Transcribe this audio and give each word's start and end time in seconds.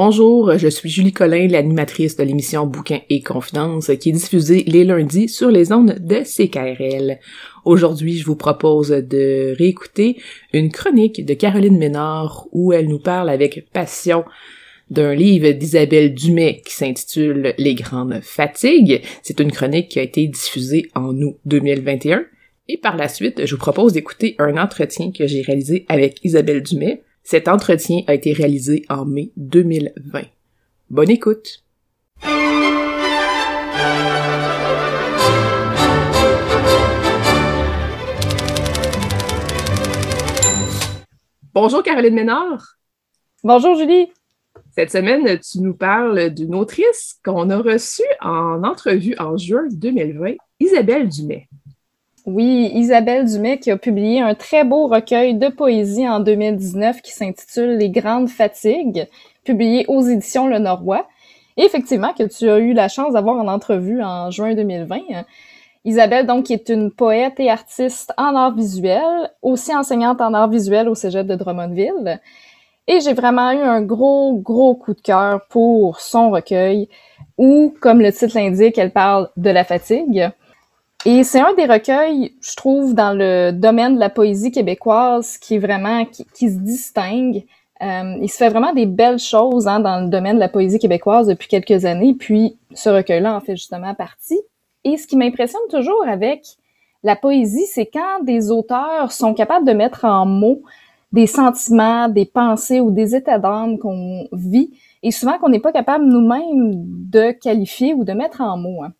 Bonjour, 0.00 0.56
je 0.56 0.68
suis 0.68 0.88
Julie 0.88 1.12
Collin, 1.12 1.48
l'animatrice 1.48 2.14
de 2.14 2.22
l'émission 2.22 2.68
Bouquins 2.68 3.00
et 3.10 3.20
Confidences 3.20 3.90
qui 4.00 4.10
est 4.10 4.12
diffusée 4.12 4.62
les 4.68 4.84
lundis 4.84 5.28
sur 5.28 5.50
les 5.50 5.72
ondes 5.72 5.96
de 5.98 6.20
CKRL. 6.22 7.18
Aujourd'hui, 7.64 8.16
je 8.16 8.24
vous 8.24 8.36
propose 8.36 8.90
de 8.90 9.56
réécouter 9.58 10.18
une 10.52 10.70
chronique 10.70 11.26
de 11.26 11.34
Caroline 11.34 11.78
Ménard 11.78 12.46
où 12.52 12.72
elle 12.72 12.86
nous 12.86 13.00
parle 13.00 13.28
avec 13.28 13.72
passion 13.72 14.24
d'un 14.88 15.16
livre 15.16 15.50
d'Isabelle 15.50 16.14
Dumais 16.14 16.62
qui 16.64 16.74
s'intitule 16.74 17.54
Les 17.58 17.74
grandes 17.74 18.20
fatigues. 18.22 19.02
C'est 19.24 19.40
une 19.40 19.50
chronique 19.50 19.88
qui 19.88 19.98
a 19.98 20.02
été 20.02 20.28
diffusée 20.28 20.86
en 20.94 21.12
août 21.20 21.38
2021. 21.46 22.24
Et 22.68 22.76
par 22.76 22.96
la 22.96 23.08
suite, 23.08 23.44
je 23.44 23.52
vous 23.52 23.60
propose 23.60 23.94
d'écouter 23.94 24.36
un 24.38 24.58
entretien 24.58 25.10
que 25.10 25.26
j'ai 25.26 25.42
réalisé 25.42 25.86
avec 25.88 26.24
Isabelle 26.24 26.62
Dumais 26.62 27.02
cet 27.30 27.46
entretien 27.46 28.00
a 28.06 28.14
été 28.14 28.32
réalisé 28.32 28.86
en 28.88 29.04
mai 29.04 29.32
2020. 29.36 30.22
Bonne 30.88 31.10
écoute! 31.10 31.62
Bonjour 41.52 41.82
Caroline 41.82 42.14
Ménard. 42.14 42.78
Bonjour 43.44 43.74
Julie. 43.74 44.10
Cette 44.70 44.90
semaine, 44.90 45.38
tu 45.40 45.60
nous 45.60 45.74
parles 45.74 46.30
d'une 46.30 46.54
autrice 46.54 47.20
qu'on 47.22 47.50
a 47.50 47.58
reçue 47.58 48.08
en 48.22 48.64
entrevue 48.64 49.14
en 49.18 49.36
juin 49.36 49.68
2020, 49.70 50.36
Isabelle 50.60 51.10
Dumais. 51.10 51.46
Oui, 52.30 52.70
Isabelle 52.74 53.24
Dumais 53.24 53.58
qui 53.58 53.70
a 53.70 53.78
publié 53.78 54.20
un 54.20 54.34
très 54.34 54.62
beau 54.62 54.86
recueil 54.86 55.34
de 55.34 55.48
poésie 55.48 56.06
en 56.06 56.20
2019 56.20 57.00
qui 57.00 57.10
s'intitule 57.10 57.78
Les 57.78 57.88
Grandes 57.88 58.28
Fatigues, 58.28 59.08
publié 59.44 59.86
aux 59.88 60.02
éditions 60.02 60.46
Le 60.46 60.58
Norrois. 60.58 61.06
Et 61.56 61.62
effectivement, 61.62 62.12
que 62.12 62.24
tu 62.24 62.50
as 62.50 62.58
eu 62.58 62.74
la 62.74 62.88
chance 62.88 63.14
d'avoir 63.14 63.36
en 63.36 63.48
entrevue 63.48 64.02
en 64.02 64.30
juin 64.30 64.54
2020. 64.54 65.24
Isabelle, 65.86 66.26
donc, 66.26 66.44
qui 66.44 66.52
est 66.52 66.68
une 66.68 66.90
poète 66.90 67.40
et 67.40 67.48
artiste 67.48 68.12
en 68.18 68.36
art 68.36 68.54
visuel, 68.54 69.30
aussi 69.40 69.74
enseignante 69.74 70.20
en 70.20 70.34
art 70.34 70.50
visuel 70.50 70.90
au 70.90 70.94
cégep 70.94 71.26
de 71.26 71.34
Drummondville. 71.34 72.20
Et 72.88 73.00
j'ai 73.00 73.14
vraiment 73.14 73.52
eu 73.52 73.62
un 73.62 73.80
gros, 73.80 74.34
gros 74.34 74.74
coup 74.74 74.92
de 74.92 75.00
cœur 75.00 75.46
pour 75.48 75.98
son 76.00 76.28
recueil, 76.28 76.90
où, 77.38 77.74
comme 77.80 78.02
le 78.02 78.12
titre 78.12 78.36
l'indique, 78.36 78.76
elle 78.76 78.92
parle 78.92 79.30
de 79.38 79.48
la 79.48 79.64
fatigue. 79.64 80.30
Et 81.04 81.22
c'est 81.22 81.40
un 81.40 81.54
des 81.54 81.66
recueils, 81.66 82.34
je 82.40 82.56
trouve, 82.56 82.94
dans 82.94 83.16
le 83.16 83.52
domaine 83.52 83.94
de 83.94 84.00
la 84.00 84.10
poésie 84.10 84.50
québécoise 84.50 85.38
qui 85.38 85.54
est 85.54 85.58
vraiment, 85.58 86.04
qui, 86.04 86.50
se 86.50 86.58
distingue. 86.58 87.44
Euh, 87.80 88.16
il 88.20 88.28
se 88.28 88.36
fait 88.36 88.48
vraiment 88.48 88.72
des 88.72 88.86
belles 88.86 89.20
choses 89.20 89.68
hein, 89.68 89.78
dans 89.78 90.00
le 90.00 90.08
domaine 90.08 90.34
de 90.34 90.40
la 90.40 90.48
poésie 90.48 90.80
québécoise 90.80 91.28
depuis 91.28 91.46
quelques 91.46 91.84
années, 91.84 92.14
puis 92.14 92.58
ce 92.74 92.88
recueil-là 92.88 93.36
en 93.36 93.40
fait 93.40 93.54
justement 93.54 93.94
partie. 93.94 94.40
Et 94.82 94.96
ce 94.96 95.06
qui 95.06 95.16
m'impressionne 95.16 95.62
toujours 95.70 96.04
avec 96.08 96.44
la 97.04 97.14
poésie, 97.14 97.66
c'est 97.66 97.86
quand 97.86 98.24
des 98.24 98.50
auteurs 98.50 99.12
sont 99.12 99.34
capables 99.34 99.66
de 99.66 99.72
mettre 99.72 100.04
en 100.04 100.26
mots 100.26 100.62
des 101.12 101.28
sentiments, 101.28 102.08
des 102.08 102.26
pensées 102.26 102.80
ou 102.80 102.90
des 102.90 103.14
états 103.14 103.38
d'âme 103.38 103.78
qu'on 103.78 104.26
vit, 104.32 104.72
et 105.04 105.12
souvent 105.12 105.38
qu'on 105.38 105.48
n'est 105.48 105.60
pas 105.60 105.72
capable 105.72 106.04
nous-mêmes 106.04 106.72
de 106.74 107.30
qualifier 107.30 107.94
ou 107.94 108.02
de 108.02 108.12
mettre 108.12 108.40
en 108.40 108.56
mots. 108.56 108.82
Hein 108.82 108.92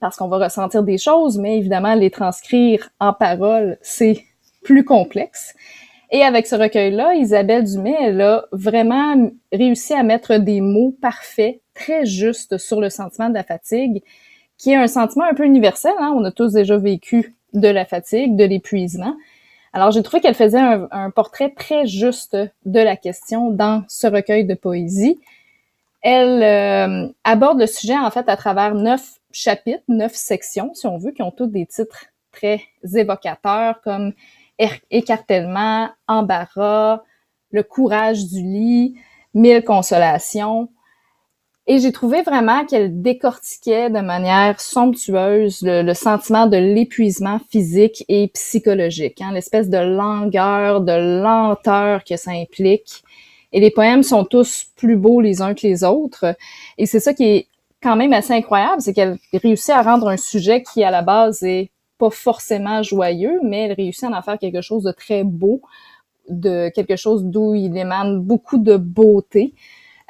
parce 0.00 0.16
qu'on 0.16 0.28
va 0.28 0.38
ressentir 0.38 0.82
des 0.82 0.98
choses, 0.98 1.38
mais 1.38 1.58
évidemment, 1.58 1.94
les 1.94 2.10
transcrire 2.10 2.88
en 3.00 3.12
paroles, 3.12 3.78
c'est 3.82 4.24
plus 4.62 4.84
complexe. 4.84 5.54
Et 6.10 6.22
avec 6.22 6.46
ce 6.46 6.54
recueil-là, 6.54 7.14
Isabelle 7.14 7.64
Dumais, 7.64 7.96
elle 8.00 8.20
a 8.20 8.44
vraiment 8.52 9.30
réussi 9.52 9.92
à 9.92 10.02
mettre 10.02 10.36
des 10.36 10.60
mots 10.60 10.96
parfaits, 11.00 11.60
très 11.74 12.06
justes 12.06 12.58
sur 12.58 12.80
le 12.80 12.90
sentiment 12.90 13.28
de 13.28 13.34
la 13.34 13.42
fatigue, 13.42 14.02
qui 14.56 14.70
est 14.70 14.76
un 14.76 14.86
sentiment 14.86 15.24
un 15.24 15.34
peu 15.34 15.44
universel. 15.44 15.92
Hein? 15.98 16.14
On 16.16 16.24
a 16.24 16.30
tous 16.30 16.52
déjà 16.52 16.76
vécu 16.78 17.34
de 17.52 17.68
la 17.68 17.84
fatigue, 17.84 18.36
de 18.36 18.44
l'épuisement. 18.44 19.14
Alors, 19.72 19.90
j'ai 19.90 20.02
trouvé 20.02 20.22
qu'elle 20.22 20.34
faisait 20.34 20.58
un, 20.58 21.10
portrait 21.10 21.50
très 21.50 21.86
juste 21.86 22.36
de 22.64 22.80
la 22.80 22.96
question 22.96 23.50
dans 23.50 23.84
ce 23.88 24.06
recueil 24.06 24.46
de 24.46 24.54
poésie. 24.54 25.20
Elle 26.08 26.40
euh, 26.44 27.08
aborde 27.24 27.58
le 27.58 27.66
sujet, 27.66 27.98
en 27.98 28.12
fait, 28.12 28.28
à 28.28 28.36
travers 28.36 28.76
neuf 28.76 29.18
chapitres, 29.32 29.82
neuf 29.88 30.14
sections, 30.14 30.72
si 30.72 30.86
on 30.86 30.98
veut, 30.98 31.10
qui 31.10 31.20
ont 31.20 31.32
tous 31.32 31.48
des 31.48 31.66
titres 31.66 32.04
très 32.30 32.60
évocateurs 32.94 33.80
comme 33.82 34.12
écartèlement, 34.88 35.90
embarras, 36.06 37.02
le 37.50 37.64
courage 37.64 38.24
du 38.26 38.40
lit, 38.40 38.94
mille 39.34 39.64
consolations. 39.64 40.68
Et 41.66 41.80
j'ai 41.80 41.90
trouvé 41.90 42.22
vraiment 42.22 42.64
qu'elle 42.64 43.02
décortiquait 43.02 43.90
de 43.90 43.98
manière 43.98 44.60
somptueuse 44.60 45.62
le, 45.62 45.92
sentiment 45.92 46.46
de 46.46 46.56
l'épuisement 46.56 47.40
physique 47.50 48.04
et 48.06 48.28
psychologique, 48.28 49.20
hein, 49.20 49.32
l'espèce 49.32 49.68
de 49.68 49.78
langueur, 49.78 50.82
de 50.82 51.20
lenteur 51.20 52.04
que 52.04 52.16
ça 52.16 52.30
implique. 52.30 53.02
Et 53.56 53.60
les 53.60 53.70
poèmes 53.70 54.02
sont 54.02 54.26
tous 54.26 54.66
plus 54.76 54.96
beaux 54.96 55.22
les 55.22 55.40
uns 55.40 55.54
que 55.54 55.66
les 55.66 55.82
autres. 55.82 56.36
Et 56.76 56.84
c'est 56.84 57.00
ça 57.00 57.14
qui 57.14 57.24
est 57.24 57.46
quand 57.82 57.96
même 57.96 58.12
assez 58.12 58.34
incroyable, 58.34 58.82
c'est 58.82 58.92
qu'elle 58.92 59.16
réussit 59.32 59.70
à 59.70 59.80
rendre 59.80 60.08
un 60.08 60.18
sujet 60.18 60.62
qui, 60.62 60.84
à 60.84 60.90
la 60.90 61.00
base, 61.00 61.42
est 61.42 61.70
pas 61.96 62.10
forcément 62.10 62.82
joyeux, 62.82 63.40
mais 63.42 63.62
elle 63.62 63.72
réussit 63.72 64.04
à 64.04 64.18
en 64.18 64.20
faire 64.20 64.38
quelque 64.38 64.60
chose 64.60 64.82
de 64.82 64.92
très 64.92 65.24
beau, 65.24 65.62
de 66.28 66.68
quelque 66.68 66.96
chose 66.96 67.24
d'où 67.24 67.54
il 67.54 67.74
émane 67.78 68.20
beaucoup 68.20 68.58
de 68.58 68.76
beauté, 68.76 69.54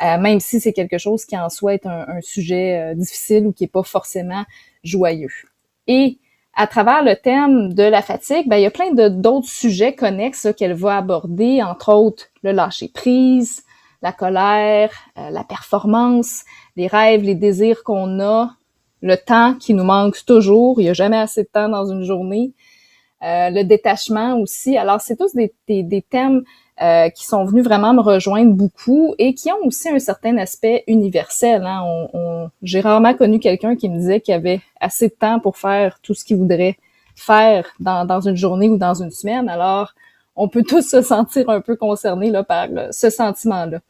euh, 0.03 0.19
même 0.19 0.41
si 0.41 0.59
c'est 0.59 0.73
quelque 0.73 0.99
chose 0.99 1.25
qui 1.25 1.39
en 1.39 1.49
soi 1.49 1.75
est 1.75 1.87
un, 1.87 2.21
sujet 2.23 2.81
euh, 2.81 2.95
difficile 2.97 3.47
ou 3.47 3.53
qui 3.53 3.63
est 3.63 3.69
pas 3.69 3.85
forcément 3.85 4.45
joyeux. 4.83 5.31
Et 5.87 6.19
à 6.57 6.67
travers 6.67 7.05
le 7.05 7.15
thème 7.15 7.75
de 7.75 7.83
la 7.83 8.01
fatigue, 8.01 8.49
ben, 8.49 8.57
il 8.57 8.63
y 8.63 8.67
a 8.67 8.71
plein 8.71 8.91
d'autres 8.93 9.49
sujets 9.49 9.95
connexes 9.95 10.49
qu'elle 10.57 10.73
va 10.73 10.97
aborder, 10.97 11.63
entre 11.63 11.93
autres 11.93 12.25
le 12.43 12.53
lâcher 12.53 12.89
prise, 12.89 13.63
la 14.03 14.13
colère, 14.13 14.91
euh, 15.19 15.31
la 15.31 15.45
performance, 15.45 16.45
les 16.77 16.87
rêves, 16.87 17.23
les 17.23 17.35
désirs 17.35 17.83
qu'on 17.85 18.21
a, 18.21 18.51
le 19.03 19.17
temps 19.17 19.55
qui 19.55 19.75
nous 19.75 19.85
manque 19.85 20.25
toujours. 20.25 20.81
Il 20.81 20.85
n'y 20.85 20.91
a 20.91 20.95
jamais 20.95 21.19
assez 21.19 21.43
de 21.43 21.49
temps 21.53 21.69
dans 21.69 21.87
une 21.91 22.05
journée. 22.05 22.53
Euh, 23.23 23.51
le 23.51 23.63
détachement 23.63 24.39
aussi. 24.39 24.77
Alors, 24.77 25.01
c'est 25.01 25.17
tous 25.17 25.35
des, 25.35 25.53
des, 25.69 26.03
thèmes 26.03 26.43
euh, 26.83 27.09
qui 27.09 27.25
sont 27.27 27.45
venus 27.45 27.65
vraiment 27.65 27.95
me 27.95 28.01
rejoindre 28.01 28.53
beaucoup 28.53 29.15
et 29.19 29.35
qui 29.35 29.51
ont 29.51 29.65
aussi 29.65 29.89
un 29.89 29.99
certain 29.99 30.37
aspect 30.37 30.85
universel. 30.87 31.65
Hein. 31.65 31.83
On, 32.13 32.51
J'ai 32.63 32.81
rarement 32.81 33.15
connu 33.15 33.39
quelqu'un 33.39 33.77
qui 33.77 33.89
me 33.89 33.97
disait 33.99 34.21
qu'il 34.21 34.35
avait 34.35 34.61
assez 34.81 35.09
de 35.09 35.15
temps 35.15 35.41
pour 35.41 35.57
faire 35.57 35.99
tout 36.03 36.15
ce 36.15 36.25
qu'il 36.25 36.37
voudrait 36.37 36.77
faire 37.15 37.67
dans, 37.81 38.05
dans 38.05 38.21
une 38.21 38.37
journée 38.37 38.69
ou 38.69 38.77
dans 38.77 38.95
une 38.95 39.11
semaine. 39.11 39.49
Alors, 39.49 39.95
on 40.37 40.49
peut 40.49 40.63
tous 40.69 40.83
se 40.83 41.03
sentir 41.03 41.49
un 41.49 41.61
peu 41.61 41.77
concernés 41.77 42.31
là, 42.31 42.45
par 42.45 42.69
ce 42.91 43.11
sentiment-là. 43.11 43.81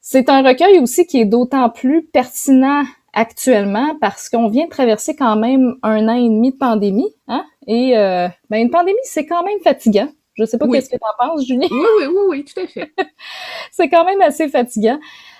C'est 0.00 0.28
un 0.28 0.42
recueil 0.42 0.78
aussi 0.78 1.06
qui 1.06 1.20
est 1.20 1.24
d'autant 1.24 1.68
plus 1.68 2.04
pertinent 2.04 2.84
actuellement 3.12 3.96
parce 4.00 4.28
qu'on 4.28 4.48
vient 4.48 4.66
de 4.66 4.70
traverser 4.70 5.16
quand 5.16 5.34
même 5.34 5.74
un 5.82 6.06
an 6.06 6.14
et 6.14 6.28
demi 6.28 6.52
de 6.52 6.56
pandémie, 6.56 7.12
hein? 7.26 7.44
Et 7.66 7.98
euh, 7.98 8.28
ben 8.48 8.58
une 8.58 8.70
pandémie, 8.70 8.96
c'est 9.02 9.26
quand 9.26 9.42
même 9.42 9.58
fatigant. 9.64 10.08
Je 10.36 10.44
sais 10.44 10.58
pas 10.58 10.68
qu'est-ce 10.68 10.90
que 10.90 10.96
tu 10.96 11.02
en 11.02 11.26
penses, 11.26 11.46
Julie. 11.46 11.68
Oui, 11.70 11.86
oui, 12.00 12.06
oui, 12.06 12.22
oui, 12.28 12.44
tout 12.44 12.60
à 12.60 12.66
fait. 12.66 12.92
c'est 13.72 13.88
quand 13.88 14.04
même 14.04 14.20
assez 14.20 14.48
fatigant. 14.48 14.98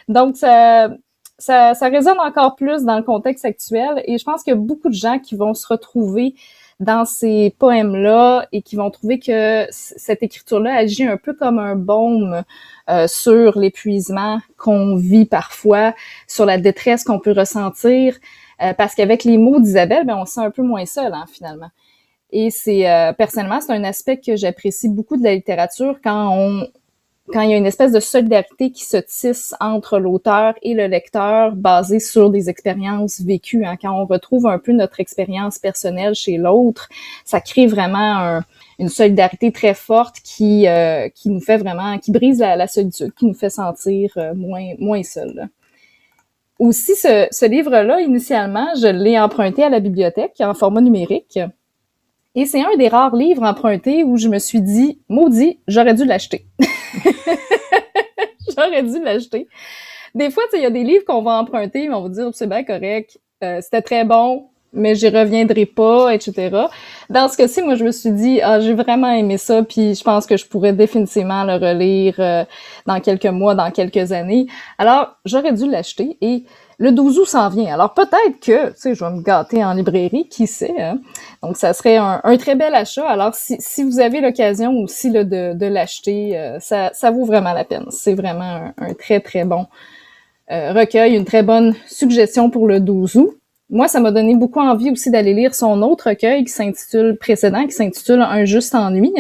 Donc, 0.09 0.37
ça, 0.37 0.89
ça, 1.39 1.75
ça 1.75 1.89
résonne 1.89 2.19
encore 2.19 2.57
plus 2.57 2.83
dans 2.85 2.97
le 2.97 3.03
contexte 3.03 3.45
actuel 3.45 4.03
et 4.07 4.19
je 4.19 4.25
pense 4.25 4.43
qu'il 4.43 4.53
y 4.53 4.57
a 4.57 4.61
beaucoup 4.61 4.89
de 4.89 4.95
gens 4.95 5.19
qui 5.19 5.37
vont 5.37 5.55
se 5.55 5.67
retrouver 5.67 6.35
dans 6.81 7.05
ces 7.05 7.55
poèmes-là 7.59 8.49
et 8.53 8.61
qui 8.63 8.77
vont 8.77 8.91
trouver 8.91 9.19
que 9.19 9.67
cette 9.71 10.23
écriture-là 10.23 10.75
agit 10.75 11.05
un 11.05 11.17
peu 11.17 11.33
comme 11.33 11.59
un 11.59 11.75
baume 11.75 12.43
euh, 12.91 13.07
sur 13.09 13.59
l'épuisement 13.59 14.41
qu'on 14.59 14.97
vit 14.97 15.25
parfois, 15.25 15.95
sur 16.27 16.45
la 16.45 16.59
détresse 16.59 17.03
qu'on 17.03 17.19
peut 17.19 17.33
ressentir, 17.33 18.17
euh, 18.63 18.75
parce 18.75 18.95
qu'avec 18.95 19.25
les 19.25 19.39
mots 19.39 19.61
d'Isabelle, 19.61 20.05
ben, 20.07 20.17
on 20.17 20.27
se 20.27 20.35
sent 20.35 20.41
un 20.41 20.51
peu 20.51 20.63
moins 20.63 20.85
seul, 20.87 21.13
hein, 21.15 21.25
finalement. 21.33 21.71
Et 22.31 22.51
c'est 22.51 22.91
euh, 22.91 23.13
personnellement, 23.13 23.61
c'est 23.61 23.73
un 23.73 23.85
aspect 23.85 24.19
que 24.19 24.37
j'apprécie 24.37 24.89
beaucoup 24.89 25.17
de 25.17 25.25
la 25.25 25.35
littérature 25.35 25.99
quand 26.03 26.31
on 26.33 26.67
quand 27.33 27.41
il 27.41 27.51
y 27.51 27.55
a 27.55 27.57
une 27.57 27.67
espèce 27.67 27.93
de 27.93 28.01
solidarité 28.01 28.71
qui 28.71 28.85
se 28.85 28.99
tisse 28.99 29.55
entre 29.61 29.99
l'auteur 29.99 30.55
et 30.63 30.75
le 30.75 30.87
lecteur 30.87 31.57
basée 31.57 31.99
sur 31.99 32.31
des 32.31 32.49
expériences 32.49 33.21
vécues. 33.21 33.65
Hein. 33.65 33.77
Quand 33.81 34.01
on 34.01 34.07
retrouve 34.07 34.47
un 34.47 34.59
peu 34.59 34.73
notre 34.73 35.01
expérience 35.01 35.59
personnelle 35.59 36.15
chez 36.15 36.37
l'autre, 36.37 36.89
ça 37.25 37.41
crée 37.41 37.67
vraiment 37.67 38.43
une 38.79 38.89
solidarité 38.89 39.51
très 39.53 39.75
forte 39.75 40.17
qui, 40.23 40.69
euh, 40.69 41.09
qui 41.09 41.31
nous 41.31 41.41
fait 41.41 41.57
vraiment, 41.57 41.99
qui 41.99 42.13
brise 42.13 42.41
la, 42.41 42.67
solitude, 42.67 43.13
qui 43.15 43.27
nous 43.27 43.35
fait 43.35 43.51
sentir 43.51 44.13
euh, 44.17 44.35
moins, 44.35 44.75
moins 44.79 45.03
seul. 45.03 45.49
Aussi, 46.59 46.95
ce, 46.95 47.27
ce 47.31 47.47
livre-là, 47.47 48.01
initialement, 48.01 48.69
je 48.81 48.87
l'ai 48.87 49.19
emprunté 49.19 49.63
à 49.63 49.69
la 49.69 49.81
bibliothèque 49.81 50.37
en 50.41 50.55
format 50.55 50.81
numérique. 50.81 51.39
Et 52.37 52.45
c'est 52.45 52.61
un 52.61 52.77
des 52.77 52.89
rares 52.89 53.17
livres 53.17 53.43
empruntés 53.43 54.05
où 54.05 54.19
je 54.19 54.29
me 54.29 54.39
suis 54.39 54.61
dit, 54.61 55.01
maudit, 55.09 55.59
j'aurais 55.67 55.95
dû 55.95 56.05
l'acheter. 56.05 56.47
j'aurais 58.57 58.83
dû 58.83 59.03
l'acheter. 59.03 59.49
des 60.15 60.31
fois, 60.31 60.45
il 60.53 60.61
y 60.61 60.67
a 60.67 60.71
des 60.71 60.85
livres 60.85 61.05
qu'on 61.07 61.23
va 61.23 61.41
emprunter, 61.41 61.89
mais 61.89 61.95
on 61.95 62.03
va 62.03 62.09
dire 62.11 62.29
c'est 62.35 62.47
bien 62.47 62.63
correct, 62.63 63.19
euh, 63.43 63.61
c'était 63.63 63.81
très 63.81 64.05
bon, 64.05 64.49
mais 64.75 64.95
j'y 64.95 65.09
reviendrai 65.09 65.65
pas, 65.65 66.15
etc. 66.15 66.67
Dans 67.09 67.29
ce 67.29 67.39
cas-ci, 67.39 67.63
moi, 67.63 67.75
je 67.75 67.85
me 67.85 67.91
suis 67.91 68.13
dit, 68.13 68.41
ah, 68.43 68.61
j'ai 68.61 68.75
vraiment 68.75 69.11
aimé 69.11 69.39
ça, 69.39 69.63
puis 69.63 69.95
je 69.95 70.05
pense 70.05 70.27
que 70.27 70.37
je 70.37 70.45
pourrais 70.47 70.75
définitivement 70.75 71.45
le 71.45 71.55
relire 71.55 72.17
euh, 72.19 72.45
dans 72.87 73.01
quelques 73.01 73.25
mois, 73.25 73.55
dans 73.55 73.71
quelques 73.71 74.13
années. 74.13 74.47
Alors, 74.77 75.17
j'aurais 75.25 75.55
dû 75.55 75.71
l'acheter 75.71 76.19
et 76.21 76.45
le 76.79 76.93
12 76.93 77.19
août 77.19 77.27
s'en 77.27 77.49
vient. 77.49 77.73
Alors 77.73 77.95
peut-être 77.95 78.39
que, 78.41 78.71
tu 78.71 78.75
sais, 78.77 78.95
je 78.95 79.05
vais 79.05 79.11
me 79.11 79.23
gâter 79.23 79.65
en 79.65 79.73
librairie, 79.73 80.29
qui 80.29 80.47
sait. 80.47 80.75
Hein? 80.79 80.99
Donc 81.43 81.57
ça 81.57 81.73
serait 81.73 81.97
un, 81.97 82.21
très 82.37 82.55
bel 82.55 82.75
achat. 82.75 83.07
Alors 83.07 83.35
si, 83.35 83.83
vous 83.83 83.99
avez 83.99 84.21
l'occasion 84.21 84.73
aussi 84.81 85.11
là, 85.11 85.25
de, 85.25 85.55
de 85.55 85.67
l'acheter, 85.67 86.39
euh, 86.39 86.59
ça, 86.61 87.11
vaut 87.11 87.25
vraiment 87.25 87.53
la 87.53 87.65
peine. 87.65 87.87
C'est 87.91 88.15
vraiment 88.15 88.73
un, 88.77 88.95
très 88.95 89.21
très 89.21 89.45
bon 89.45 89.67
euh, 90.51 90.73
recueil, 90.73 91.17
une 91.17 91.25
très 91.25 91.43
bonne 91.43 91.75
suggestion 91.87 92.51
pour 92.51 92.67
le 92.67 92.81
12 92.81 93.17
août. 93.17 93.39
Moi, 93.69 93.89
ça 93.89 93.99
m'a 93.99 94.13
donné 94.13 94.37
beaucoup 94.37 94.61
envie 94.61 94.93
aussi 94.93 95.11
d'aller 95.11 95.35
lire 95.35 95.53
son 95.53 95.83
autre 95.83 96.11
recueil 96.11 96.45
qui 96.45 96.53
s'intitule 96.53 97.17
précédent, 97.19 97.67
qui 97.67 97.73
s'intitule 97.73 98.23
Un 98.23 98.45
juste 98.45 98.77
ennui. 98.77 99.13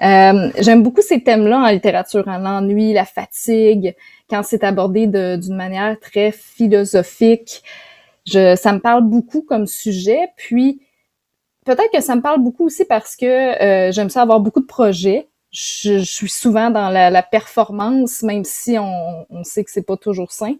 Euh, 0.00 0.50
J'aime 0.60 0.84
beaucoup 0.84 1.00
ces 1.00 1.20
thèmes-là 1.20 1.58
en 1.58 1.70
littérature, 1.70 2.28
hein, 2.28 2.38
l'ennui, 2.38 2.92
la 2.92 3.04
fatigue, 3.04 3.96
quand 4.30 4.42
c'est 4.42 4.64
abordé 4.64 5.06
d'une 5.06 5.56
manière 5.56 5.98
très 6.00 6.32
philosophique. 6.32 7.62
Je, 8.26 8.56
ça 8.56 8.72
me 8.72 8.80
parle 8.80 9.02
beaucoup 9.02 9.42
comme 9.42 9.66
sujet, 9.66 10.28
puis 10.36 10.80
peut-être 11.66 11.90
que 11.92 12.00
ça 12.00 12.16
me 12.16 12.22
parle 12.22 12.40
beaucoup 12.40 12.64
aussi 12.64 12.84
parce 12.84 13.16
que 13.16 13.26
euh, 13.26 13.92
j'aime 13.92 14.08
ça 14.08 14.22
avoir 14.22 14.40
beaucoup 14.40 14.60
de 14.60 14.66
projets. 14.66 15.28
Je, 15.50 15.98
suis 15.98 16.30
souvent 16.30 16.70
dans 16.70 16.88
la, 16.88 17.22
performance, 17.22 18.22
même 18.22 18.44
si 18.44 18.76
on, 18.78 19.26
on 19.30 19.44
sait 19.44 19.62
que 19.62 19.70
c'est 19.70 19.86
pas 19.86 19.96
toujours 19.96 20.32
sain. 20.32 20.54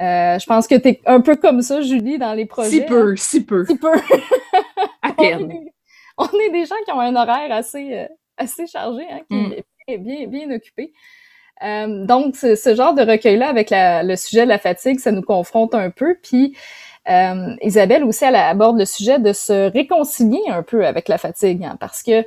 Euh, 0.00 0.38
je 0.38 0.46
pense 0.46 0.66
que 0.66 0.76
tu 0.76 0.88
es 0.88 1.00
un 1.04 1.20
peu 1.20 1.36
comme 1.36 1.60
ça, 1.60 1.82
Julie, 1.82 2.18
dans 2.18 2.32
les 2.32 2.46
projets. 2.46 2.70
Si 2.70 2.80
peu, 2.80 3.16
si 3.16 3.44
peu. 3.44 3.66
Si 3.66 3.76
peu. 3.76 3.92
à 5.02 5.12
peine. 5.12 5.52
On 6.16 6.26
est, 6.26 6.50
des 6.50 6.64
gens 6.64 6.76
qui 6.86 6.92
ont 6.92 7.00
un 7.00 7.14
horaire 7.16 7.52
assez, 7.52 7.94
euh, 7.94 8.06
assez 8.36 8.66
chargé, 8.66 9.04
hein, 9.10 9.20
qui 9.28 9.36
mm. 9.36 9.54
est 9.88 9.98
bien, 9.98 10.26
bien 10.26 10.50
occupé. 10.50 10.92
Euh, 11.62 12.06
donc, 12.06 12.36
ce, 12.36 12.74
genre 12.74 12.94
de 12.94 13.02
recueil-là, 13.02 13.48
avec 13.48 13.68
le 13.70 14.16
sujet 14.16 14.44
de 14.44 14.48
la 14.48 14.58
fatigue, 14.58 14.98
ça 14.98 15.12
nous 15.12 15.22
confronte 15.22 15.74
un 15.74 15.90
peu. 15.90 16.16
Puis, 16.22 16.56
euh, 17.08 17.54
Isabelle 17.62 18.04
aussi, 18.04 18.24
elle 18.24 18.36
aborde 18.36 18.78
le 18.78 18.84
sujet 18.84 19.18
de 19.18 19.32
se 19.32 19.70
réconcilier 19.70 20.42
un 20.48 20.62
peu 20.62 20.86
avec 20.86 21.08
la 21.08 21.18
fatigue, 21.18 21.64
hein, 21.64 21.76
parce 21.80 22.02
que 22.02 22.24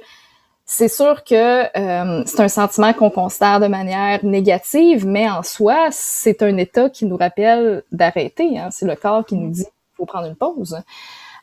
c'est 0.65 0.87
sûr 0.87 1.23
que 1.23 1.63
euh, 1.77 2.23
c'est 2.25 2.39
un 2.39 2.47
sentiment 2.47 2.93
qu'on 2.93 3.09
considère 3.09 3.59
de 3.59 3.67
manière 3.67 4.23
négative, 4.23 5.05
mais 5.05 5.29
en 5.29 5.43
soi, 5.43 5.89
c'est 5.91 6.41
un 6.41 6.57
état 6.57 6.89
qui 6.89 7.05
nous 7.05 7.17
rappelle 7.17 7.83
d'arrêter. 7.91 8.57
Hein. 8.57 8.69
C'est 8.71 8.85
le 8.85 8.95
corps 8.95 9.25
qui 9.25 9.35
nous 9.35 9.49
dit 9.49 9.63
qu'il 9.63 9.95
faut 9.97 10.05
prendre 10.05 10.27
une 10.27 10.35
pause. 10.35 10.77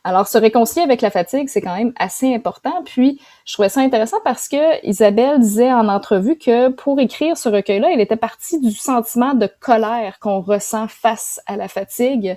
Alors, 0.03 0.27
se 0.27 0.37
réconcilier 0.39 0.83
avec 0.83 1.01
la 1.01 1.11
fatigue, 1.11 1.47
c'est 1.47 1.61
quand 1.61 1.75
même 1.75 1.93
assez 1.95 2.33
important. 2.33 2.81
Puis, 2.85 3.21
je 3.45 3.53
trouvais 3.53 3.69
ça 3.69 3.81
intéressant 3.81 4.17
parce 4.23 4.47
que 4.47 4.83
Isabelle 4.85 5.39
disait 5.39 5.71
en 5.71 5.87
entrevue 5.87 6.37
que 6.37 6.69
pour 6.69 6.99
écrire 6.99 7.37
ce 7.37 7.49
recueil-là, 7.49 7.89
elle 7.93 8.01
était 8.01 8.15
partie 8.15 8.59
du 8.59 8.71
sentiment 8.71 9.35
de 9.35 9.47
colère 9.59 10.17
qu'on 10.19 10.41
ressent 10.41 10.87
face 10.87 11.39
à 11.45 11.55
la 11.55 11.67
fatigue, 11.67 12.35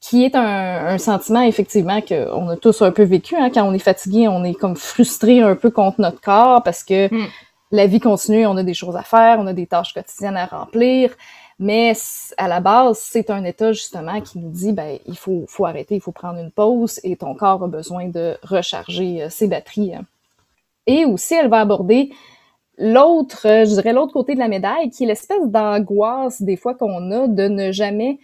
qui 0.00 0.24
est 0.24 0.36
un, 0.36 0.96
sentiment 0.98 1.42
effectivement 1.42 2.00
qu'on 2.00 2.48
a 2.48 2.56
tous 2.56 2.82
un 2.82 2.92
peu 2.92 3.02
vécu. 3.02 3.34
Hein. 3.36 3.50
Quand 3.52 3.64
on 3.64 3.72
est 3.72 3.80
fatigué, 3.80 4.28
on 4.28 4.44
est 4.44 4.54
comme 4.54 4.76
frustré 4.76 5.40
un 5.40 5.56
peu 5.56 5.70
contre 5.70 6.00
notre 6.00 6.20
corps 6.20 6.62
parce 6.62 6.84
que 6.84 7.12
hmm. 7.12 7.26
la 7.72 7.86
vie 7.86 8.00
continue, 8.00 8.46
on 8.46 8.56
a 8.56 8.62
des 8.62 8.74
choses 8.74 8.96
à 8.96 9.02
faire, 9.02 9.38
on 9.40 9.46
a 9.48 9.52
des 9.52 9.66
tâches 9.66 9.92
quotidiennes 9.92 10.36
à 10.36 10.46
remplir. 10.46 11.10
Mais 11.62 11.92
à 12.38 12.48
la 12.48 12.58
base, 12.58 12.98
c'est 12.98 13.30
un 13.30 13.44
état 13.44 13.70
justement 13.70 14.20
qui 14.20 14.40
nous 14.40 14.50
dit 14.50 14.72
ben 14.72 14.98
il 15.06 15.16
faut, 15.16 15.46
arrêter, 15.64 15.94
il 15.94 16.00
faut 16.00 16.10
prendre 16.10 16.40
une 16.40 16.50
pause 16.50 16.98
et 17.04 17.14
ton 17.14 17.36
corps 17.36 17.62
a 17.62 17.68
besoin 17.68 18.08
de 18.08 18.36
recharger 18.42 19.22
euh, 19.22 19.30
ses 19.30 19.46
batteries. 19.46 19.94
Hein. 19.94 20.02
Et 20.88 21.04
aussi, 21.04 21.34
elle 21.34 21.48
va 21.48 21.60
aborder 21.60 22.10
l'autre, 22.78 23.46
euh, 23.46 23.64
je 23.64 23.74
dirais 23.74 23.92
l'autre 23.92 24.12
côté 24.12 24.34
de 24.34 24.40
la 24.40 24.48
médaille, 24.48 24.90
qui 24.90 25.04
est 25.04 25.06
l'espèce 25.06 25.46
d'angoisse 25.46 26.42
des 26.42 26.56
fois 26.56 26.74
qu'on 26.74 27.12
a 27.12 27.28
de 27.28 27.46
ne 27.46 27.70
jamais 27.70 28.18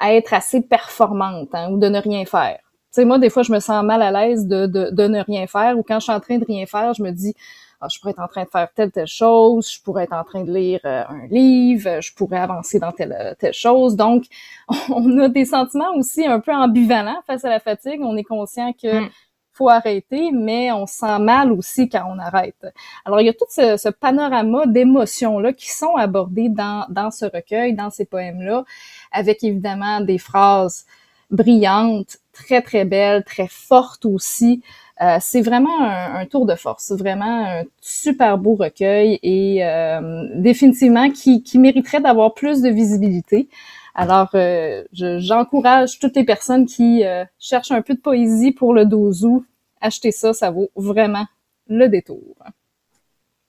être 0.00 0.32
assez 0.32 0.62
performante 0.62 1.50
hein, 1.52 1.70
ou 1.70 1.76
de 1.76 1.88
ne 1.90 2.00
rien 2.00 2.24
faire. 2.24 2.58
Tu 2.94 3.04
moi, 3.04 3.18
des 3.18 3.28
fois, 3.28 3.42
je 3.42 3.52
me 3.52 3.60
sens 3.60 3.84
mal 3.84 4.00
à 4.00 4.10
l'aise 4.10 4.46
de 4.46 5.06
ne 5.06 5.20
rien 5.20 5.46
faire 5.46 5.76
ou 5.76 5.82
quand 5.82 6.00
je 6.00 6.04
suis 6.04 6.12
en 6.12 6.20
train 6.20 6.38
de 6.38 6.46
rien 6.46 6.64
faire, 6.64 6.94
je 6.94 7.02
me 7.02 7.10
dis 7.10 7.34
ah, 7.80 7.86
je 7.88 8.00
pourrais 8.00 8.10
être 8.10 8.20
en 8.20 8.26
train 8.26 8.42
de 8.42 8.48
faire 8.48 8.68
telle, 8.74 8.90
telle 8.90 9.06
chose, 9.06 9.72
je 9.72 9.80
pourrais 9.82 10.04
être 10.04 10.12
en 10.12 10.24
train 10.24 10.42
de 10.42 10.52
lire 10.52 10.80
euh, 10.84 11.04
un 11.08 11.26
livre, 11.28 12.00
je 12.00 12.12
pourrais 12.12 12.38
avancer 12.38 12.80
dans 12.80 12.90
telle, 12.90 13.16
euh, 13.18 13.34
telle 13.38 13.54
chose. 13.54 13.94
Donc, 13.94 14.24
on 14.88 15.18
a 15.18 15.28
des 15.28 15.44
sentiments 15.44 15.94
aussi 15.94 16.26
un 16.26 16.40
peu 16.40 16.52
ambivalents 16.52 17.22
face 17.26 17.44
à 17.44 17.50
la 17.50 17.60
fatigue. 17.60 18.00
On 18.02 18.16
est 18.16 18.24
conscient 18.24 18.72
que 18.72 19.02
mm. 19.02 19.10
faut 19.52 19.68
arrêter, 19.68 20.32
mais 20.32 20.72
on 20.72 20.86
se 20.86 20.96
sent 20.96 21.18
mal 21.20 21.52
aussi 21.52 21.88
quand 21.88 22.04
on 22.12 22.18
arrête. 22.18 22.66
Alors, 23.04 23.20
il 23.20 23.26
y 23.26 23.30
a 23.30 23.32
tout 23.32 23.46
ce, 23.48 23.76
ce 23.76 23.88
panorama 23.90 24.66
d'émotions-là 24.66 25.52
qui 25.52 25.70
sont 25.70 25.94
abordées 25.94 26.48
dans, 26.48 26.84
dans 26.88 27.12
ce 27.12 27.26
recueil, 27.26 27.74
dans 27.74 27.90
ces 27.90 28.06
poèmes-là, 28.06 28.64
avec 29.12 29.44
évidemment 29.44 30.00
des 30.00 30.18
phrases 30.18 30.84
brillantes, 31.30 32.18
très, 32.32 32.62
très 32.62 32.84
belles, 32.84 33.22
très 33.24 33.48
fortes 33.48 34.04
aussi. 34.04 34.62
Euh, 35.00 35.18
c'est 35.20 35.42
vraiment 35.42 35.80
un, 35.80 36.26
tour 36.26 36.44
de 36.44 36.56
force, 36.56 36.90
vraiment 36.90 37.46
un 37.46 37.62
super 37.80 38.36
beau 38.36 38.56
recueil 38.56 39.20
et 39.22 39.64
euh, 39.64 40.26
définitivement 40.34 41.10
qui, 41.10 41.42
mériterait 41.54 42.00
d'avoir 42.00 42.34
plus 42.34 42.62
de 42.62 42.68
visibilité. 42.68 43.48
Alors, 43.94 44.30
euh, 44.34 44.84
j'encourage 44.92 46.00
toutes 46.00 46.16
les 46.16 46.24
personnes 46.24 46.66
qui 46.66 47.04
cherchent 47.38 47.70
un 47.70 47.82
peu 47.82 47.94
de 47.94 48.00
poésie 48.00 48.52
pour 48.52 48.74
le 48.74 48.86
12 48.86 49.24
août, 49.24 49.46
achetez 49.80 50.10
ça, 50.10 50.32
ça 50.32 50.50
vaut 50.50 50.70
vraiment 50.74 51.26
le 51.68 51.86
détour. 51.88 52.36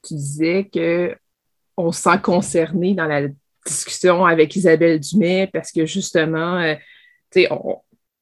Tu 0.08 0.14
disais 0.14 0.70
que 0.72 1.16
on 1.78 1.92
se 1.92 2.02
sent 2.02 2.20
concerné 2.22 2.94
dans 2.94 3.06
la 3.06 3.28
discussion 3.66 4.26
avec 4.26 4.56
Isabelle 4.56 5.00
Dumais 5.00 5.50
parce 5.52 5.72
que 5.72 5.86
justement, 5.86 6.62
sais, 7.32 7.50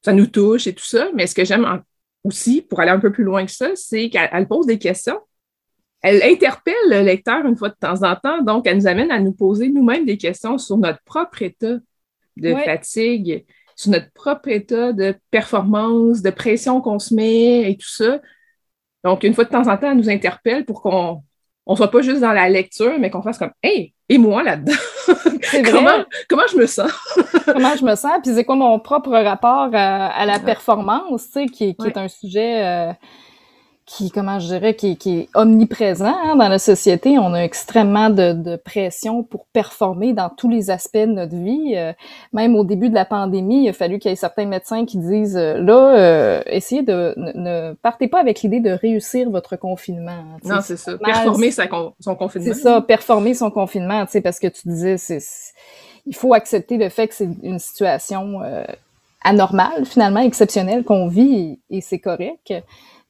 ça 0.02 0.12
nous 0.12 0.26
touche 0.26 0.66
et 0.66 0.74
tout 0.74 0.84
ça, 0.84 1.08
mais 1.14 1.26
ce 1.26 1.34
que 1.34 1.44
j'aime 1.44 1.82
aussi, 2.24 2.62
pour 2.62 2.80
aller 2.80 2.90
un 2.90 3.00
peu 3.00 3.12
plus 3.12 3.24
loin 3.24 3.44
que 3.44 3.52
ça, 3.52 3.70
c'est 3.74 4.10
qu'elle 4.10 4.48
pose 4.48 4.66
des 4.66 4.78
questions. 4.78 5.18
Elle 6.00 6.22
interpelle 6.22 6.74
le 6.88 7.00
lecteur 7.00 7.44
une 7.44 7.56
fois 7.56 7.70
de 7.70 7.76
temps 7.80 8.02
en 8.02 8.14
temps, 8.16 8.42
donc 8.42 8.66
elle 8.66 8.76
nous 8.76 8.86
amène 8.86 9.10
à 9.10 9.18
nous 9.18 9.32
poser 9.32 9.68
nous-mêmes 9.68 10.04
des 10.04 10.16
questions 10.16 10.58
sur 10.58 10.76
notre 10.78 11.02
propre 11.04 11.42
état 11.42 11.76
de 12.36 12.54
fatigue, 12.54 13.44
sur 13.74 13.90
notre 13.90 14.10
propre 14.12 14.48
état 14.48 14.92
de 14.92 15.14
performance, 15.30 16.22
de 16.22 16.30
pression 16.30 16.80
qu'on 16.80 16.98
se 16.98 17.14
met 17.14 17.70
et 17.70 17.76
tout 17.76 17.88
ça. 17.88 18.20
Donc, 19.04 19.24
une 19.24 19.34
fois 19.34 19.44
de 19.44 19.50
temps 19.50 19.66
en 19.68 19.76
temps, 19.76 19.90
elle 19.90 19.96
nous 19.96 20.10
interpelle 20.10 20.64
pour 20.64 20.82
qu'on 20.82 21.22
ne 21.68 21.76
soit 21.76 21.90
pas 21.90 22.02
juste 22.02 22.20
dans 22.20 22.32
la 22.32 22.48
lecture, 22.48 22.98
mais 22.98 23.10
qu'on 23.10 23.22
fasse 23.22 23.38
comme 23.38 23.52
Hey, 23.62 23.94
et 24.08 24.18
moi 24.18 24.42
là-dedans? 24.42 24.72
comment, 25.70 26.04
comment 26.28 26.46
je 26.50 26.56
me 26.56 26.66
sens? 26.66 26.90
comment 27.44 27.76
je 27.76 27.84
me 27.84 27.94
sens? 27.94 28.18
Puis 28.22 28.34
c'est 28.34 28.44
quoi 28.44 28.56
mon 28.56 28.78
propre 28.78 29.10
rapport 29.10 29.70
à, 29.72 30.26
la 30.26 30.38
performance, 30.38 31.26
tu 31.26 31.32
sais, 31.32 31.46
qui, 31.46 31.74
qui 31.74 31.86
est 31.86 31.96
un 31.96 32.08
sujet 32.08 32.64
euh, 32.64 32.92
qui, 33.88 34.10
comment 34.10 34.38
je 34.38 34.48
dirais, 34.48 34.74
qui, 34.74 34.98
qui 34.98 35.20
est 35.20 35.28
omniprésent 35.34 36.04
hein, 36.04 36.36
dans 36.36 36.48
la 36.48 36.58
société. 36.58 37.18
On 37.18 37.32
a 37.32 37.40
extrêmement 37.40 38.10
de, 38.10 38.32
de, 38.32 38.56
pression 38.56 39.22
pour 39.22 39.46
performer 39.46 40.12
dans 40.12 40.28
tous 40.28 40.50
les 40.50 40.70
aspects 40.70 40.98
de 40.98 41.06
notre 41.06 41.34
vie. 41.34 41.72
Euh, 41.74 41.94
même 42.34 42.54
au 42.54 42.64
début 42.64 42.90
de 42.90 42.94
la 42.94 43.06
pandémie, 43.06 43.64
il 43.64 43.68
a 43.70 43.72
fallu 43.72 43.98
qu'il 43.98 44.10
y 44.10 44.12
ait 44.12 44.16
certains 44.16 44.44
médecins 44.44 44.84
qui 44.84 44.98
disent 44.98 45.38
euh, 45.38 45.54
là, 45.58 45.96
euh, 45.96 46.42
essayez 46.46 46.82
de 46.82 47.14
ne, 47.16 47.72
partez 47.80 48.08
pas 48.08 48.20
avec 48.20 48.42
l'idée 48.42 48.60
de 48.60 48.70
réussir 48.70 49.30
votre 49.30 49.56
confinement. 49.56 50.22
Non, 50.44 50.58
c'est 50.62 50.76
ça. 50.76 50.98
Performer 50.98 51.50
son 51.50 52.14
confinement. 52.14 52.52
C'est 52.52 52.60
ça, 52.60 52.82
performer 52.82 53.32
son 53.32 53.50
confinement, 53.50 54.04
tu 54.04 54.12
sais, 54.12 54.20
parce 54.20 54.38
que 54.38 54.48
tu 54.48 54.68
disais, 54.68 54.98
c'est 54.98 55.20
il 56.04 56.14
faut 56.14 56.34
accepter 56.34 56.76
le 56.76 56.90
fait 56.90 57.08
que 57.08 57.14
c'est 57.14 57.28
une 57.42 57.58
situation 57.58 58.40
anormale, 59.22 59.84
finalement, 59.84 60.20
exceptionnelle 60.20 60.84
qu'on 60.84 61.08
vit 61.08 61.58
et 61.70 61.80
c'est 61.80 61.98
correct. 61.98 62.52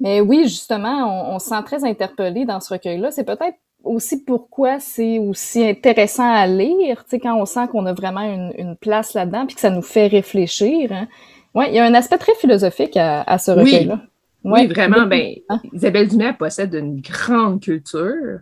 Mais 0.00 0.20
oui, 0.20 0.44
justement, 0.44 1.34
on, 1.34 1.38
se 1.38 1.48
sent 1.48 1.62
très 1.64 1.84
interpellé 1.84 2.44
dans 2.44 2.60
ce 2.60 2.72
recueil-là. 2.72 3.10
C'est 3.10 3.24
peut-être 3.24 3.56
aussi 3.82 4.22
pourquoi 4.22 4.80
c'est 4.80 5.18
aussi 5.18 5.64
intéressant 5.64 6.30
à 6.30 6.46
lire, 6.46 7.04
tu 7.04 7.10
sais, 7.10 7.20
quand 7.20 7.36
on 7.36 7.46
sent 7.46 7.68
qu'on 7.70 7.86
a 7.86 7.92
vraiment 7.92 8.22
une, 8.22 8.76
place 8.76 9.14
là-dedans, 9.14 9.46
puis 9.46 9.54
que 9.54 9.60
ça 9.60 9.70
nous 9.70 9.82
fait 9.82 10.06
réfléchir. 10.06 10.92
Hein. 10.92 11.08
Ouais, 11.54 11.68
il 11.68 11.74
y 11.74 11.78
a 11.78 11.84
un 11.84 11.94
aspect 11.94 12.18
très 12.18 12.34
philosophique 12.34 12.96
à, 12.96 13.38
ce 13.38 13.50
recueil-là. 13.50 14.00
Oui, 14.44 14.66
vraiment. 14.66 15.06
Ben, 15.06 15.34
Isabelle 15.72 16.08
Dumais 16.08 16.32
possède 16.32 16.74
une 16.74 17.00
grande 17.00 17.60
culture. 17.60 18.40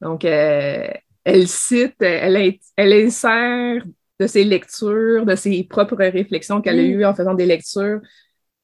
Donc, 0.00 0.24
euh, 0.24 0.88
elle 1.24 1.48
cite, 1.48 2.00
elle, 2.00 2.58
elle 2.76 2.92
insère 2.92 3.82
de 4.18 4.26
ses 4.26 4.44
lectures, 4.44 5.26
de 5.26 5.34
ses 5.34 5.62
propres 5.64 5.96
réflexions 5.96 6.60
qu'elle 6.60 6.78
a 6.78 6.82
eues 6.82 7.04
en 7.04 7.14
faisant 7.14 7.34
des 7.34 7.46
lectures 7.46 8.00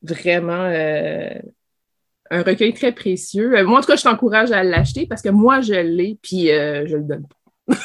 vraiment 0.03 0.53
euh, 0.53 1.31
un 2.35 2.43
recueil 2.43 2.75
très 2.75 2.93
précieux. 2.93 3.57
Euh, 3.57 3.65
moi, 3.65 3.79
en 3.79 3.81
tout 3.81 3.89
cas, 3.89 3.97
je 3.97 4.03
t'encourage 4.03 4.53
à 4.53 4.63
l'acheter 4.63 5.07
parce 5.07 5.23
que 5.23 5.29
moi, 5.29 5.61
je 5.61 5.75
l'ai, 5.75 6.19
puis 6.23 6.51
euh, 6.51 6.87
je 6.87 6.97
le 6.97 7.03
donne 7.03 7.27
pas. 7.27 7.37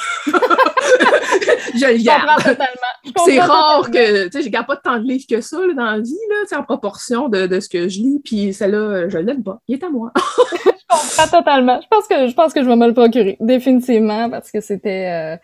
je 1.76 1.86
le 1.94 2.04
garde. 2.04 2.44
totalement. 2.44 3.26
c'est 3.26 3.40
rare 3.40 3.90
que, 3.90 4.26
tu 4.26 4.32
sais, 4.32 4.44
je 4.44 4.50
garde 4.50 4.68
pas 4.68 4.76
tant 4.76 4.98
de 4.98 5.04
livres 5.04 5.26
que 5.30 5.40
ça 5.42 5.58
dans 5.76 5.86
la 5.86 6.00
vie, 6.00 6.18
là, 6.30 6.60
en 6.60 6.64
proportion 6.64 7.30
de, 7.30 7.60
ce 7.60 7.70
que 7.70 7.88
je 7.88 8.00
lis, 8.00 8.22
puis 8.24 8.54
celle-là, 8.54 9.08
je 9.08 9.18
l'aime 9.18 9.44
pas. 9.44 9.62
Il 9.68 9.76
est 9.76 9.84
à 9.84 9.90
moi. 9.90 10.12
je 10.18 10.86
comprends 10.90 11.38
totalement. 11.38 11.80
Je 11.82 11.88
pense 11.88 12.08
que 12.08 12.28
je 12.28 12.34
pense 12.34 12.54
que 12.54 12.64
je 12.64 12.68
vais 12.68 12.76
me 12.76 12.88
le 12.88 12.94
procurer, 12.94 13.38
définitivement, 13.40 14.30
parce 14.30 14.52
que 14.52 14.62
c'était... 14.62 15.36
Euh, 15.36 15.38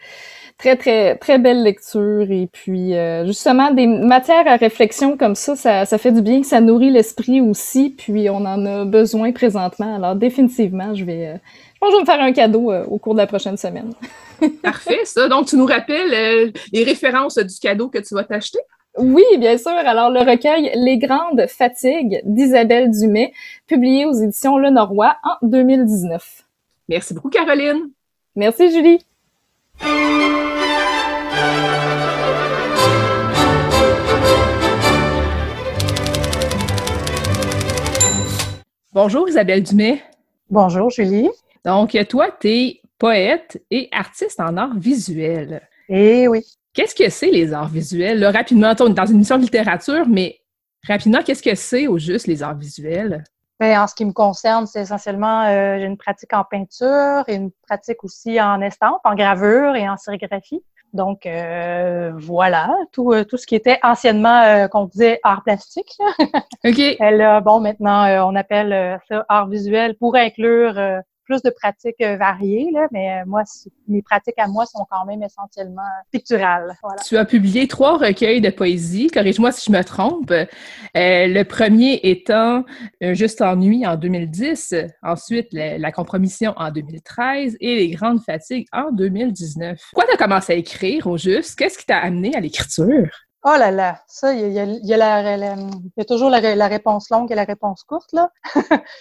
très 0.58 0.78
très 0.78 1.18
très 1.18 1.38
belle 1.38 1.64
lecture 1.64 2.32
et 2.32 2.48
puis 2.52 2.96
euh, 2.96 3.26
justement 3.26 3.72
des 3.72 3.88
matières 3.88 4.48
à 4.48 4.56
réflexion 4.56 5.18
comme 5.18 5.36
ça, 5.36 5.56
ça, 5.56 5.86
ça 5.86 5.98
fait 5.98 6.12
du 6.12 6.22
bien, 6.22 6.44
ça 6.44 6.62
nourrit 6.62 6.92
l'esprit 6.92 7.42
aussi, 7.42 7.90
puis 7.90 8.30
on 8.30 8.38
en 8.38 8.66
a 8.66 8.86
besoin 8.86 9.32
présentement. 9.32 9.96
Alors 9.96 10.16
définitivement, 10.16 10.94
je 10.94 11.04
vais, 11.04 11.28
euh, 11.28 11.38
je 11.74 11.80
pense 11.80 11.90
que 11.90 11.94
je 11.94 11.98
vais 11.98 12.02
me 12.02 12.06
faire 12.06 12.22
un 12.22 12.32
cadeau 12.32 12.72
euh, 12.72 12.86
au 12.86 12.98
cours 12.98 13.14
de 13.14 13.20
la 13.20 13.28
prochaine 13.28 13.58
semaine. 13.58 13.92
Parfait, 14.64 15.00
ça. 15.04 15.28
Donc 15.28 15.48
tu 15.48 15.58
nous 15.58 15.66
rappelles 15.66 16.52
les 16.72 16.84
références 16.84 17.38
du 17.38 17.60
cadeau 17.60 17.90
que 17.90 18.00
tu 18.00 18.14
vas 18.14 18.24
t'acheter? 18.24 18.60
Oui, 18.98 19.24
bien 19.40 19.58
sûr. 19.58 19.72
Alors, 19.72 20.10
le 20.10 20.20
recueil 20.20 20.72
Les 20.76 20.98
Grandes 20.98 21.48
Fatigues 21.48 22.22
d'Isabelle 22.24 22.92
Dumais, 22.92 23.34
publié 23.68 24.06
aux 24.06 24.14
éditions 24.14 24.58
Le 24.58 24.70
Norrois 24.70 25.18
en 25.24 25.48
2019. 25.48 26.44
Merci 26.88 27.14
beaucoup, 27.14 27.30
Caroline. 27.30 27.90
Merci, 28.36 28.72
Julie. 28.72 29.00
Bonjour 38.94 39.28
Isabelle 39.28 39.62
Dumais. 39.62 40.02
Bonjour 40.50 40.90
Julie. 40.90 41.30
Donc, 41.66 41.98
toi, 42.10 42.30
tu 42.40 42.48
es 42.48 42.82
poète 42.98 43.62
et 43.70 43.90
artiste 43.92 44.40
en 44.40 44.56
art 44.56 44.78
visuel. 44.78 45.68
Eh 45.90 46.28
oui. 46.30 46.42
Qu'est-ce 46.74 46.96
que 46.96 47.10
c'est 47.10 47.30
les 47.30 47.52
arts 47.52 47.68
visuels? 47.68 48.24
rapidement, 48.26 48.74
on 48.80 48.88
est 48.88 48.94
dans 48.94 49.06
une 49.06 49.16
émission 49.16 49.38
de 49.38 49.44
littérature, 49.44 50.08
mais 50.08 50.40
rapidement, 50.88 51.22
qu'est-ce 51.24 51.44
que 51.44 51.56
c'est 51.56 51.88
au 51.88 51.98
juste 51.98 52.28
les 52.28 52.42
arts 52.42 52.58
visuels? 52.58 53.24
Ben, 53.60 53.80
en 53.80 53.88
ce 53.88 53.96
qui 53.96 54.04
me 54.04 54.12
concerne, 54.12 54.68
c'est 54.68 54.82
essentiellement, 54.82 55.44
euh, 55.44 55.78
j'ai 55.80 55.86
une 55.86 55.98
pratique 55.98 56.34
en 56.34 56.44
peinture 56.44 57.24
et 57.28 57.36
une 57.36 57.52
pratique 57.68 58.04
aussi 58.04 58.42
en 58.42 58.60
estampe, 58.60 59.00
en 59.06 59.16
gravure 59.16 59.76
et 59.76 59.88
en 59.88 59.96
sérigraphie. 59.96 60.62
Donc 60.92 61.26
euh, 61.26 62.12
voilà, 62.16 62.74
tout, 62.92 63.14
euh, 63.14 63.24
tout 63.24 63.38
ce 63.38 63.48
qui 63.48 63.56
était 63.56 63.80
anciennement 63.84 64.68
qu'on 64.70 64.86
disait 64.86 65.20
art 65.24 65.44
plastique. 65.44 65.98
OK. 66.66 66.80
Elle, 67.00 67.42
bon, 67.44 67.62
maintenant, 67.62 68.28
on 68.28 68.36
appelle 68.36 69.00
ça 69.08 69.26
art 69.30 69.48
visuel 69.48 69.96
pour 69.96 70.16
inclure 70.16 71.02
plus 71.26 71.42
de 71.42 71.50
pratiques 71.50 72.02
euh, 72.02 72.16
variées, 72.16 72.70
là, 72.72 72.88
mais 72.92 73.12
euh, 73.12 73.24
moi, 73.26 73.44
mes 73.88 74.02
pratiques 74.02 74.38
à 74.38 74.48
moi 74.48 74.66
sont 74.66 74.86
quand 74.90 75.06
même 75.06 75.22
essentiellement 75.24 75.82
picturales. 76.12 76.78
Voilà. 76.82 77.02
Tu 77.02 77.18
as 77.18 77.26
publié 77.26 77.68
trois 77.68 77.98
recueils 77.98 78.42
de 78.42 78.50
poésie, 78.50 79.08
corrige-moi 79.08 79.52
si 79.52 79.72
je 79.72 79.78
me 79.78 79.84
trompe. 79.84 80.32
Euh, 80.32 80.48
le 80.94 81.44
premier 81.44 82.00
étant 82.04 82.64
Juste 83.02 83.42
ennui 83.42 83.86
en 83.86 83.96
2010, 83.96 84.76
ensuite 85.04 85.48
la, 85.52 85.92
compromission 85.92 86.54
en 86.58 86.72
2013 86.72 87.58
et 87.60 87.76
Les 87.76 87.90
grandes 87.90 88.22
fatigues 88.22 88.68
en 88.72 88.92
2019. 88.92 89.80
Pourquoi 89.92 90.08
tu 90.10 90.16
as 90.16 90.18
commencé 90.18 90.54
à 90.54 90.56
écrire 90.56 91.08
au 91.08 91.18
juste? 91.18 91.58
Qu'est-ce 91.58 91.78
qui 91.78 91.86
t'a 91.86 91.98
amené 91.98 92.36
à 92.36 92.40
l'écriture? 92.40 93.10
Oh 93.48 93.56
là 93.60 93.70
là, 93.70 94.02
ça, 94.08 94.34
il 94.34 94.52
y 94.52 94.60
a, 94.60 94.66
y, 94.66 94.94
a 94.94 96.06
toujours 96.06 96.32
la, 96.32 96.68
réponse 96.68 97.12
longue 97.12 97.32
et 97.32 97.36
la 97.36 97.44
réponse 97.44 97.84
courte, 97.84 98.12
là. 98.12 98.32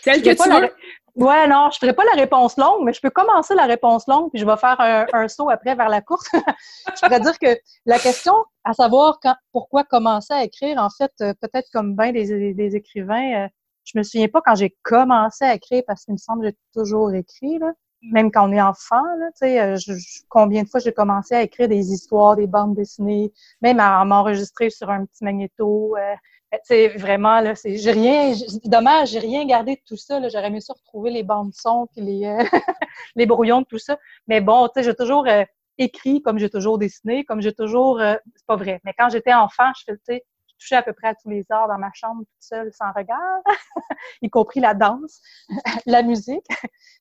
Celle 0.03 0.21
que 0.23 0.31
tu 0.31 0.51
veux? 0.51 0.71
Ouais, 1.17 1.47
non, 1.47 1.71
je 1.73 1.79
ferai 1.79 1.93
pas 1.93 2.03
la 2.05 2.21
réponse 2.21 2.57
longue, 2.57 2.85
mais 2.85 2.93
je 2.93 3.01
peux 3.01 3.11
commencer 3.11 3.55
la 3.55 3.67
réponse 3.67 4.09
longue, 4.09 4.31
puis 4.31 4.41
je 4.41 4.47
vais 4.47 4.57
faire 4.57 4.81
un, 4.81 5.29
saut 5.29 5.49
après 5.49 5.77
vers 5.77 5.89
la 5.89 6.01
courte. 6.01 6.27
je 6.33 7.01
pourrais 7.01 7.21
dire 7.21 7.39
que 7.39 7.57
la 7.87 8.01
question, 8.01 8.35
à 8.65 8.73
savoir 8.73 9.21
quand, 9.23 9.37
pourquoi 9.53 9.85
commencer 9.85 10.33
à 10.33 10.43
écrire, 10.43 10.77
en 10.79 10.91
fait, 10.91 11.13
euh, 11.21 11.33
peut-être 11.41 11.69
comme 11.73 11.95
bien 11.95 12.11
des, 12.11 12.77
écrivains, 12.77 13.45
euh, 13.45 13.49
je 13.85 13.97
me 13.97 14.03
souviens 14.03 14.27
pas 14.27 14.41
quand 14.45 14.57
j'ai 14.57 14.77
commencé 14.83 15.45
à 15.45 15.55
écrire, 15.55 15.85
parce 15.87 16.05
qu'il 16.05 16.15
me 16.15 16.19
semble 16.19 16.43
que 16.43 16.49
j'ai 16.49 16.57
toujours 16.75 17.13
écrit, 17.15 17.59
là. 17.59 17.73
Même 18.13 18.31
quand 18.31 18.51
on 18.51 18.53
est 18.53 18.61
enfant, 18.61 19.03
là, 19.19 19.29
tu 19.29 19.47
sais, 19.47 19.61
euh, 19.61 19.77
combien 20.29 20.65
de 20.65 20.69
fois 20.69 20.81
j'ai 20.81 20.93
commencé 20.93 21.35
à 21.35 21.43
écrire 21.43 21.69
des 21.69 21.91
histoires, 21.93 22.37
des 22.37 22.47
bandes 22.47 22.75
dessinées, 22.75 23.33
même 23.63 23.81
à, 23.81 24.05
m'enregistrer 24.05 24.69
sur 24.69 24.91
un 24.91 25.07
petit 25.07 25.25
magnéto. 25.25 25.97
C'est 26.63 26.89
vraiment 26.89 27.41
là, 27.41 27.55
c'est 27.55 27.77
j'ai 27.77 27.91
rien, 27.91 28.33
dommage, 28.65 29.11
j'ai 29.11 29.19
rien 29.19 29.45
gardé 29.47 29.77
de 29.77 29.81
tout 29.87 29.97
ça. 29.97 30.21
J'aurais 30.29 30.47
aimé 30.47 30.61
ça 30.61 30.75
retrouver 30.75 31.11
les 31.11 31.23
bandes 31.23 31.53
son 31.55 31.87
puis 31.93 32.01
les 32.03 32.27
euh, 32.27 32.43
les 33.17 33.27
brouillons 33.27 33.63
de 33.63 33.67
tout 33.67 33.79
ça. 33.79 33.99
Mais 34.29 34.41
bon, 34.41 34.69
tu 34.69 34.73
sais, 34.77 34.83
j'ai 34.83 34.95
toujours 34.95 35.27
euh, 35.27 35.45
écrit 35.79 36.23
comme 36.23 36.39
j'ai 36.39 36.51
toujours 36.51 36.79
dessiné, 36.79 37.25
comme 37.25 37.41
j'ai 37.41 37.53
toujours, 37.53 38.01
euh, 38.01 38.15
c'est 38.37 38.47
pas 38.47 38.57
vrai. 38.57 38.81
Mais 38.85 38.95
quand 38.97 39.09
j'étais 39.09 39.35
enfant, 39.35 39.71
je 39.79 39.93
faisais, 39.93 40.25
je 40.59 40.67
touchais 40.67 40.77
à 40.77 40.83
peu 40.83 40.93
près 40.93 41.09
à 41.09 41.15
tous 41.15 41.29
les 41.29 41.45
arts 41.51 41.69
dans 41.69 41.79
ma 41.79 41.91
chambre 41.93 42.21
toute 42.21 42.43
seule, 42.43 42.73
sans 42.73 42.93
regard, 42.93 43.41
y 44.23 44.31
compris 44.31 44.61
la 44.61 44.75
danse, 44.75 45.21
la 45.87 46.03
musique. 46.03 46.47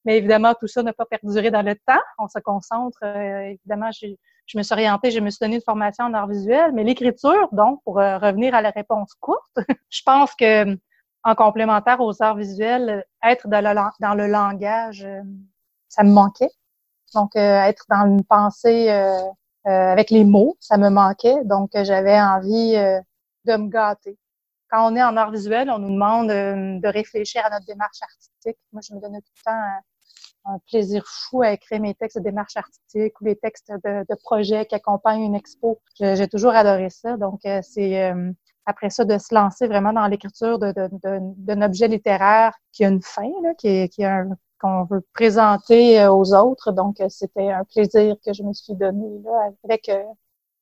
Mais 0.06 0.18
évidemment, 0.18 0.54
tout 0.60 0.68
ça 0.68 0.84
n'a 0.84 0.94
pas 0.94 1.06
perduré 1.06 1.52
dans 1.52 1.62
le 1.62 1.76
temps. 1.76 2.02
On 2.20 2.28
se 2.28 2.40
concentre. 2.40 3.04
évidemment, 3.04 3.92
j'ai 3.92 4.20
je 4.46 4.58
me 4.58 4.64
suis 4.64 4.74
orientée, 4.74 5.12
je 5.12 5.20
me 5.20 5.30
suis 5.30 5.40
donné 5.40 5.56
une 5.56 5.62
formation 5.62 6.06
en 6.06 6.14
art 6.14 6.28
visuel, 6.28 6.72
mais 6.74 6.84
l'écriture, 6.84 7.50
donc, 7.52 7.82
pour 7.84 8.00
euh, 8.00 8.18
revenir 8.18 8.54
à 8.56 8.62
la 8.62 8.72
réponse 8.72 9.14
courte, 9.20 9.58
je 9.90 10.02
pense 10.06 10.34
que 10.36 10.78
en 11.26 11.36
complémentaire 11.36 12.02
aux 12.02 12.22
arts 12.22 12.36
visuels, 12.36 13.06
être 13.24 13.48
dans 13.48 13.64
le, 13.64 13.74
dans 14.02 14.14
le 14.14 14.28
langage, 14.28 15.06
euh, 15.06 15.22
ça 15.88 16.04
me 16.04 16.12
manquait. 16.12 16.50
Donc, 17.14 17.36
euh, 17.36 17.62
être 17.62 17.86
dans 17.90 18.06
une 18.06 18.24
pensée 18.24 18.90
avec 19.66 20.10
les 20.10 20.26
mots, 20.26 20.58
ça 20.60 20.78
me 20.78 20.90
manquait. 20.90 21.38
Donc, 21.46 21.70
j'avais 21.74 22.20
envie 22.20 22.76
de 23.46 23.56
me 23.58 23.70
gâter. 23.70 24.18
Quand 24.70 24.92
on 24.92 24.96
est 24.96 25.04
en 25.04 25.16
art 25.18 25.32
visuel, 25.32 25.70
on 25.70 25.80
nous 25.80 25.92
demande 25.92 26.30
de 26.30 26.88
réfléchir 26.88 27.46
à 27.46 27.50
notre 27.50 27.66
démarche 27.66 28.02
artistique. 28.02 28.58
Moi, 28.72 28.82
je 28.88 28.96
me 28.96 29.00
donnais 29.00 29.22
tout 29.22 29.34
le 29.38 29.52
temps 29.52 29.82
un 30.46 30.60
plaisir 30.70 31.04
fou 31.06 31.42
à 31.42 31.52
écrire 31.54 31.80
mes 31.80 31.94
textes 31.96 32.18
de 32.18 32.24
démarche 32.24 32.58
artistique 32.58 33.20
ou 33.22 33.26
les 33.26 33.36
textes 33.36 33.72
de, 33.72 34.06
de 34.10 34.16
projets 34.24 34.66
qui 34.66 34.76
accompagnent 34.76 35.24
une 35.24 35.36
expo. 35.36 35.82
J'ai 36.00 36.28
toujours 36.28 36.52
adoré 36.52 36.90
ça. 36.90 37.18
Donc, 37.18 37.46
euh, 37.46 37.62
c'est 37.62 38.12
euh, 38.12 38.32
après 38.66 38.90
ça 38.90 39.06
de 39.06 39.18
se 39.18 39.34
lancer 39.34 39.68
vraiment 39.68 39.94
dans 39.94 40.08
l'écriture 40.08 40.60
d'un 40.60 41.62
objet 41.62 41.88
littéraire 41.88 42.54
qui 42.72 42.84
a 42.86 42.90
une 42.90 43.02
fin, 43.02 43.30
là, 43.42 43.54
qui, 43.58 43.90
qu'on 44.60 44.84
veut 44.86 45.06
présenter 45.14 46.02
euh, 46.02 46.12
aux 46.12 46.34
autres. 46.34 46.72
Donc, 46.72 47.02
c'était 47.10 47.52
un 47.52 47.64
plaisir 47.64 48.16
que 48.26 48.34
je 48.34 48.44
me 48.44 48.54
suis 48.54 48.76
donné 48.76 49.22
là, 49.24 49.52
avec 49.64 49.90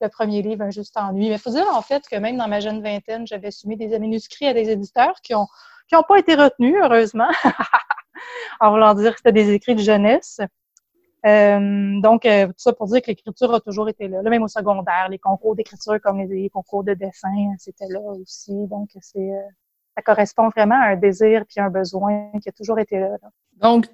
le 0.02 0.10
premier 0.10 0.42
livre, 0.42 0.64
Un 0.64 0.72
juste 0.72 0.98
ennui. 0.98 1.30
Mais 1.30 1.36
il 1.36 1.40
faut 1.40 1.52
dire 1.52 1.68
en 1.74 1.82
fait 1.82 2.08
que 2.08 2.16
même 2.16 2.38
dans 2.38 2.48
ma 2.48 2.60
jeune 2.60 2.82
vingtaine, 2.82 3.26
j'avais 3.28 3.52
soumis 3.52 3.78
des 3.78 3.88
manuscrits 4.00 4.48
à 4.48 4.54
des 4.54 4.70
éditeurs 4.70 5.22
qui 5.22 5.36
ont 5.36 5.48
qui 5.88 5.96
n'ont 5.96 6.04
pas 6.04 6.20
été 6.20 6.36
retenus, 6.36 6.76
heureusement. 6.82 7.30
en 8.60 8.72
voulant 8.72 8.94
dire 8.94 9.12
que 9.12 9.18
c'était 9.18 9.32
des 9.32 9.52
écrits 9.52 9.76
de 9.76 9.82
jeunesse. 9.82 10.40
Euh, 11.26 12.00
donc, 12.02 12.26
euh, 12.26 12.48
tout 12.48 12.54
ça 12.58 12.74
pour 12.74 12.88
dire 12.88 13.02
que 13.02 13.08
l'écriture 13.08 13.54
a 13.54 13.60
toujours 13.60 13.90
été 13.90 14.08
là. 14.08 14.22
même 14.24 14.44
au 14.44 14.48
secondaire, 14.48 15.08
les 15.10 15.20
concours 15.20 15.56
d'écriture 15.56 16.00
comme 16.02 16.20
les, 16.22 16.50
concours 16.50 16.84
de 16.84 16.94
dessin, 16.94 17.54
c'était 17.60 17.88
là 17.90 18.00
aussi. 18.00 18.54
Donc, 18.68 18.90
c'est 19.02 19.20
euh, 19.20 19.42
ça 19.96 20.02
correspond 20.02 20.50
vraiment 20.50 20.80
à 20.82 20.92
un 20.92 20.96
désir 20.96 21.44
puis 21.48 21.60
un 21.60 21.70
besoin 21.70 22.32
qui 22.42 22.50
a 22.50 22.52
toujours 22.52 22.80
été 22.80 23.00
là. 23.00 23.18
Donc, 23.58 23.88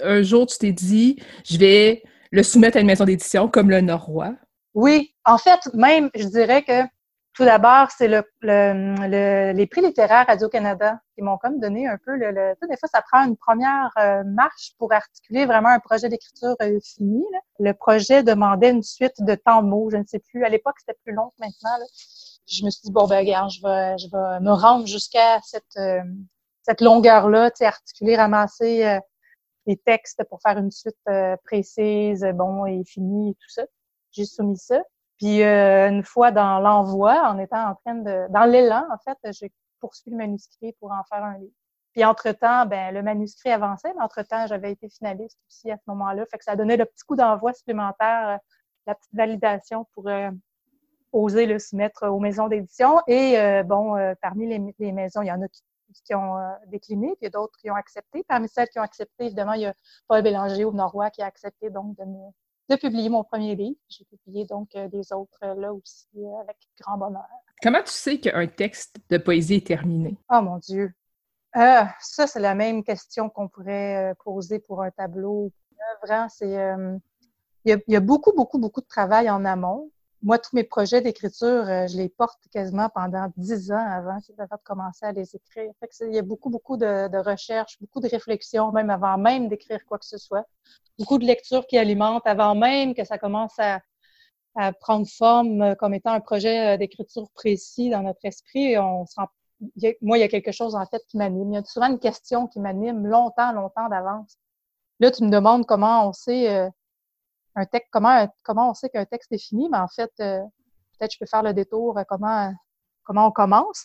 un 0.00 0.22
jour, 0.22 0.46
tu 0.46 0.56
t'es 0.56 0.72
dit, 0.72 1.20
je 1.44 1.58
vais 1.58 2.02
le 2.30 2.42
soumettre 2.42 2.76
à 2.76 2.80
une 2.80 2.86
maison 2.86 3.04
d'édition 3.04 3.48
comme 3.48 3.68
le 3.68 3.80
Norrois. 3.80 4.34
Oui, 4.74 5.14
en 5.24 5.38
fait, 5.38 5.60
même, 5.74 6.10
je 6.14 6.26
dirais 6.26 6.62
que 6.62 6.82
tout 7.34 7.44
d'abord, 7.44 7.90
c'est 7.90 8.08
le, 8.08 8.24
le, 8.40 9.52
les 9.52 9.66
prix 9.66 9.80
littéraires 9.80 10.26
Radio-Canada 10.26 11.00
qui 11.14 11.22
m'ont 11.22 11.38
comme 11.38 11.60
donné 11.60 11.86
un 11.86 11.96
peu 12.04 12.16
le, 12.16 12.32
le 12.32 12.54
des 12.68 12.76
fois, 12.76 12.88
ça 12.92 13.02
prend 13.02 13.24
une 13.24 13.36
première 13.36 13.90
euh, 13.98 14.24
marche 14.24 14.72
pour 14.78 14.92
articuler 14.92 15.46
vraiment 15.46 15.68
un 15.68 15.78
projet 15.78 16.08
d'écriture 16.08 16.56
euh, 16.60 16.78
fini. 16.84 17.24
Le 17.58 17.72
projet 17.72 18.22
demandait 18.22 18.70
une 18.70 18.82
suite 18.82 19.14
de 19.20 19.34
temps 19.34 19.62
mots, 19.62 19.90
je 19.90 19.96
ne 19.96 20.04
sais 20.04 20.18
plus. 20.18 20.44
À 20.44 20.48
l'époque, 20.48 20.74
c'était 20.80 20.98
plus 21.04 21.12
long 21.14 21.30
que 21.30 21.44
maintenant. 21.44 21.84
Je 22.46 22.64
me 22.64 22.70
suis 22.70 22.82
dit, 22.84 22.92
bon, 22.92 23.06
ben, 23.06 23.18
regarde, 23.18 23.50
je 23.50 23.62
vais, 23.62 23.96
je 23.98 24.08
vais 24.10 24.40
me 24.40 24.52
rendre 24.52 24.86
jusqu'à 24.86 25.40
cette, 25.42 25.76
euh, 25.76 26.02
cette 26.62 26.80
longueur-là, 26.80 27.50
articuler, 27.60 28.16
ramasser 28.16 28.98
les 29.66 29.76
textes 29.76 30.24
pour 30.28 30.40
faire 30.42 30.58
une 30.58 30.70
suite 30.70 30.98
précise, 31.44 32.26
bon, 32.34 32.66
et 32.66 32.82
finie 32.84 33.30
et 33.30 33.34
tout 33.34 33.48
ça. 33.48 33.62
J'ai 34.12 34.24
soumis 34.24 34.58
ça. 34.58 34.82
Puis 35.20 35.42
euh, 35.42 35.88
une 35.90 36.02
fois 36.02 36.30
dans 36.30 36.60
l'envoi, 36.60 37.28
en 37.28 37.38
étant 37.38 37.68
en 37.68 37.74
train 37.74 37.94
de... 37.94 38.26
Dans 38.30 38.44
l'élan, 38.44 38.86
en 38.90 38.96
fait, 38.98 39.18
j'ai 39.38 39.52
poursuivi 39.78 40.12
le 40.12 40.16
manuscrit 40.16 40.72
pour 40.80 40.92
en 40.92 41.02
faire 41.04 41.22
un 41.22 41.36
livre. 41.36 41.52
Puis 41.92 42.04
entre-temps, 42.04 42.64
ben, 42.64 42.94
le 42.94 43.02
manuscrit 43.02 43.50
avançait, 43.50 43.92
mais 43.94 44.02
entre-temps, 44.02 44.46
j'avais 44.46 44.72
été 44.72 44.88
finaliste 44.88 45.38
aussi 45.48 45.70
à 45.70 45.76
ce 45.76 45.82
moment-là. 45.88 46.24
Fait 46.30 46.38
que 46.38 46.44
ça 46.44 46.56
donnait 46.56 46.78
le 46.78 46.86
petit 46.86 47.04
coup 47.04 47.16
d'envoi 47.16 47.52
supplémentaire, 47.52 48.28
euh, 48.28 48.36
la 48.86 48.94
petite 48.94 49.14
validation 49.14 49.86
pour 49.92 50.08
euh, 50.08 50.30
oser 51.12 51.44
le 51.44 51.58
soumettre 51.58 52.08
aux 52.08 52.18
maisons 52.18 52.48
d'édition. 52.48 53.02
Et 53.06 53.62
bon, 53.64 53.96
parmi 54.22 54.46
les, 54.46 54.92
maisons, 54.92 55.20
il 55.22 55.26
y 55.26 55.32
en 55.32 55.42
a 55.42 55.48
qui, 55.48 55.62
qui 56.04 56.14
ont 56.14 56.36
décliné, 56.68 57.14
puis 57.20 57.28
d'autres 57.30 57.58
qui 57.58 57.70
ont 57.70 57.74
accepté. 57.74 58.24
Parmi 58.26 58.48
celles 58.48 58.68
qui 58.68 58.78
ont 58.78 58.82
accepté, 58.82 59.26
évidemment, 59.26 59.52
il 59.52 59.62
y 59.62 59.66
a 59.66 59.74
Paul 60.08 60.22
Bélanger 60.22 60.64
au 60.64 60.72
Norrois 60.72 61.10
qui 61.10 61.20
a 61.20 61.26
accepté 61.26 61.68
donc 61.68 61.96
de 61.98 62.04
me 62.04 62.30
de 62.70 62.76
publier 62.76 63.08
mon 63.08 63.24
premier 63.24 63.54
livre. 63.56 63.76
J'ai 63.88 64.04
publié 64.04 64.46
donc 64.46 64.70
des 64.74 65.12
autres 65.12 65.38
là 65.42 65.72
aussi 65.72 66.08
avec 66.40 66.56
grand 66.80 66.96
bonheur. 66.96 67.26
Comment 67.62 67.82
tu 67.82 67.92
sais 67.92 68.18
qu'un 68.18 68.46
texte 68.46 68.96
de 69.10 69.18
poésie 69.18 69.56
est 69.56 69.66
terminé? 69.66 70.16
Oh 70.30 70.40
mon 70.40 70.58
Dieu! 70.58 70.92
ça, 71.52 72.26
c'est 72.26 72.38
la 72.38 72.54
même 72.54 72.84
question 72.84 73.28
qu'on 73.28 73.48
pourrait 73.48 74.14
poser 74.24 74.60
pour 74.60 74.82
un 74.82 74.90
tableau. 74.92 75.50
Vraiment, 76.02 76.28
c'est 76.28 76.56
il 77.64 77.78
y, 77.86 77.96
a, 77.96 78.00
beaucoup, 78.00 78.32
beaucoup, 78.32 78.58
beaucoup 78.58 78.80
de 78.80 78.86
travail 78.86 79.28
en 79.28 79.44
amont. 79.44 79.90
Moi, 80.22 80.38
tous 80.38 80.54
mes 80.54 80.64
projets 80.64 81.00
d'écriture, 81.00 81.66
euh, 81.66 81.86
je 81.86 81.96
les 81.96 82.10
porte 82.10 82.40
quasiment 82.52 82.90
pendant 82.90 83.32
dix 83.38 83.72
ans 83.72 83.86
avant, 83.90 84.18
de 84.18 84.62
commencer 84.64 85.06
à 85.06 85.12
les 85.12 85.34
écrire. 85.34 85.72
Fait 85.80 85.88
il 86.06 86.14
y 86.14 86.18
a 86.18 86.22
beaucoup, 86.22 86.50
beaucoup 86.50 86.76
de, 86.76 87.08
de 87.08 87.16
recherches, 87.16 87.78
beaucoup 87.80 88.00
de 88.00 88.08
réflexions, 88.08 88.70
même 88.70 88.90
avant 88.90 89.16
même 89.16 89.48
d'écrire 89.48 89.80
quoi 89.86 89.98
que 89.98 90.04
ce 90.04 90.18
soit. 90.18 90.46
Beaucoup 90.98 91.16
de 91.16 91.24
lectures 91.24 91.66
qui 91.66 91.78
alimentent 91.78 92.26
avant 92.26 92.54
même 92.54 92.94
que 92.94 93.04
ça 93.04 93.16
commence 93.16 93.58
à, 93.58 93.80
prendre 94.80 95.06
forme 95.08 95.62
euh, 95.62 95.74
comme 95.74 95.94
étant 95.94 96.12
un 96.12 96.20
projet 96.20 96.74
euh, 96.74 96.76
d'écriture 96.76 97.30
précis 97.34 97.88
dans 97.88 98.02
notre 98.02 98.24
esprit. 98.24 98.76
On 98.78 99.06
se 99.06 99.18
moi, 100.02 100.18
il 100.18 100.20
y 100.20 100.24
a 100.24 100.28
quelque 100.28 100.52
chose 100.52 100.74
en 100.74 100.84
fait 100.86 101.02
qui 101.08 101.16
m'anime. 101.16 101.52
Il 101.52 101.54
y 101.54 101.58
a 101.58 101.64
souvent 101.64 101.86
une 101.86 101.98
question 101.98 102.46
qui 102.46 102.60
m'anime 102.60 103.06
longtemps, 103.06 103.52
longtemps 103.52 103.88
d'avance. 103.88 104.36
Là, 104.98 105.10
tu 105.10 105.24
me 105.24 105.30
demandes 105.30 105.66
comment 105.66 106.08
on 106.08 106.12
sait 106.12 106.70
un 107.60 107.66
texte, 107.66 107.88
comment, 107.90 108.28
comment 108.42 108.70
on 108.70 108.74
sait 108.74 108.88
qu'un 108.88 109.04
texte 109.04 109.32
est 109.32 109.38
fini, 109.42 109.68
mais 109.70 109.78
en 109.78 109.88
fait, 109.88 110.10
euh, 110.20 110.40
peut-être 110.98 111.12
je 111.12 111.18
peux 111.18 111.26
faire 111.26 111.42
le 111.42 111.52
détour 111.52 111.98
euh, 111.98 112.02
comment, 112.08 112.52
comment 113.04 113.26
on 113.26 113.30
commence. 113.30 113.84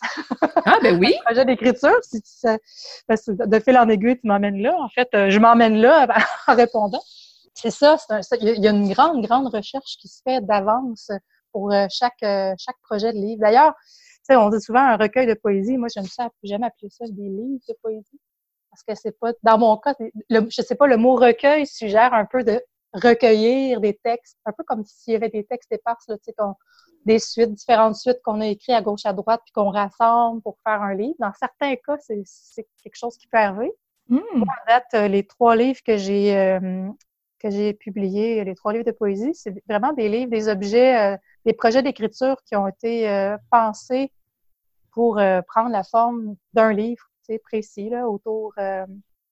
Ah, 0.64 0.78
ben 0.82 0.98
oui! 0.98 1.14
projet 1.24 1.44
d'écriture, 1.44 1.98
si 2.02 2.20
de 2.20 3.58
fil 3.60 3.78
en 3.78 3.88
aiguille, 3.88 4.18
tu 4.18 4.26
m'emmènes 4.26 4.60
là. 4.60 4.74
En 4.78 4.88
fait, 4.88 5.08
euh, 5.14 5.30
je 5.30 5.38
m'emmène 5.38 5.76
là 5.76 6.06
en 6.46 6.54
répondant. 6.54 7.02
C'est 7.54 7.70
ça, 7.70 7.96
il 8.40 8.62
y 8.62 8.68
a 8.68 8.70
une 8.70 8.92
grande, 8.92 9.24
grande 9.24 9.46
recherche 9.46 9.96
qui 9.98 10.08
se 10.08 10.20
fait 10.22 10.42
d'avance 10.42 11.10
pour 11.52 11.72
chaque, 11.88 12.20
chaque 12.20 12.76
projet 12.82 13.14
de 13.14 13.16
livre. 13.16 13.40
D'ailleurs, 13.40 13.72
on 14.28 14.50
dit 14.50 14.60
souvent 14.60 14.80
un 14.80 14.96
recueil 14.98 15.26
de 15.26 15.32
poésie. 15.32 15.78
Moi, 15.78 15.88
j'aime 15.94 16.04
ça, 16.04 16.28
j'aime 16.42 16.64
appeler 16.64 16.90
ça 16.90 17.06
des 17.08 17.28
livres 17.28 17.64
de 17.66 17.74
poésie. 17.82 18.20
Parce 18.70 18.82
que 18.82 18.94
c'est 18.94 19.18
pas, 19.18 19.32
dans 19.42 19.58
mon 19.58 19.76
cas, 19.78 19.94
le, 20.28 20.46
je 20.50 20.60
sais 20.60 20.74
pas, 20.74 20.86
le 20.86 20.98
mot 20.98 21.14
recueil 21.14 21.66
suggère 21.66 22.12
un 22.12 22.26
peu 22.26 22.44
de 22.44 22.60
recueillir 22.96 23.80
des 23.80 23.94
textes, 23.94 24.38
un 24.44 24.52
peu 24.52 24.64
comme 24.64 24.84
s'il 24.84 25.12
y 25.12 25.16
avait 25.16 25.28
des 25.28 25.44
textes 25.44 25.72
éparses, 25.72 26.08
là, 26.08 26.16
des 27.04 27.18
suites, 27.20 27.52
différentes 27.52 27.94
suites 27.96 28.20
qu'on 28.24 28.40
a 28.40 28.46
écrites 28.46 28.74
à 28.74 28.82
gauche, 28.82 29.06
à 29.06 29.12
droite, 29.12 29.40
puis 29.44 29.52
qu'on 29.52 29.70
rassemble 29.70 30.42
pour 30.42 30.58
faire 30.64 30.82
un 30.82 30.94
livre. 30.94 31.14
Dans 31.20 31.32
certains 31.32 31.76
cas, 31.76 31.96
c'est 31.98 32.66
quelque 32.82 32.96
chose 32.96 33.16
qui 33.16 33.28
peut 33.28 33.38
arriver. 33.38 33.72
Mmh. 34.08 34.18
Moi, 34.34 34.54
date, 34.66 34.86
euh, 34.94 35.08
les 35.08 35.24
trois 35.24 35.56
livres 35.56 35.80
que 35.84 35.96
j'ai 35.96 36.36
euh, 36.36 36.88
que 37.38 37.50
j'ai 37.50 37.74
publiés, 37.74 38.44
les 38.44 38.54
trois 38.54 38.72
livres 38.72 38.84
de 38.84 38.92
poésie, 38.92 39.34
c'est 39.34 39.54
vraiment 39.68 39.92
des 39.92 40.08
livres, 40.08 40.30
des 40.30 40.48
objets, 40.48 41.14
euh, 41.14 41.16
des 41.44 41.52
projets 41.52 41.82
d'écriture 41.82 42.36
qui 42.44 42.56
ont 42.56 42.66
été 42.66 43.36
pensés 43.50 44.10
pour 44.92 45.20
prendre 45.46 45.70
la 45.70 45.84
forme 45.84 46.36
d'un 46.54 46.72
livre 46.72 47.10
précis 47.44 47.90
là, 47.90 48.08
autour 48.08 48.54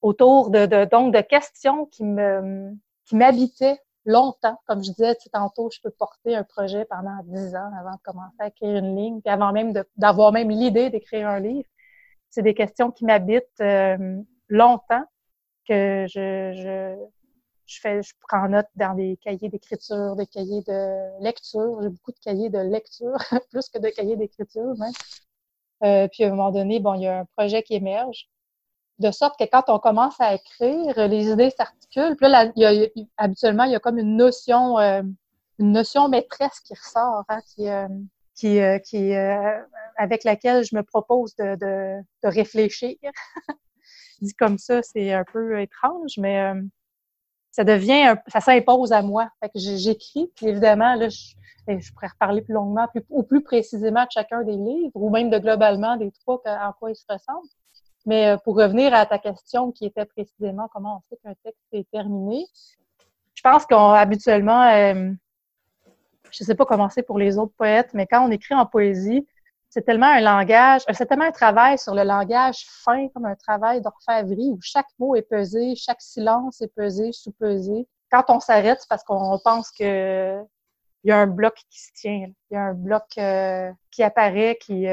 autour 0.01 0.51
de, 0.51 0.67
de, 0.67 0.85
donc 0.85 1.13
de 1.13 1.21
questions 1.21 1.87
qui 1.87 2.03
me 2.03 2.75
qui 3.05 3.15
m'habitait 3.15 3.79
longtemps. 4.05 4.59
Comme 4.67 4.83
je 4.83 4.91
disais 4.91 5.15
tantôt, 5.31 5.69
je 5.71 5.79
peux 5.81 5.91
porter 5.91 6.35
un 6.35 6.43
projet 6.43 6.85
pendant 6.85 7.17
dix 7.23 7.55
ans 7.55 7.71
avant 7.79 7.93
de 7.93 8.01
commencer 8.03 8.35
à 8.39 8.47
écrire 8.47 8.77
une 8.77 8.95
ligne, 8.95 9.21
puis 9.21 9.31
avant 9.31 9.51
même 9.51 9.73
d'avoir 9.97 10.31
même 10.31 10.49
l'idée 10.49 10.89
d'écrire 10.89 11.27
un 11.27 11.39
livre. 11.39 11.67
C'est 12.29 12.43
des 12.43 12.53
questions 12.53 12.91
qui 12.91 13.05
m'habitent 13.05 13.61
euh, 13.61 14.21
longtemps, 14.49 15.03
que 15.67 16.05
je, 16.07 16.53
je, 16.53 16.95
je, 17.65 17.79
fais, 17.79 18.03
je 18.03 18.13
prends 18.27 18.47
note 18.47 18.67
dans 18.75 18.93
des 18.93 19.17
cahiers 19.17 19.49
d'écriture, 19.49 20.15
des 20.15 20.27
cahiers 20.27 20.61
de 20.67 21.23
lecture. 21.23 21.81
J'ai 21.81 21.89
beaucoup 21.89 22.11
de 22.11 22.19
cahiers 22.19 22.49
de 22.49 22.59
lecture, 22.59 23.17
plus 23.49 23.69
que 23.69 23.79
de 23.79 23.89
cahiers 23.89 24.17
d'écriture 24.17 24.75
même. 24.77 24.93
Euh, 25.83 26.07
puis 26.07 26.23
à 26.23 26.27
un 26.27 26.31
moment 26.31 26.51
donné, 26.51 26.79
bon, 26.79 26.93
il 26.93 27.01
y 27.01 27.07
a 27.07 27.19
un 27.19 27.25
projet 27.35 27.63
qui 27.63 27.75
émerge 27.75 28.29
de 28.99 29.11
sorte 29.11 29.37
que 29.37 29.45
quand 29.45 29.63
on 29.67 29.79
commence 29.79 30.19
à 30.19 30.35
écrire, 30.35 31.07
les 31.07 31.29
idées 31.29 31.49
s'articulent. 31.49 32.15
Puis 32.15 32.29
là, 32.29 32.51
il 32.55 32.61
y 32.61 32.65
a, 32.65 32.87
habituellement, 33.17 33.63
il 33.65 33.71
y 33.71 33.75
a 33.75 33.79
comme 33.79 33.97
une 33.97 34.15
notion, 34.15 34.79
euh, 34.79 35.01
une 35.59 35.71
notion 35.71 36.07
maîtresse 36.07 36.59
qui 36.61 36.73
ressort, 36.73 37.23
hein, 37.29 37.39
qui, 37.55 37.69
euh, 37.69 37.87
qui, 38.35 38.59
euh, 38.61 38.79
qui 38.79 39.13
avec 39.97 40.23
laquelle 40.23 40.63
je 40.63 40.75
me 40.75 40.83
propose 40.83 41.35
de, 41.35 41.55
de, 41.55 42.01
de 42.23 42.29
réfléchir. 42.33 42.95
Dit 44.21 44.33
comme 44.33 44.57
ça, 44.57 44.81
c'est 44.81 45.11
un 45.13 45.25
peu 45.25 45.59
étrange, 45.59 46.13
mais 46.17 46.53
ça 47.51 47.65
devient, 47.65 48.15
ça 48.27 48.39
s'impose 48.39 48.93
à 48.93 49.01
moi. 49.01 49.29
Fait 49.41 49.49
que 49.49 49.59
j'écris, 49.59 50.31
puis 50.35 50.47
évidemment, 50.47 50.95
là, 50.95 51.09
je, 51.09 51.33
je 51.67 51.93
pourrais 51.93 52.07
reparler 52.07 52.41
plus 52.41 52.53
longuement 52.53 52.87
plus, 52.87 53.03
ou 53.09 53.23
plus 53.23 53.41
précisément 53.41 54.03
de 54.03 54.11
chacun 54.11 54.43
des 54.43 54.55
livres, 54.55 54.91
ou 54.95 55.09
même 55.09 55.29
de 55.29 55.37
globalement 55.37 55.97
des 55.97 56.11
trois 56.11 56.41
en 56.45 56.71
quoi 56.73 56.91
ils 56.91 56.95
se 56.95 57.05
ressemblent. 57.09 57.47
Mais 58.05 58.27
euh, 58.27 58.37
pour 58.37 58.55
revenir 58.55 58.93
à 58.93 59.05
ta 59.05 59.17
question 59.17 59.71
qui 59.71 59.85
était 59.85 60.05
précisément 60.05 60.67
comment 60.71 60.97
on 60.97 61.01
sait 61.09 61.17
qu'un 61.23 61.33
texte 61.43 61.63
est 61.71 61.89
terminé, 61.89 62.45
je 63.33 63.41
pense 63.41 63.65
qu'on 63.65 63.89
habituellement, 63.89 64.63
euh, 64.63 65.11
je 66.31 66.43
ne 66.43 66.45
sais 66.45 66.55
pas 66.55 66.65
comment 66.65 66.89
c'est 66.89 67.03
pour 67.03 67.17
les 67.17 67.37
autres 67.37 67.53
poètes, 67.57 67.93
mais 67.93 68.05
quand 68.05 68.25
on 68.25 68.31
écrit 68.31 68.55
en 68.55 68.65
poésie, 68.65 69.27
c'est 69.69 69.81
tellement 69.81 70.07
un 70.07 70.21
langage, 70.21 70.83
euh, 70.89 70.93
c'est 70.93 71.07
tellement 71.07 71.25
un 71.25 71.31
travail 71.31 71.77
sur 71.77 71.95
le 71.95 72.03
langage 72.03 72.65
fin, 72.69 73.07
comme 73.09 73.25
un 73.25 73.35
travail 73.35 73.81
d'orfèvrerie 73.81 74.51
où 74.51 74.59
chaque 74.61 74.87
mot 74.99 75.15
est 75.15 75.23
pesé, 75.23 75.75
chaque 75.75 76.01
silence 76.01 76.61
est 76.61 76.73
pesé, 76.73 77.11
sous-pesé. 77.11 77.87
Quand 78.11 78.25
on 78.29 78.39
s'arrête, 78.39 78.77
c'est 78.81 78.87
parce 78.87 79.03
qu'on 79.03 79.39
pense 79.43 79.71
que 79.71 80.41
il 81.03 81.09
y 81.09 81.11
a 81.11 81.19
un 81.19 81.27
bloc 81.27 81.53
qui 81.69 81.79
se 81.79 81.91
tient, 81.93 82.31
il 82.49 82.53
y 82.53 82.57
a 82.57 82.61
un 82.61 82.73
bloc 82.73 83.03
qui 83.91 84.03
apparaît, 84.03 84.57
qui 84.59 84.87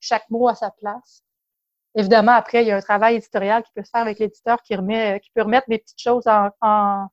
chaque 0.00 0.30
mot 0.30 0.48
à 0.48 0.54
sa 0.54 0.70
place. 0.70 1.25
Évidemment, 1.96 2.32
après, 2.32 2.62
il 2.62 2.68
y 2.68 2.70
a 2.70 2.76
un 2.76 2.82
travail 2.82 3.16
éditorial 3.16 3.62
qui 3.62 3.72
peut 3.74 3.82
se 3.82 3.88
faire 3.90 4.02
avec 4.02 4.18
l'éditeur 4.18 4.60
qui 4.62 4.74
qui 4.74 5.30
peut 5.34 5.42
remettre 5.42 5.66
des 5.68 5.78
petites 5.78 6.00
choses 6.00 6.26
en, 6.26 6.50
en, 6.60 7.06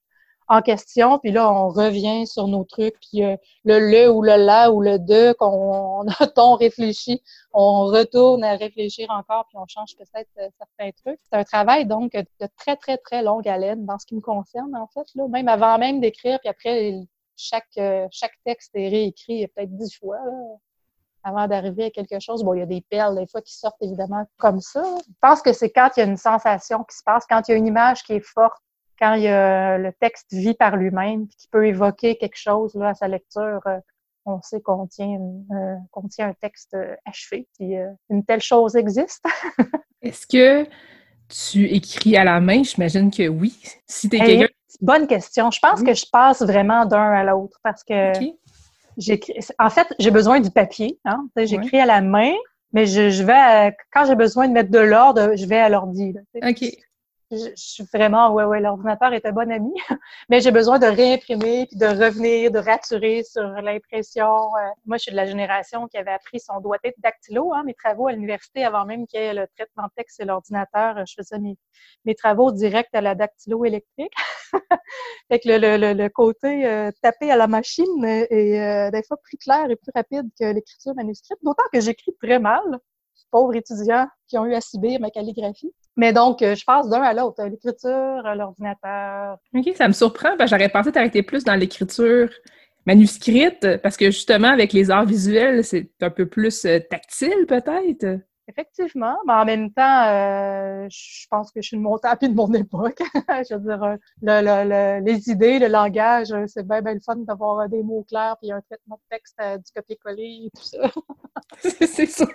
en, 0.50 0.62
question. 0.62 1.20
Puis 1.20 1.32
là, 1.32 1.50
on 1.50 1.70
revient 1.70 2.28
sur 2.28 2.48
nos 2.48 2.66
trucs. 2.66 2.96
Puis 3.00 3.24
euh, 3.24 3.38
le 3.64 3.80
le 3.80 4.12
ou 4.12 4.22
le 4.22 4.36
la 4.36 4.72
ou 4.74 4.82
le 4.82 5.00
de 5.00 5.32
qu'on 5.40 6.06
a 6.10 6.28
ton 6.36 6.56
réfléchi, 6.56 7.24
on 7.54 7.86
retourne 7.86 8.44
à 8.44 8.58
réfléchir 8.58 9.10
encore 9.10 9.46
puis 9.48 9.58
on 9.58 9.66
change 9.68 9.96
peut-être 9.98 10.30
euh, 10.40 10.50
certains 10.58 10.92
trucs. 10.92 11.20
C'est 11.32 11.38
un 11.40 11.46
travail 11.46 11.86
donc 11.86 12.12
de 12.14 12.48
très 12.58 12.76
très 12.76 12.98
très 12.98 13.24
longue 13.24 13.48
haleine 13.48 13.86
dans 13.86 13.98
ce 14.00 14.06
qui 14.06 14.16
me 14.16 14.22
concerne 14.22 14.76
en 14.76 14.88
fait. 14.88 15.08
Là, 15.16 15.28
même 15.30 15.48
avant 15.48 15.78
même 15.78 16.02
d'écrire, 16.02 16.40
puis 16.42 16.50
après 16.50 16.94
chaque 17.38 17.66
euh, 17.78 18.08
chaque 18.12 18.34
texte 18.46 18.72
est 18.76 18.90
réécrit 18.90 19.48
peut-être 19.48 19.76
dix 19.78 19.96
fois. 19.98 20.18
Là 20.18 20.58
avant 21.24 21.48
d'arriver 21.48 21.86
à 21.86 21.90
quelque 21.90 22.20
chose. 22.20 22.44
Bon, 22.44 22.54
il 22.54 22.60
y 22.60 22.64
a 22.64 22.66
des 22.66 22.84
perles, 22.90 23.18
des 23.18 23.28
fois, 23.28 23.42
qui 23.42 23.56
sortent 23.56 23.82
évidemment 23.82 24.26
comme 24.38 24.60
ça. 24.60 24.84
Je 25.08 25.14
pense 25.22 25.42
que 25.42 25.54
c'est 25.54 25.70
quand 25.70 25.90
il 25.96 26.02
y 26.02 26.04
a 26.04 26.06
une 26.06 26.18
sensation 26.18 26.84
qui 26.84 26.98
se 26.98 27.04
passe, 27.04 27.26
quand 27.30 27.48
il 27.48 27.52
y 27.52 27.54
a 27.56 27.58
une 27.58 27.68
image 27.68 28.04
qui 28.04 28.14
est 28.14 28.26
forte, 28.26 28.62
quand 29.00 29.16
il 29.16 29.24
y 29.24 29.28
a, 29.28 29.78
le 29.78 29.92
texte 29.94 30.34
vit 30.34 30.54
par 30.54 30.76
lui-même, 30.76 31.28
qui 31.28 31.48
peut 31.48 31.68
évoquer 31.68 32.18
quelque 32.18 32.38
chose 32.38 32.76
là, 32.76 32.90
à 32.90 32.94
sa 32.94 33.08
lecture. 33.08 33.62
Euh, 33.66 33.80
on 34.26 34.42
sait 34.42 34.62
qu'on 34.62 34.88
tient, 34.88 35.20
euh, 35.52 35.76
tient 36.10 36.30
un 36.30 36.34
texte 36.34 36.74
euh, 36.76 36.96
achevé, 37.06 37.48
puis 37.58 37.74
une 38.10 38.24
telle 38.24 38.42
chose 38.42 38.76
existe. 38.76 39.26
Est-ce 40.02 40.26
que 40.28 40.66
tu 41.28 41.66
écris 41.66 42.16
à 42.16 42.24
la 42.24 42.40
main? 42.40 42.64
J'imagine 42.64 43.12
que 43.12 43.28
oui. 43.28 43.58
Si 43.88 44.10
tu 44.10 44.18
quelqu'un... 44.18 44.48
Bonne 44.82 45.08
question. 45.08 45.52
Je 45.52 45.60
pense 45.60 45.84
que 45.84 45.94
je 45.94 46.06
passe 46.12 46.42
vraiment 46.42 46.86
d'un 46.86 47.12
à 47.12 47.24
l'autre 47.24 47.60
parce 47.64 47.84
que 47.84 48.12
en 49.60 49.70
fait, 49.70 49.88
j'ai 50.00 50.12
besoin 50.12 50.40
du 50.40 50.52
papier. 50.52 51.00
Hein? 51.06 51.28
J'écris 51.38 51.80
à 51.80 51.86
la 51.86 52.02
main, 52.02 52.34
mais 52.72 52.86
je, 52.86 53.10
je 53.10 53.24
vais 53.24 53.76
quand 53.92 54.06
j'ai 54.06 54.16
besoin 54.16 54.48
de 54.48 54.54
mettre 54.54 54.72
de 54.72 54.80
l'ordre, 54.80 55.36
je 55.36 55.46
vais 55.46 55.60
à 55.60 55.70
l'ordi. 55.70 56.16
OK 56.36 56.66
je, 57.34 57.52
suis 57.56 57.84
vraiment, 57.94 58.34
ouais, 58.34 58.44
ouais, 58.44 58.60
l'ordinateur 58.60 59.14
est 59.14 59.26
un 59.26 59.32
bon 59.32 59.52
ami, 59.52 59.74
mais 60.30 60.42
j'ai 60.42 60.52
besoin 60.52 60.80
de 60.80 60.86
réimprimer, 60.86 61.66
puis 61.68 61.78
de 61.78 61.86
revenir, 61.86 62.52
de 62.52 62.60
raturer 62.60 63.24
sur 63.24 63.44
l'impression. 63.44 64.26
Euh. 64.26 64.70
moi, 64.86 64.98
je 64.98 65.04
suis 65.04 65.12
de 65.12 65.18
la 65.18 65.26
génération 65.26 65.88
qui 65.88 65.98
avait 65.98 66.12
appris 66.12 66.40
son 66.40 66.60
doigté 66.60 66.90
de 66.90 66.96
dactylo, 67.02 67.54
hein, 67.54 67.64
mes 67.66 67.74
travaux 67.74 68.08
à 68.08 68.12
l'université, 68.12 68.64
avant 68.64 68.86
même 68.86 69.08
qu'il 69.08 69.20
y 69.20 69.24
ait 69.24 69.34
le 69.34 69.48
traitement 69.56 69.84
de 69.84 69.92
texte 69.96 70.18
sur 70.18 70.26
l'ordinateur, 70.26 71.06
je 71.06 71.14
faisais 71.18 71.40
mes, 71.40 71.58
mes 72.06 72.16
travaux 72.16 72.52
directs 72.52 72.94
à 72.94 73.02
la 73.02 73.16
dactylo 73.16 73.66
électrique. 73.66 74.14
fait 75.30 75.40
que 75.40 75.50
le 75.50 76.08
côté 76.10 76.66
euh, 76.66 76.92
tapé 77.02 77.32
à 77.32 77.38
la 77.38 77.48
machine 77.48 78.06
est 78.06 78.60
euh, 78.60 78.92
des 78.92 79.04
fois 79.04 79.18
plus 79.24 79.38
clair 79.38 79.70
et 79.70 79.76
plus 79.76 79.92
rapide 79.96 80.30
que 80.40 80.46
l'écriture 80.46 80.94
manuscrite, 80.96 81.38
d'autant 81.42 81.64
que 81.72 81.80
j'écris 81.80 82.16
très 82.22 82.40
mal 82.40 82.62
pauvres 83.34 83.56
étudiants 83.56 84.08
qui 84.28 84.38
ont 84.38 84.46
eu 84.46 84.54
à 84.54 84.62
subir 84.62 85.00
ma 85.02 85.10
calligraphie. 85.10 85.74
Mais 85.98 86.14
donc, 86.14 86.42
euh, 86.42 86.56
je 86.56 86.64
passe 86.64 86.88
d'un 86.88 87.02
à 87.02 87.14
l'autre, 87.14 87.44
l'écriture, 87.44 88.22
l'ordinateur. 88.36 89.38
OK, 89.56 89.70
ça 89.76 89.88
me 89.88 89.94
surprend, 89.94 90.38
parce 90.38 90.52
que 90.52 90.58
j'aurais 90.58 90.70
pensé 90.70 90.92
t'arrêter 90.92 91.24
plus 91.24 91.44
dans 91.44 91.56
l'écriture 91.56 92.30
manuscrite, 92.86 93.78
parce 93.82 93.98
que 93.98 94.06
justement, 94.06 94.50
avec 94.50 94.72
les 94.72 94.92
arts 94.92 95.06
visuels, 95.06 95.64
c'est 95.64 95.90
un 96.02 96.10
peu 96.10 96.28
plus 96.28 96.66
euh, 96.66 96.80
tactile, 96.90 97.46
peut-être? 97.48 98.20
Effectivement, 98.48 99.16
mais 99.26 99.34
en 99.34 99.46
même 99.46 99.72
temps, 99.72 100.06
euh, 100.08 100.86
je 100.92 101.26
pense 101.30 101.50
que 101.52 101.62
je 101.62 101.68
suis 101.68 101.78
une 101.78 101.84
montée 101.84 102.28
de 102.28 102.34
mon 102.34 102.54
époque. 102.54 103.00
je 103.50 103.56
veux 103.56 103.62
dire, 103.62 103.98
le, 104.22 105.00
les 105.00 105.30
idées, 105.30 105.60
le 105.60 105.68
langage, 105.68 106.28
c'est 106.48 106.68
bien, 106.68 106.82
bien 106.82 106.94
le 106.94 107.00
fun 107.00 107.16
d'avoir 107.16 107.70
des 107.70 107.82
mots 107.82 108.06
clairs 108.08 108.36
puis 108.42 108.52
un 108.52 108.62
traitement 108.62 108.98
de 108.98 109.16
texte, 109.16 109.40
du 109.40 109.72
copier-coller 109.74 110.48
et 110.48 110.52
tout 110.54 110.64
ça. 110.64 110.92
c'est 111.88 112.06
sûr. 112.06 112.28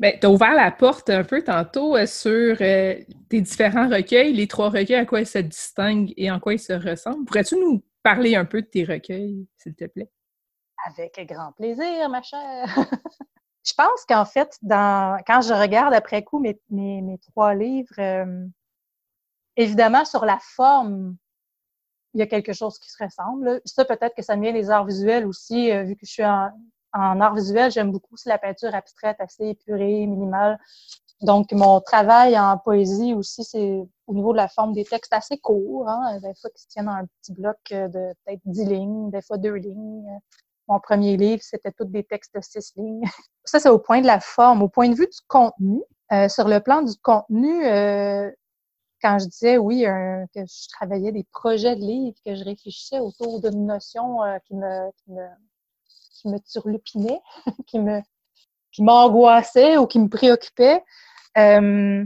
Ben, 0.00 0.18
tu 0.18 0.26
as 0.26 0.30
ouvert 0.30 0.54
la 0.54 0.72
porte 0.72 1.08
un 1.10 1.22
peu 1.22 1.42
tantôt 1.42 1.94
sur 2.06 2.58
tes 2.58 3.06
différents 3.30 3.88
recueils, 3.88 4.32
les 4.32 4.48
trois 4.48 4.68
recueils, 4.68 4.96
à 4.96 5.06
quoi 5.06 5.20
ils 5.20 5.26
se 5.26 5.38
distinguent 5.38 6.12
et 6.16 6.30
en 6.30 6.40
quoi 6.40 6.54
ils 6.54 6.58
se 6.58 6.72
ressemblent. 6.72 7.24
Pourrais-tu 7.24 7.56
nous 7.56 7.82
parler 8.02 8.34
un 8.34 8.44
peu 8.44 8.62
de 8.62 8.66
tes 8.66 8.84
recueils, 8.84 9.46
s'il 9.56 9.74
te 9.74 9.84
plaît? 9.84 10.10
Avec 10.86 11.18
grand 11.28 11.52
plaisir, 11.52 12.08
ma 12.08 12.22
chère. 12.22 12.66
je 13.64 13.72
pense 13.74 14.04
qu'en 14.06 14.24
fait, 14.24 14.58
dans, 14.62 15.18
quand 15.26 15.40
je 15.40 15.54
regarde 15.54 15.94
après 15.94 16.22
coup 16.22 16.38
mes, 16.38 16.60
mes, 16.70 17.00
mes 17.00 17.18
trois 17.18 17.54
livres, 17.54 17.94
euh, 17.98 18.46
évidemment, 19.56 20.04
sur 20.04 20.24
la 20.24 20.38
forme, 20.40 21.16
il 22.12 22.20
y 22.20 22.22
a 22.22 22.26
quelque 22.26 22.52
chose 22.52 22.78
qui 22.78 22.90
se 22.90 23.02
ressemble. 23.02 23.60
Ça, 23.64 23.84
peut-être 23.84 24.14
que 24.14 24.22
ça 24.22 24.36
me 24.36 24.42
vient 24.42 24.52
des 24.52 24.70
arts 24.70 24.84
visuels 24.84 25.26
aussi, 25.26 25.70
euh, 25.70 25.84
vu 25.84 25.94
que 25.94 26.04
je 26.04 26.12
suis 26.12 26.24
en, 26.24 26.50
en 26.94 27.20
art 27.20 27.34
visuel, 27.34 27.70
j'aime 27.70 27.90
beaucoup 27.90 28.14
la 28.24 28.38
peinture 28.38 28.74
abstraite, 28.74 29.16
assez 29.18 29.48
épurée, 29.48 30.06
minimale. 30.06 30.58
Donc, 31.20 31.52
mon 31.52 31.80
travail 31.80 32.38
en 32.38 32.58
poésie 32.58 33.14
aussi, 33.14 33.44
c'est 33.44 33.82
au 34.06 34.14
niveau 34.14 34.32
de 34.32 34.36
la 34.36 34.48
forme 34.48 34.72
des 34.72 34.84
textes 34.84 35.12
assez 35.12 35.38
courts, 35.38 35.88
hein, 35.88 36.18
des 36.20 36.34
fois 36.40 36.50
qui 36.50 36.62
se 36.62 36.68
tiennent 36.68 36.88
un 36.88 37.06
petit 37.20 37.32
bloc 37.32 37.56
de 37.70 38.14
peut-être 38.24 38.40
dix 38.44 38.64
lignes, 38.64 39.10
des 39.10 39.22
fois 39.22 39.38
deux 39.38 39.54
lignes. 39.54 40.20
Mon 40.68 40.80
premier 40.80 41.16
livre, 41.16 41.42
c'était 41.42 41.72
tous 41.72 41.84
des 41.84 42.04
textes 42.04 42.34
de 42.34 42.40
six 42.40 42.72
lignes. 42.76 43.04
Ça, 43.44 43.60
c'est 43.60 43.68
au 43.68 43.78
point 43.78 44.00
de 44.00 44.06
la 44.06 44.20
forme. 44.20 44.62
Au 44.62 44.68
point 44.68 44.88
de 44.88 44.94
vue 44.94 45.06
du 45.06 45.20
contenu, 45.28 45.82
euh, 46.12 46.28
sur 46.28 46.48
le 46.48 46.60
plan 46.60 46.82
du 46.82 46.94
contenu, 47.02 47.66
euh, 47.66 48.30
quand 49.02 49.18
je 49.18 49.26
disais, 49.26 49.58
oui, 49.58 49.82
que 50.34 50.40
je 50.40 50.68
travaillais 50.68 51.12
des 51.12 51.24
projets 51.32 51.76
de 51.76 51.80
livres, 51.80 52.16
que 52.24 52.34
je 52.34 52.44
réfléchissais 52.44 53.00
autour 53.00 53.40
d'une 53.40 53.66
notion 53.66 54.22
euh, 54.22 54.38
qui 54.46 54.54
me, 54.54 54.90
qui 54.92 55.12
me, 55.12 55.26
qui 56.24 56.28
me 56.30 56.38
turlupinait, 56.38 57.20
qui 57.66 57.78
me, 57.78 58.00
qui 58.72 58.82
m'angoissait 58.82 59.76
ou 59.76 59.86
qui 59.86 59.98
me 59.98 60.08
préoccupait, 60.08 60.82
euh, 61.36 62.04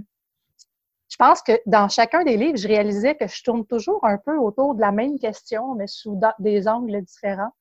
je 1.10 1.16
pense 1.16 1.40
que 1.40 1.52
dans 1.66 1.88
chacun 1.88 2.24
des 2.24 2.36
livres, 2.36 2.58
je 2.58 2.68
réalisais 2.68 3.14
que 3.14 3.26
je 3.26 3.42
tourne 3.42 3.64
toujours 3.66 4.04
un 4.04 4.18
peu 4.18 4.36
autour 4.36 4.74
de 4.74 4.80
la 4.80 4.92
même 4.92 5.18
question, 5.18 5.74
mais 5.74 5.86
sous 5.86 6.20
des 6.38 6.68
angles 6.68 7.02
différents. 7.02 7.52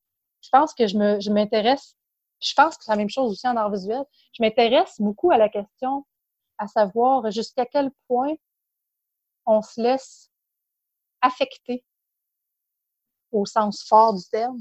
Je 0.41 0.49
pense 0.51 0.73
que 0.73 0.87
je 0.87 0.97
me, 0.97 1.19
je 1.19 1.31
m'intéresse, 1.31 1.95
je 2.41 2.53
pense 2.53 2.77
que 2.77 2.83
c'est 2.83 2.91
la 2.91 2.97
même 2.97 3.09
chose 3.09 3.31
aussi 3.31 3.47
en 3.47 3.55
art 3.55 3.71
visuel, 3.71 4.03
je 4.33 4.43
m'intéresse 4.43 4.95
beaucoup 4.99 5.31
à 5.31 5.37
la 5.37 5.49
question 5.49 6.05
à 6.57 6.67
savoir 6.67 7.29
jusqu'à 7.31 7.65
quel 7.65 7.91
point 8.07 8.33
on 9.45 9.61
se 9.61 9.79
laisse 9.79 10.29
affecter 11.21 11.83
au 13.31 13.45
sens 13.45 13.83
fort 13.87 14.13
du 14.13 14.23
terme 14.29 14.59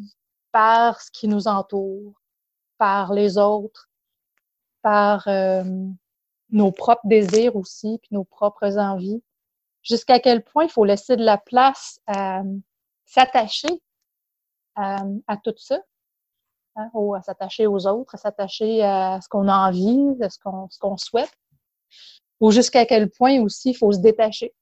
par 0.57 1.03
ce 1.03 1.11
qui 1.11 1.29
nous 1.29 1.49
entoure, 1.49 2.15
par 2.79 3.13
les 3.13 3.37
autres, 3.37 3.91
par 4.81 5.29
euh, 5.29 5.63
nos 6.49 6.73
propres 6.73 7.07
désirs 7.07 7.57
aussi, 7.57 7.99
puis 7.99 8.09
nos 8.13 8.25
propres 8.25 8.79
envies. 8.79 9.23
Jusqu'à 9.83 10.19
quel 10.19 10.43
point 10.43 10.65
il 10.65 10.71
faut 10.71 10.87
laisser 10.87 11.15
de 11.17 11.25
la 11.25 11.37
place 11.37 12.01
à 12.07 12.41
s'attacher 13.05 13.69
à, 14.77 15.05
tout 15.45 15.53
ça, 15.59 15.79
hein, 16.77 16.91
à 17.15 17.21
s'attacher 17.21 17.67
aux 17.67 17.87
autres, 17.87 18.15
à 18.15 18.17
s'attacher 18.17 18.83
à 18.83 19.21
ce 19.21 19.29
qu'on 19.29 19.49
a 19.49 19.69
envie, 19.69 20.17
à 20.23 20.31
ce 20.31 20.39
qu'on 20.39 20.71
ce 20.71 20.79
qu'on 20.79 20.97
souhaite, 20.97 21.37
ou 22.41 22.51
jusqu'à 22.51 22.87
quel 22.87 23.11
point 23.11 23.43
aussi 23.43 23.73
il 23.73 23.77
faut 23.77 23.93
se 23.93 23.99
détacher, 23.99 24.55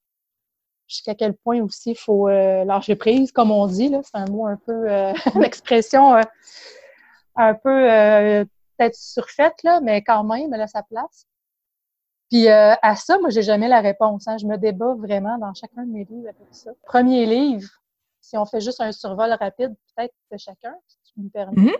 jusqu'à 0.94 1.14
quel 1.14 1.34
point 1.34 1.60
aussi 1.62 1.90
il 1.90 1.98
faut 1.98 2.28
euh, 2.28 2.64
lâcher 2.64 2.96
prise, 2.96 3.32
comme 3.32 3.50
on 3.50 3.66
dit, 3.66 3.88
là, 3.88 4.00
c'est 4.02 4.16
un 4.16 4.26
mot 4.26 4.46
un 4.46 4.56
peu, 4.56 4.90
euh, 4.90 5.12
une 5.34 5.44
expression 5.44 6.14
euh, 6.14 6.22
un 7.36 7.54
peu 7.54 7.90
euh, 7.90 8.44
peut-être 8.76 8.94
surfaite, 8.94 9.62
là, 9.62 9.80
mais 9.80 10.02
quand 10.02 10.24
même, 10.24 10.52
elle 10.54 10.62
a 10.62 10.66
sa 10.66 10.82
place. 10.82 11.26
Puis 12.30 12.48
à 12.48 12.96
ça, 12.96 13.18
moi, 13.18 13.30
j'ai 13.30 13.42
jamais 13.42 13.68
la 13.68 13.80
réponse. 13.80 14.26
Hein. 14.26 14.38
Je 14.38 14.46
me 14.46 14.56
débat 14.56 14.94
vraiment 14.94 15.38
dans 15.38 15.54
chacun 15.54 15.84
de 15.84 15.92
mes 15.92 16.04
livres 16.04 16.30
avec 16.30 16.48
ça. 16.50 16.72
Premier 16.84 17.26
livre, 17.26 17.68
si 18.20 18.36
on 18.36 18.44
fait 18.44 18.60
juste 18.60 18.80
un 18.80 18.90
survol 18.90 19.30
rapide, 19.38 19.74
peut-être 19.94 20.14
de 20.32 20.36
chacun, 20.38 20.74
si 20.88 20.96
tu 21.12 21.20
me 21.20 21.28
permets. 21.28 21.76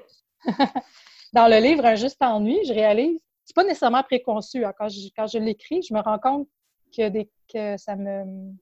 Mm-hmm. 0.46 0.82
Dans 1.32 1.48
le 1.48 1.56
livre 1.56 1.84
Un 1.84 1.96
juste 1.96 2.22
ennui, 2.22 2.60
je 2.64 2.72
réalise, 2.72 3.18
c'est 3.44 3.56
pas 3.56 3.64
nécessairement 3.64 4.02
préconçu. 4.02 4.64
Hein. 4.64 4.72
Quand 4.78 4.88
je, 4.88 5.08
quand 5.16 5.26
je 5.26 5.38
l'écris, 5.38 5.82
je 5.82 5.92
me 5.92 6.00
rends 6.00 6.18
compte 6.18 6.48
que, 6.96 7.08
des, 7.08 7.30
que 7.52 7.76
ça 7.76 7.96
me. 7.96 8.52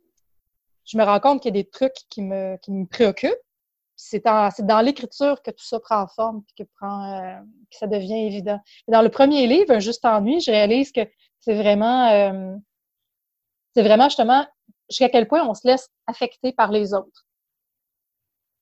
Je 0.84 0.98
me 0.98 1.04
rends 1.04 1.20
compte 1.20 1.42
qu'il 1.42 1.54
y 1.54 1.58
a 1.58 1.62
des 1.62 1.68
trucs 1.68 1.96
qui 2.08 2.22
me, 2.22 2.56
qui 2.58 2.72
me 2.72 2.86
préoccupent. 2.86 3.34
C'est 3.96 4.24
dans 4.24 4.84
l'écriture 4.84 5.42
que 5.42 5.50
tout 5.50 5.64
ça 5.64 5.78
prend 5.78 6.06
forme 6.08 6.42
que, 6.58 6.64
prend, 6.80 7.20
euh, 7.20 7.40
que 7.70 7.76
ça 7.76 7.86
devient 7.86 8.26
évident. 8.26 8.60
Dans 8.88 9.02
le 9.02 9.10
premier 9.10 9.46
livre, 9.46 9.78
juste 9.78 10.04
ennui, 10.04 10.40
je 10.40 10.50
réalise 10.50 10.90
que 10.90 11.02
c'est 11.40 11.54
vraiment. 11.54 12.08
Euh, 12.08 12.56
c'est 13.74 13.82
vraiment 13.82 14.04
justement 14.04 14.46
jusqu'à 14.90 15.08
quel 15.08 15.28
point 15.28 15.46
on 15.48 15.54
se 15.54 15.66
laisse 15.66 15.88
affecter 16.06 16.52
par 16.52 16.72
les 16.72 16.94
autres 16.94 17.26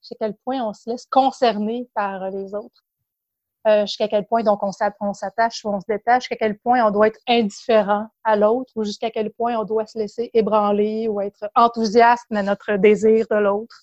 jusqu'à 0.01 0.17
quel 0.19 0.35
point 0.45 0.63
on 0.63 0.73
se 0.73 0.91
laisse 0.91 1.07
concerner 1.07 1.89
par 1.95 2.31
les 2.31 2.55
autres, 2.55 2.85
euh, 3.67 3.83
jusqu'à 3.83 4.09
quel 4.09 4.27
point 4.27 4.43
donc 4.43 4.63
on 4.63 4.73
s'attache 5.13 5.65
ou 5.65 5.69
on 5.69 5.81
se 5.81 5.87
détache, 5.87 6.23
jusqu'à 6.23 6.37
quel 6.37 6.59
point 6.59 6.83
on 6.87 6.91
doit 6.91 7.09
être 7.09 7.21
indifférent 7.29 8.07
à 8.25 8.37
l'autre 8.37 8.73
ou 8.75 8.85
jusqu'à 8.85 9.11
quel 9.11 9.31
point 9.33 9.57
on 9.59 9.65
doit 9.65 9.87
se 9.87 9.99
laisser 9.99 10.31
ébranler 10.33 11.09
ou 11.09 11.21
être 11.21 11.51
enthousiaste 11.55 12.25
à 12.31 12.43
notre 12.43 12.77
désir 12.77 13.27
de 13.31 13.37
l'autre. 13.37 13.77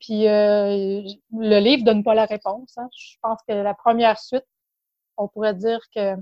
Puis 0.00 0.26
euh, 0.28 1.02
le 1.32 1.58
livre 1.58 1.84
donne 1.84 2.02
pas 2.02 2.14
la 2.14 2.24
réponse. 2.24 2.78
Hein. 2.78 2.88
Je 2.96 3.16
pense 3.20 3.40
que 3.46 3.52
la 3.52 3.74
première 3.74 4.18
suite, 4.18 4.46
on 5.16 5.28
pourrait 5.28 5.54
dire 5.54 5.80
que 5.94 6.14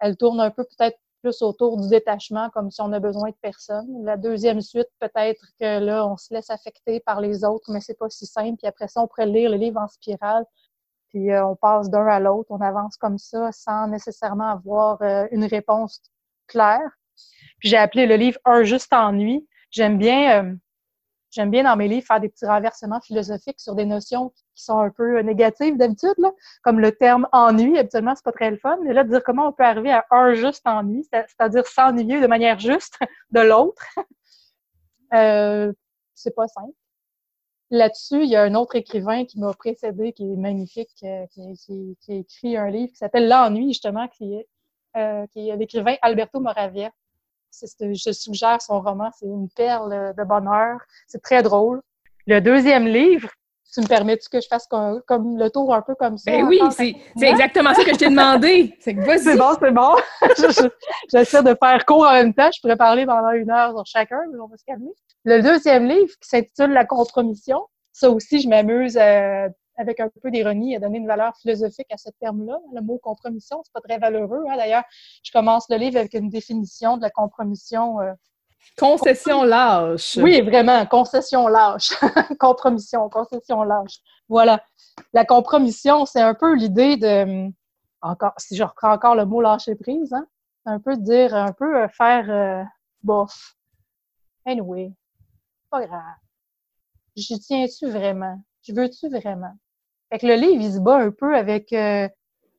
elle 0.00 0.16
tourne 0.16 0.40
un 0.40 0.50
peu 0.50 0.64
peut-être 0.64 0.98
plus 1.22 1.42
autour 1.42 1.80
du 1.80 1.88
détachement, 1.88 2.50
comme 2.50 2.70
si 2.70 2.80
on 2.80 2.92
a 2.92 3.00
besoin 3.00 3.30
de 3.30 3.36
personne. 3.40 4.04
La 4.04 4.16
deuxième 4.16 4.60
suite, 4.60 4.88
peut-être 5.00 5.44
que 5.58 5.80
là, 5.80 6.06
on 6.06 6.16
se 6.16 6.32
laisse 6.32 6.50
affecter 6.50 7.00
par 7.00 7.20
les 7.20 7.44
autres, 7.44 7.72
mais 7.72 7.80
c'est 7.80 7.98
pas 7.98 8.08
si 8.08 8.26
simple. 8.26 8.56
Puis 8.58 8.68
après 8.68 8.88
ça, 8.88 9.02
on 9.02 9.08
pourrait 9.08 9.26
lire 9.26 9.50
le 9.50 9.56
livre 9.56 9.80
en 9.80 9.88
spirale, 9.88 10.44
puis 11.08 11.30
euh, 11.30 11.46
on 11.46 11.56
passe 11.56 11.90
d'un 11.90 12.06
à 12.06 12.20
l'autre, 12.20 12.50
on 12.50 12.60
avance 12.60 12.96
comme 12.96 13.18
ça 13.18 13.50
sans 13.52 13.88
nécessairement 13.88 14.50
avoir 14.50 15.00
euh, 15.02 15.26
une 15.30 15.44
réponse 15.44 16.02
claire. 16.46 16.90
Puis 17.58 17.70
j'ai 17.70 17.76
appelé 17.76 18.06
le 18.06 18.16
livre 18.16 18.38
Un 18.44 18.62
juste 18.62 18.92
ennui. 18.92 19.46
J'aime 19.70 19.98
bien 19.98 20.44
euh, 20.44 20.54
J'aime 21.30 21.50
bien 21.50 21.64
dans 21.64 21.76
mes 21.76 21.88
livres 21.88 22.06
faire 22.06 22.20
des 22.20 22.30
petits 22.30 22.46
renversements 22.46 23.00
philosophiques 23.00 23.60
sur 23.60 23.74
des 23.74 23.84
notions 23.84 24.30
qui 24.54 24.64
sont 24.64 24.78
un 24.78 24.90
peu 24.90 25.20
négatives 25.20 25.76
d'habitude, 25.76 26.16
comme 26.62 26.80
le 26.80 26.92
terme 26.92 27.28
ennui. 27.32 27.78
Habituellement, 27.78 28.14
c'est 28.14 28.24
pas 28.24 28.32
très 28.32 28.50
le 28.50 28.56
fun, 28.56 28.78
mais 28.82 28.94
là, 28.94 29.04
dire 29.04 29.22
comment 29.22 29.48
on 29.48 29.52
peut 29.52 29.64
arriver 29.64 29.92
à 29.92 30.06
un 30.10 30.32
juste 30.32 30.66
ennui, 30.66 31.06
c'est-à-dire 31.12 31.66
s'ennuyer 31.66 32.20
de 32.20 32.26
manière 32.26 32.58
juste 32.58 32.98
de 33.30 33.40
l'autre, 33.40 33.82
euh, 35.14 35.72
c'est 36.14 36.34
pas 36.34 36.48
simple. 36.48 36.72
Là-dessus, 37.70 38.22
il 38.22 38.30
y 38.30 38.36
a 38.36 38.42
un 38.42 38.54
autre 38.54 38.76
écrivain 38.76 39.24
qui 39.24 39.38
m'a 39.38 39.52
précédé, 39.52 40.12
qui 40.12 40.24
est 40.24 40.36
magnifique, 40.36 40.90
euh, 41.02 41.26
qui, 41.26 41.96
a 42.08 42.14
écrit 42.14 42.56
un 42.56 42.70
livre 42.70 42.90
qui 42.90 42.96
s'appelle 42.96 43.28
L'ennui, 43.28 43.68
justement, 43.68 44.08
qui 44.08 44.34
est, 44.34 44.46
euh, 44.96 45.26
qui 45.28 45.48
est 45.48 45.56
l'écrivain 45.56 45.96
Alberto 46.02 46.40
Moravia 46.40 46.90
je 47.80 48.12
suggère 48.12 48.60
son 48.62 48.80
roman, 48.80 49.10
c'est 49.18 49.26
une 49.26 49.48
perle 49.48 50.14
de 50.16 50.24
bonheur. 50.24 50.80
C'est 51.06 51.22
très 51.22 51.42
drôle. 51.42 51.82
Le 52.26 52.40
deuxième 52.40 52.86
livre, 52.86 53.30
tu 53.72 53.80
me 53.80 53.86
permets-tu 53.86 54.28
que 54.28 54.40
je 54.40 54.48
fasse 54.48 54.66
comme, 54.66 55.02
le 55.36 55.48
tour 55.50 55.74
un 55.74 55.82
peu 55.82 55.94
comme 55.94 56.18
ça? 56.18 56.30
Ben 56.30 56.44
oui, 56.44 56.60
c'est 56.70 56.94
exactement 57.26 57.74
ça 57.74 57.84
que 57.84 57.92
je 57.92 57.98
t'ai 57.98 58.08
demandé. 58.08 58.76
C'est 58.80 58.94
bon, 58.94 59.54
c'est 59.60 59.70
bon. 59.72 59.94
J'essaie 61.12 61.42
de 61.42 61.56
faire 61.62 61.84
court 61.86 62.06
en 62.06 62.12
même 62.12 62.34
temps. 62.34 62.50
Je 62.54 62.60
pourrais 62.60 62.76
parler 62.76 63.04
pendant 63.06 63.30
une 63.30 63.50
heure 63.50 63.72
sur 63.72 63.86
chacun, 63.86 64.20
mais 64.32 64.38
on 64.40 64.46
va 64.46 64.56
se 64.56 64.64
calmer. 64.64 64.90
Le 65.24 65.42
deuxième 65.42 65.86
livre, 65.86 66.12
qui 66.20 66.28
s'intitule 66.28 66.70
La 66.72 66.84
compromission, 66.84 67.66
ça 67.92 68.10
aussi, 68.10 68.40
je 68.40 68.48
m'amuse 68.48 68.96
à 68.96 69.48
avec 69.78 70.00
un 70.00 70.10
peu 70.22 70.30
d'ironie, 70.30 70.76
à 70.76 70.80
donner 70.80 70.98
une 70.98 71.06
valeur 71.06 71.36
philosophique 71.36 71.86
à 71.90 71.96
ce 71.96 72.10
terme-là. 72.20 72.58
Le 72.74 72.82
mot 72.82 72.98
compromission, 72.98 73.62
c'est 73.64 73.72
pas 73.72 73.80
très 73.80 73.98
valeureux. 73.98 74.44
Hein. 74.48 74.56
D'ailleurs, 74.56 74.82
je 75.22 75.30
commence 75.30 75.66
le 75.70 75.76
livre 75.76 75.96
avec 75.96 76.14
une 76.14 76.28
définition 76.28 76.96
de 76.96 77.02
la 77.02 77.10
compromission. 77.10 78.00
Euh, 78.00 78.12
concession 78.76 79.42
lâche. 79.44 80.16
Oui, 80.16 80.40
vraiment, 80.40 80.84
concession 80.86 81.48
lâche. 81.48 81.92
compromission, 82.38 83.08
concession 83.08 83.62
lâche. 83.62 83.98
Voilà. 84.28 84.62
La 85.12 85.24
compromission, 85.24 86.04
c'est 86.06 86.20
un 86.20 86.34
peu 86.34 86.54
l'idée 86.54 86.96
de, 86.96 87.50
encore, 88.02 88.34
si 88.38 88.56
je 88.56 88.62
reprends 88.62 88.92
encore 88.92 89.14
le 89.14 89.24
mot 89.24 89.40
lâcher 89.40 89.74
prise, 89.74 90.12
hein, 90.12 90.26
un 90.66 90.80
peu 90.80 90.96
dire, 90.96 91.34
un 91.34 91.52
peu 91.52 91.82
euh, 91.82 91.88
faire 91.88 92.30
euh, 92.30 92.64
bof. 93.02 93.54
Anyway, 94.44 94.92
pas 95.70 95.86
grave. 95.86 96.02
J'y 97.16 97.38
tiens-tu 97.40 97.90
vraiment? 97.90 98.40
Je 98.62 98.72
veux-tu 98.72 99.08
vraiment? 99.08 99.56
Fait 100.10 100.18
que 100.18 100.26
le 100.26 100.34
livre, 100.34 100.62
il 100.62 100.72
se 100.72 100.78
bat 100.78 100.96
un 100.96 101.10
peu 101.10 101.36
avec 101.36 101.72
euh, 101.72 102.08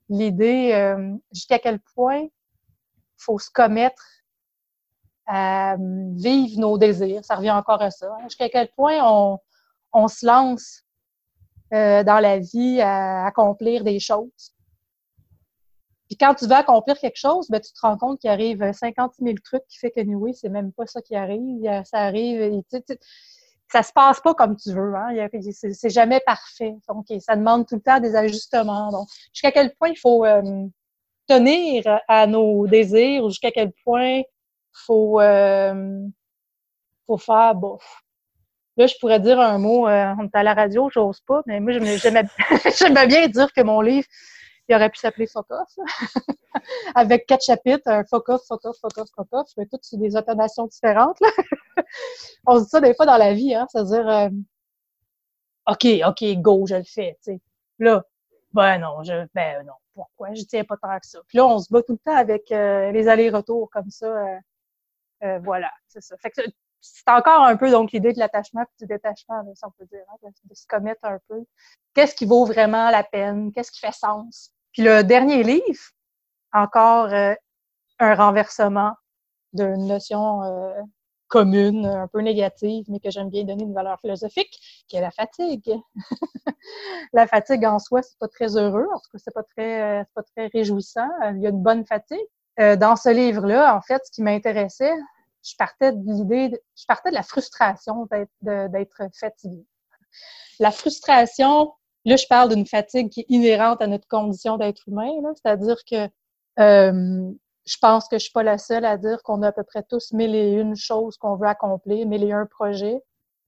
l'idée 0.10 0.72
euh, 0.74 1.16
jusqu'à 1.32 1.60
quel 1.60 1.80
point 1.80 2.28
faut 3.18 3.40
se 3.40 3.50
commettre 3.50 4.04
à 5.32 5.78
vivre 5.78 6.60
nos 6.60 6.78
désirs. 6.78 7.24
Ça 7.24 7.36
revient 7.36 7.52
encore 7.52 7.82
à 7.82 7.92
ça. 7.92 8.08
Hein. 8.08 8.24
Jusqu'à 8.24 8.50
quel 8.50 8.68
point 8.72 8.98
on, 9.04 9.38
on 9.94 10.08
se 10.08 10.26
lance 10.26 10.84
euh, 11.72 12.04
dans 12.04 12.20
la 12.20 12.40
vie 12.40 12.82
à 12.82 13.26
accomplir 13.28 13.84
des 13.84 14.00
choses. 14.00 14.56
Puis 16.08 16.18
quand 16.18 16.34
tu 16.34 16.48
vas 16.48 16.58
accomplir 16.58 16.98
quelque 16.98 17.20
chose, 17.20 17.48
ben, 17.50 17.62
tu 17.62 17.72
te 17.72 17.80
rends 17.82 17.96
compte 17.96 18.20
qu'il 18.20 18.32
arrive 18.32 18.74
50 18.74 19.14
000 19.20 19.36
trucs 19.44 19.68
qui 19.68 19.78
fait 19.78 19.92
que, 19.92 20.02
oui, 20.02 20.34
c'est 20.34 20.50
même 20.50 20.74
pas 20.74 20.88
ça 20.88 21.00
qui 21.04 21.16
arrive. 21.16 21.62
Ça 21.86 22.00
arrive, 22.00 22.64
ça 23.72 23.84
se 23.84 23.94
passe 23.94 24.20
pas 24.20 24.34
comme 24.34 24.56
tu 24.56 24.74
veux. 24.74 24.96
Hein? 24.96 25.28
C'est 25.44 25.92
jamais 25.92 26.22
parfait. 26.26 26.76
Donc, 26.88 27.06
ça 27.20 27.36
demande 27.36 27.68
tout 27.68 27.76
le 27.76 27.82
temps 27.82 28.00
des 28.00 28.16
ajustements. 28.16 28.90
Donc, 28.90 29.08
jusqu'à 29.32 29.52
quel 29.52 29.76
point 29.76 29.90
il 29.90 30.00
faut 30.00 30.26
euh, 30.26 30.66
tenir 31.28 31.84
à 32.08 32.26
nos 32.26 32.66
désirs 32.66 33.26
ou 33.26 33.30
jusqu'à 33.30 33.52
quel 33.52 33.72
point 33.84 34.24
faut, 34.74 35.20
euh, 35.20 36.08
faut 37.08 37.18
faire, 37.18 37.56
bof. 37.56 38.04
Là, 38.78 38.88
je 38.88 38.96
pourrais 39.00 39.20
dire 39.20 39.40
un 39.40 39.58
mot, 39.58 39.88
euh, 39.88 40.14
on 40.18 40.26
est 40.26 40.36
à 40.36 40.44
la 40.44 40.54
radio, 40.54 40.90
j'ose 40.90 41.20
pas, 41.22 41.42
mais 41.46 41.60
moi, 41.60 41.74
j'aimais 41.98 43.08
bien 43.08 43.28
dire 43.28 43.52
que 43.52 43.62
mon 43.62 43.82
livre, 43.82 44.08
il 44.70 44.76
aurait 44.76 44.90
pu 44.90 45.00
s'appeler 45.00 45.28
Fuck 45.28 45.48
Off. 45.50 45.76
Avec 46.96 47.26
quatre 47.26 47.44
chapitres, 47.44 47.84
un 47.88 48.04
Fuck 48.06 48.30
Off, 48.30 48.42
Fuck 48.48 48.66
Off, 48.66 48.78
Fuck 48.80 48.98
Off, 48.98 49.10
Fuck 49.16 49.28
Off, 49.32 49.50
mais 49.58 49.66
toutes 49.66 49.84
des 49.94 50.16
intonations 50.16 50.68
différentes. 50.68 51.20
Là. 51.20 51.30
on 52.48 52.60
se 52.60 52.64
dit 52.64 52.70
ça 52.70 52.80
des 52.80 52.94
fois 52.94 53.06
dans 53.06 53.18
la 53.18 53.34
vie, 53.34 53.54
hein, 53.54 53.68
c'est-à-dire, 53.70 54.08
euh, 54.08 54.30
OK, 55.68 55.88
OK, 56.08 56.42
go, 56.42 56.66
je 56.68 56.76
le 56.76 56.84
fais, 56.84 57.18
tu 57.24 57.34
sais. 57.34 57.42
Là, 57.80 58.04
ben 58.54 58.78
non, 58.80 59.04
je, 59.04 59.28
ben 59.34 59.66
non, 59.66 59.74
pourquoi? 59.94 60.34
Je 60.34 60.44
tiens 60.44 60.64
pas 60.64 60.78
tant 60.78 60.98
que 61.00 61.06
ça. 61.06 61.20
Puis 61.28 61.38
là, 61.38 61.46
on 61.46 61.60
se 61.60 61.72
bat 61.72 61.82
tout 61.84 61.94
le 61.94 62.00
temps 62.00 62.16
avec 62.16 62.52
euh, 62.52 62.92
les 62.92 63.08
allers-retours 63.08 63.70
comme 63.70 63.90
ça. 63.90 64.08
Euh, 64.08 64.38
voilà, 65.44 65.72
c'est 65.88 66.02
ça. 66.02 66.16
Fait 66.18 66.32
que 66.32 66.42
c'est 66.82 67.10
encore 67.10 67.44
un 67.44 67.58
peu 67.58 67.70
donc 67.72 67.92
l'idée 67.92 68.14
de 68.14 68.20
l'attachement 68.20 68.62
et 68.62 68.66
du 68.80 68.88
détachement, 68.88 69.44
si 69.54 69.66
on 69.66 69.72
peut 69.72 69.86
dire, 69.86 70.04
hein, 70.10 70.30
de, 70.46 70.56
se 70.56 70.66
commettre 70.68 71.04
un 71.04 71.20
peu. 71.28 71.44
Qu'est-ce 71.94 72.16
qui 72.16 72.26
vaut 72.26 72.46
vraiment 72.46 72.90
la 72.90 73.04
peine? 73.04 73.52
Qu'est-ce 73.52 73.72
qui 73.72 73.80
fait 73.80 73.92
sens? 73.92 74.52
Puis 74.72 74.84
le 74.84 75.04
dernier 75.04 75.44
livre, 75.44 75.84
encore 76.54 77.14
euh, 77.14 77.34
un 78.00 78.16
renversement 78.16 78.94
d'une 79.54 79.88
notion 79.88 80.44
euh, 80.44 80.82
commune, 81.28 81.86
un 81.86 82.08
peu 82.08 82.22
négative, 82.22 82.86
mais 82.88 83.00
que 83.00 83.12
j'aime 83.12 83.30
bien 83.30 83.44
donner 83.44 83.64
une 83.64 83.74
valeur 83.74 84.00
philosophique, 84.00 84.86
qui 84.88 84.96
est 84.96 85.02
la 85.02 85.12
fatigue. 85.12 85.76
la 87.14 87.28
fatigue 87.28 87.66
en 87.66 87.80
soi, 87.80 88.02
c'est 88.02 88.18
pas 88.20 88.28
très 88.28 88.56
heureux, 88.58 88.88
en 88.94 89.00
tout 89.00 89.10
cas, 89.12 89.18
c'est 89.18 89.34
pas 89.34 89.44
très, 89.44 90.06
pas 90.16 90.24
très 90.24 90.48
réjouissant. 90.48 91.10
Il 91.36 91.42
y 91.42 91.48
a 91.48 91.50
une 91.50 91.62
bonne 91.62 91.86
fatigue. 91.86 92.18
Euh, 92.60 92.76
dans 92.76 92.96
ce 92.96 93.10
livre-là, 93.10 93.76
en 93.76 93.82
fait, 93.82 94.02
ce 94.06 94.12
qui 94.12 94.22
m'intéressait, 94.22 94.94
je 95.44 95.56
partais 95.58 95.94
de 95.94 96.02
l'idée, 96.06 96.62
je 96.76 96.86
partais 96.86 97.10
de 97.10 97.16
la 97.16 97.24
frustration 97.24 98.08
d'être 98.42 99.08
fatigué. 99.14 99.66
La 100.60 100.72
frustration, 100.72 101.74
là, 102.04 102.18
je 102.18 102.28
parle 102.28 102.50
d'une 102.50 102.66
fatigue 102.66 103.10
qui 103.10 103.22
est 103.22 103.26
inhérente 103.30 103.82
à 103.82 103.88
notre 103.88 104.08
condition 104.08 104.58
d'être 104.58 104.88
humain, 104.88 105.10
c'est-à-dire 105.36 105.78
que 105.90 106.10
euh, 106.60 107.32
je 107.66 107.78
pense 107.80 108.10
que 108.10 108.18
je 108.18 108.24
suis 108.24 108.34
pas 108.34 108.44
la 108.44 108.58
seule 108.58 108.84
à 108.84 108.98
dire 108.98 109.24
qu'on 109.24 109.42
a 109.44 109.50
à 109.50 109.52
peu 109.54 109.64
près 109.64 109.84
tous 109.84 110.12
mille 110.12 110.36
et 110.36 110.52
une 110.54 110.76
choses 110.76 111.18
qu'on 111.18 111.36
veut 111.36 111.48
accomplir, 111.48 112.06
mille 112.08 112.24
et 112.26 112.34
un 112.34 112.46
projets. 112.46 113.02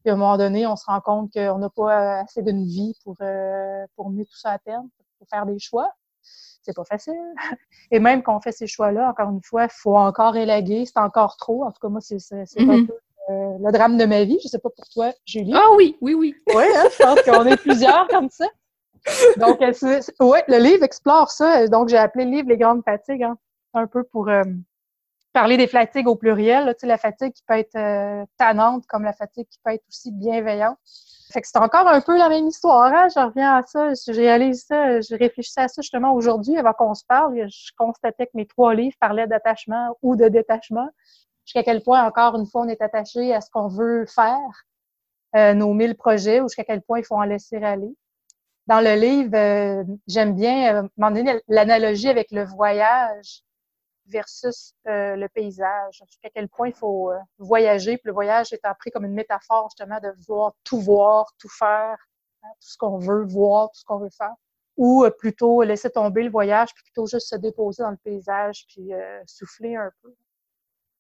Puis 0.03 0.09
à 0.09 0.13
un 0.13 0.17
moment 0.17 0.37
donné, 0.37 0.65
on 0.65 0.77
se 0.77 0.85
rend 0.85 1.01
compte 1.01 1.33
qu'on 1.33 1.57
n'a 1.57 1.69
pas 1.69 2.19
assez 2.19 2.41
d'une 2.41 2.65
vie 2.65 2.95
pour, 3.03 3.15
euh, 3.21 3.85
pour 3.95 4.09
mener 4.09 4.25
tout 4.25 4.37
ça 4.37 4.51
à 4.51 4.59
terme, 4.59 4.87
pour 5.17 5.27
faire 5.27 5.45
des 5.45 5.59
choix 5.59 5.93
c'est 6.61 6.75
pas 6.75 6.85
facile. 6.85 7.13
Et 7.91 7.99
même 7.99 8.23
quand 8.23 8.37
on 8.37 8.41
fait 8.41 8.51
ces 8.51 8.67
choix-là, 8.67 9.09
encore 9.09 9.29
une 9.29 9.43
fois, 9.43 9.65
il 9.65 9.71
faut 9.71 9.95
encore 9.95 10.35
élaguer, 10.35 10.85
c'est 10.85 10.99
encore 10.99 11.37
trop. 11.37 11.63
En 11.63 11.71
tout 11.71 11.79
cas, 11.81 11.89
moi, 11.89 12.01
c'est 12.01 12.15
un 12.15 12.43
mm-hmm. 12.43 12.87
peu 12.87 12.93
euh, 13.29 13.57
le 13.59 13.71
drame 13.71 13.97
de 13.97 14.05
ma 14.05 14.23
vie. 14.23 14.39
Je 14.43 14.47
sais 14.47 14.59
pas 14.59 14.69
pour 14.69 14.87
toi, 14.89 15.11
Julie. 15.25 15.53
Ah 15.55 15.69
oui, 15.75 15.97
oui, 16.01 16.13
oui. 16.13 16.35
Oui, 16.47 16.63
hein, 16.75 16.87
je 16.91 17.03
pense 17.03 17.21
qu'on 17.21 17.45
est 17.45 17.57
plusieurs 17.57 18.07
comme 18.07 18.29
ça. 18.29 18.45
Donc, 19.37 19.59
oui, 19.59 20.39
le 20.47 20.57
livre 20.57 20.83
explore 20.83 21.31
ça. 21.31 21.67
Donc, 21.67 21.89
j'ai 21.89 21.97
appelé 21.97 22.25
le 22.25 22.31
livre 22.31 22.49
Les 22.49 22.57
grandes 22.57 22.83
fatigues, 22.83 23.23
hein, 23.23 23.37
un 23.73 23.87
peu 23.87 24.03
pour 24.03 24.29
euh, 24.29 24.43
parler 25.33 25.57
des 25.57 25.67
fatigues 25.67 26.07
au 26.07 26.15
pluriel. 26.15 26.67
tu 26.75 26.81
sais, 26.81 26.87
la 26.87 26.97
fatigue 26.97 27.33
qui 27.33 27.43
peut 27.47 27.55
être 27.55 27.75
euh, 27.75 28.25
tannante 28.37 28.85
comme 28.87 29.03
la 29.03 29.13
fatigue 29.13 29.47
qui 29.49 29.59
peut 29.63 29.71
être 29.71 29.83
aussi 29.87 30.11
bienveillante. 30.11 30.77
Fait 31.31 31.41
que 31.41 31.47
c'est 31.47 31.57
encore 31.57 31.87
un 31.87 32.01
peu 32.01 32.17
la 32.17 32.29
même 32.29 32.47
histoire. 32.47 32.93
Hein? 32.93 33.07
Je 33.13 33.19
reviens 33.19 33.55
à 33.55 33.63
ça, 33.63 33.93
je 33.93 34.11
réalise 34.11 34.65
ça, 34.65 35.01
je 35.01 35.15
réfléchissais 35.15 35.61
à 35.61 35.67
ça 35.67 35.81
justement 35.81 36.13
aujourd'hui 36.13 36.57
avant 36.57 36.73
qu'on 36.73 36.93
se 36.93 37.05
parle. 37.05 37.47
Je 37.49 37.71
constatais 37.77 38.25
que 38.25 38.31
mes 38.35 38.45
trois 38.45 38.73
livres 38.73 38.95
parlaient 38.99 39.27
d'attachement 39.27 39.97
ou 40.01 40.15
de 40.15 40.27
détachement. 40.27 40.89
Jusqu'à 41.45 41.63
quel 41.63 41.81
point, 41.81 42.03
encore 42.05 42.35
une 42.35 42.45
fois, 42.45 42.61
on 42.61 42.67
est 42.67 42.81
attaché 42.81 43.33
à 43.33 43.41
ce 43.41 43.49
qu'on 43.49 43.67
veut 43.67 44.05
faire, 44.05 44.37
euh, 45.35 45.53
nos 45.53 45.73
mille 45.73 45.95
projets, 45.95 46.41
ou 46.41 46.45
jusqu'à 46.45 46.63
quel 46.63 46.81
point 46.81 46.99
il 46.99 47.05
faut 47.05 47.15
en 47.15 47.23
laisser 47.23 47.57
aller. 47.57 47.95
Dans 48.67 48.81
le 48.81 48.93
livre, 48.95 49.35
euh, 49.35 49.83
j'aime 50.07 50.35
bien 50.35 50.83
euh, 50.83 51.37
l'analogie 51.47 52.09
avec 52.09 52.31
le 52.31 52.45
voyage 52.45 53.43
versus 54.07 54.73
euh, 54.87 55.15
le 55.15 55.27
paysage. 55.29 56.01
Jusqu'à 56.05 56.29
quel 56.33 56.49
point 56.49 56.69
il 56.69 56.73
faut 56.73 57.11
euh, 57.11 57.17
voyager. 57.37 57.97
Puis 57.97 58.07
le 58.07 58.13
voyage 58.13 58.53
est 58.53 58.63
appris 58.65 58.91
comme 58.91 59.05
une 59.05 59.13
métaphore 59.13 59.69
justement 59.69 59.99
de 59.99 60.13
vouloir 60.27 60.53
tout 60.63 60.79
voir, 60.79 61.31
tout 61.39 61.49
faire, 61.49 61.97
hein, 62.43 62.49
tout 62.59 62.69
ce 62.69 62.77
qu'on 62.77 62.97
veut 62.97 63.25
voir, 63.25 63.69
tout 63.71 63.79
ce 63.79 63.85
qu'on 63.85 63.99
veut 63.99 64.09
faire. 64.09 64.33
Ou 64.77 65.03
euh, 65.03 65.09
plutôt 65.09 65.63
laisser 65.63 65.89
tomber 65.89 66.23
le 66.23 66.31
voyage, 66.31 66.73
puis 66.73 66.83
plutôt 66.83 67.05
juste 67.05 67.27
se 67.27 67.35
déposer 67.35 67.83
dans 67.83 67.91
le 67.91 67.97
paysage, 67.97 68.65
puis 68.69 68.91
souffler 69.25 69.75
un 69.75 69.91
peu. 70.01 70.13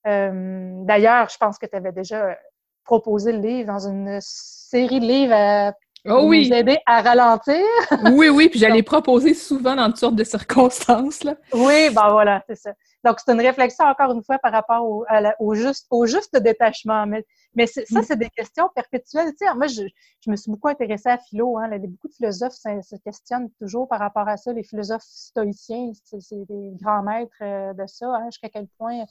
D'ailleurs, 0.03 1.29
je 1.29 1.37
pense 1.37 1.57
que 1.57 1.65
tu 1.65 1.75
avais 1.75 1.91
déjà 1.91 2.37
proposé 2.83 3.31
le 3.31 3.39
livre 3.39 3.67
dans 3.67 3.87
une 3.87 4.19
série 4.21 4.99
de 4.99 5.05
livres 5.05 5.33
à 5.33 5.73
Oh 6.09 6.25
oui. 6.25 6.51
Aider 6.51 6.79
à 6.85 7.01
ralentir. 7.01 7.63
oui, 8.13 8.29
oui, 8.29 8.49
puis 8.49 8.59
j'allais 8.59 8.81
proposer 8.81 9.35
souvent 9.35 9.75
dans 9.75 9.85
toutes 9.87 9.97
sortes 9.97 10.15
de 10.15 10.23
circonstances. 10.23 11.23
Là. 11.23 11.35
Oui, 11.53 11.89
ben 11.93 12.09
voilà, 12.09 12.43
c'est 12.47 12.55
ça. 12.55 12.73
Donc, 13.03 13.19
c'est 13.19 13.31
une 13.31 13.41
réflexion, 13.41 13.85
encore 13.85 14.11
une 14.11 14.23
fois, 14.23 14.39
par 14.39 14.51
rapport 14.51 14.83
au, 14.83 15.05
au, 15.39 15.53
juste, 15.53 15.85
au 15.91 16.07
juste 16.07 16.35
détachement. 16.35 17.05
Mais, 17.05 17.23
mais 17.55 17.67
ça, 17.67 17.81
mm. 17.81 18.03
c'est 18.03 18.17
des 18.17 18.29
questions 18.29 18.69
perpétuelles. 18.73 19.31
Tu 19.31 19.45
sais, 19.45 19.53
moi, 19.53 19.67
je, 19.67 19.83
je, 20.25 20.31
me 20.31 20.35
suis 20.35 20.49
beaucoup 20.51 20.69
intéressée 20.69 21.09
à 21.09 21.19
philo. 21.19 21.57
Hein. 21.59 21.69
beaucoup 21.77 22.07
de 22.07 22.13
philosophes 22.13 22.53
se, 22.53 22.95
questionnent 23.03 23.51
toujours 23.59 23.87
par 23.87 23.99
rapport 23.99 24.27
à 24.27 24.37
ça. 24.37 24.53
Les 24.53 24.63
philosophes 24.63 25.03
stoïciens, 25.03 25.91
c'est 26.03 26.45
des 26.47 26.71
grands 26.81 27.03
maîtres 27.03 27.31
euh, 27.41 27.73
de 27.73 27.85
ça. 27.85 28.07
Hein, 28.07 28.25
jusqu'à 28.25 28.49
quel 28.49 28.67
point 28.77 28.93
il 28.93 29.05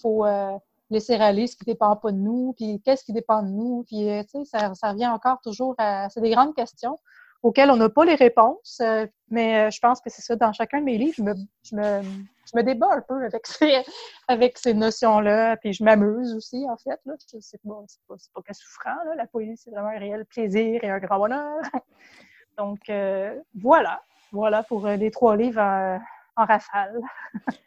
faut... 0.00 0.26
Euh, 0.26 0.52
laisser 0.90 1.14
aller 1.14 1.46
ce 1.46 1.56
qui 1.56 1.64
dépend 1.64 1.96
pas 1.96 2.12
de 2.12 2.18
nous, 2.18 2.54
puis 2.56 2.80
qu'est-ce 2.84 3.04
qui 3.04 3.12
dépend 3.12 3.42
de 3.42 3.48
nous, 3.48 3.84
puis 3.86 4.10
euh, 4.10 4.22
ça, 4.44 4.74
ça 4.74 4.92
revient 4.92 5.08
encore 5.08 5.40
toujours 5.42 5.74
à... 5.78 6.08
C'est 6.10 6.20
des 6.20 6.30
grandes 6.30 6.54
questions 6.54 6.98
auxquelles 7.42 7.70
on 7.70 7.76
n'a 7.76 7.88
pas 7.88 8.04
les 8.04 8.14
réponses, 8.14 8.78
euh, 8.80 9.06
mais 9.28 9.66
euh, 9.66 9.70
je 9.70 9.78
pense 9.78 10.00
que 10.00 10.08
c'est 10.08 10.22
ça, 10.22 10.36
dans 10.36 10.52
chacun 10.52 10.80
de 10.80 10.84
mes 10.84 10.96
livres, 10.96 11.14
je 11.16 11.22
me, 11.22 11.34
je 11.62 11.76
me, 11.76 12.02
je 12.02 12.56
me 12.56 12.62
débat 12.62 12.88
un 12.90 13.02
peu 13.02 13.24
avec 13.24 13.46
ces, 13.46 13.82
avec 14.28 14.56
ces 14.58 14.72
notions-là, 14.72 15.56
puis 15.58 15.72
je 15.72 15.84
m'amuse 15.84 16.34
aussi, 16.34 16.64
en 16.70 16.76
fait. 16.76 17.00
C'est 17.40 17.60
pas, 17.62 17.82
pas, 18.08 18.14
pas 18.34 18.42
que 18.42 18.54
souffrant, 18.54 18.96
là. 19.04 19.14
La 19.16 19.26
poésie, 19.26 19.56
c'est 19.56 19.70
vraiment 19.70 19.88
un 19.88 19.98
réel 19.98 20.24
plaisir 20.24 20.82
et 20.84 20.90
un 20.90 20.98
grand 20.98 21.18
bonheur. 21.18 21.60
Donc, 22.56 22.90
voilà. 23.54 24.00
Voilà 24.32 24.62
pour 24.62 24.86
les 24.86 25.10
trois 25.10 25.36
livres 25.36 26.00
en 26.36 26.44
rafale. 26.44 27.00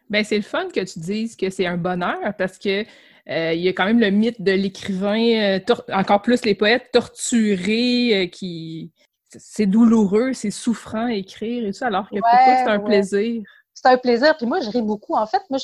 ben 0.10 0.24
c'est 0.24 0.38
le 0.38 0.44
fun 0.44 0.68
que 0.68 0.82
tu 0.82 1.00
dises 1.00 1.36
que 1.36 1.50
c'est 1.50 1.66
un 1.66 1.78
bonheur 1.78 2.34
parce 2.38 2.58
que 2.58 2.86
euh, 3.30 3.54
il 3.54 3.62
y 3.62 3.68
a 3.68 3.74
quand 3.74 3.86
même 3.86 4.00
le 4.00 4.10
mythe 4.10 4.42
de 4.42 4.54
l'écrivain, 4.54 5.20
euh, 5.20 5.60
encore 5.92 6.22
plus 6.22 6.46
les 6.46 6.56
poètes 6.56 6.92
torturés, 6.92 8.24
euh, 8.24 8.28
qui 8.28 8.92
c'est 9.30 9.66
douloureux, 9.66 10.32
c'est 10.32 10.52
souffrant 10.52 11.08
écrire 11.08 11.68
et 11.68 11.74
ça, 11.74 11.88
alors 11.88 12.10
que 12.10 12.16
pour 12.16 12.22
toi 12.22 12.56
c'est 12.64 12.70
un 12.70 12.80
plaisir. 12.80 13.44
C'est 13.74 13.88
un 13.88 13.98
plaisir, 13.98 14.38
puis 14.38 14.48
moi 14.48 14.62
je 14.62 14.70
ris 14.70 14.82
beaucoup. 14.82 15.16
En 15.16 15.28
fait, 15.28 15.42
moi 15.50 15.60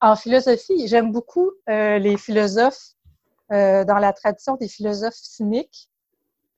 en 0.00 0.16
philosophie, 0.16 0.88
j'aime 0.88 1.12
beaucoup 1.12 1.50
les 1.68 2.16
philosophes 2.16 2.94
dans 3.50 3.98
la 4.00 4.12
tradition 4.14 4.56
des 4.56 4.66
philosophes 4.66 5.14
cyniques. 5.14 5.88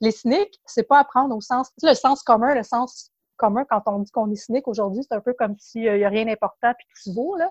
Les 0.00 0.12
cyniques, 0.12 0.60
c'est 0.64 0.84
pas 0.84 1.00
apprendre 1.00 1.36
au 1.36 1.40
sens, 1.40 1.70
le 1.82 1.94
sens 1.94 2.22
commun, 2.22 2.54
le 2.54 2.62
sens 2.62 3.11
commun 3.36 3.64
quand 3.68 3.82
on 3.86 4.00
dit 4.00 4.10
qu'on 4.10 4.30
est 4.30 4.36
cynique 4.36 4.68
aujourd'hui, 4.68 5.02
c'est 5.08 5.14
un 5.14 5.20
peu 5.20 5.32
comme 5.32 5.56
s'il 5.58 5.82
n'y 5.82 6.04
a 6.04 6.08
rien 6.08 6.24
d'important 6.24 6.72
puis 6.76 6.86
tout 6.88 7.10
se 7.10 7.14
vaut. 7.14 7.36
Là. 7.36 7.50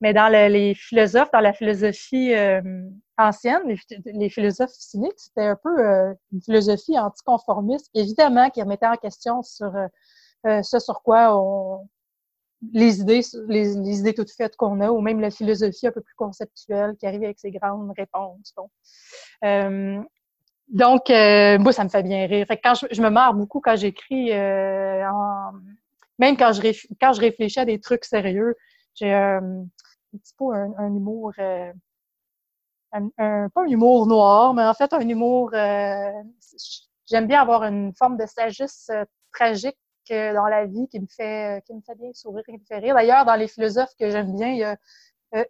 Mais 0.00 0.12
dans 0.12 0.28
les 0.28 0.74
philosophes, 0.74 1.30
dans 1.32 1.40
la 1.40 1.52
philosophie 1.52 2.32
euh, 2.32 2.60
ancienne, 3.16 3.62
les, 4.04 4.28
philosophes 4.28 4.70
cyniques, 4.70 5.18
c'était 5.18 5.46
un 5.46 5.56
peu 5.56 5.76
euh, 5.80 6.14
une 6.32 6.40
philosophie 6.40 6.96
anticonformiste, 6.98 7.90
évidemment, 7.94 8.48
qui 8.50 8.62
remettait 8.62 8.86
en 8.86 8.96
question 8.96 9.42
sur 9.42 9.74
euh, 10.46 10.62
ce 10.62 10.78
sur 10.78 11.02
quoi 11.02 11.36
on, 11.36 11.88
les 12.72 13.00
idées, 13.00 13.22
les, 13.48 13.76
idées 13.76 14.14
toutes 14.14 14.30
faites 14.30 14.54
qu'on 14.54 14.80
a, 14.80 14.90
ou 14.90 15.00
même 15.00 15.20
la 15.20 15.30
philosophie 15.30 15.88
un 15.88 15.92
peu 15.92 16.00
plus 16.00 16.14
conceptuelle 16.14 16.96
qui 16.96 17.06
arrive 17.06 17.24
avec 17.24 17.40
ses 17.40 17.50
grandes 17.50 17.92
réponses. 17.96 18.54
Donc, 20.68 21.10
euh, 21.10 21.58
moi, 21.58 21.72
ça 21.72 21.84
me 21.84 21.88
fait 21.88 22.02
bien 22.02 22.26
rire. 22.26 22.46
Fait 22.46 22.60
quand 22.62 22.74
je, 22.74 23.00
me 23.00 23.08
marre 23.08 23.34
beaucoup 23.34 23.60
quand 23.60 23.76
j'écris, 23.76 24.32
euh, 24.32 25.02
même 26.18 26.36
quand 26.36 26.52
je, 26.52 26.60
quand 27.00 27.12
je 27.12 27.20
réfléchis 27.20 27.60
à 27.60 27.64
des 27.64 27.80
trucs 27.80 28.04
sérieux, 28.04 28.54
j'ai, 28.94 29.14
euh, 29.14 29.40
un 29.40 30.18
petit 30.18 30.34
peu 30.36 30.52
un, 30.52 30.88
humour, 30.88 31.32
euh, 31.38 31.72
un, 32.92 33.08
pas 33.48 33.62
un 33.62 33.66
humour 33.66 34.06
noir, 34.06 34.54
mais 34.54 34.64
en 34.64 34.74
fait 34.74 34.92
un 34.92 35.06
humour, 35.08 35.50
euh, 35.54 36.10
j'aime 37.06 37.26
bien 37.26 37.40
avoir 37.40 37.64
une 37.64 37.94
forme 37.94 38.16
de 38.16 38.26
sagesse 38.26 38.90
tragique 39.32 39.76
dans 40.10 40.46
la 40.46 40.64
vie 40.64 40.88
qui 40.88 41.00
me 41.00 41.06
fait 41.06 41.62
qui 41.66 41.74
me 41.74 41.82
fait 41.82 41.94
bien 41.94 42.10
sourire, 42.14 42.42
qui 42.44 42.52
me 42.52 42.64
fait 42.66 42.78
rire. 42.78 42.94
D'ailleurs, 42.94 43.26
dans 43.26 43.34
les 43.34 43.46
philosophes 43.46 43.94
que 43.98 44.08
j'aime 44.10 44.34
bien, 44.34 44.48
il 44.48 44.58
y 44.58 44.64
a 44.64 44.76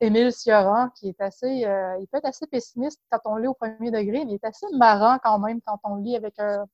Émile 0.00 0.32
Cioran 0.32 0.88
qui 0.90 1.10
est 1.10 1.20
assez, 1.20 1.48
il 1.48 2.06
peut 2.10 2.18
être 2.18 2.26
assez 2.26 2.46
pessimiste 2.46 3.00
quand 3.10 3.20
on 3.26 3.36
lit 3.36 3.46
au 3.46 3.54
premier 3.54 3.90
degré, 3.90 4.24
mais 4.24 4.32
il 4.32 4.34
est 4.34 4.44
assez 4.44 4.66
marrant 4.72 5.18
quand 5.22 5.38
même 5.38 5.60
quand 5.64 5.78
on 5.84 5.96
lit 5.96 6.16
avec 6.16 6.34
un, 6.38 6.64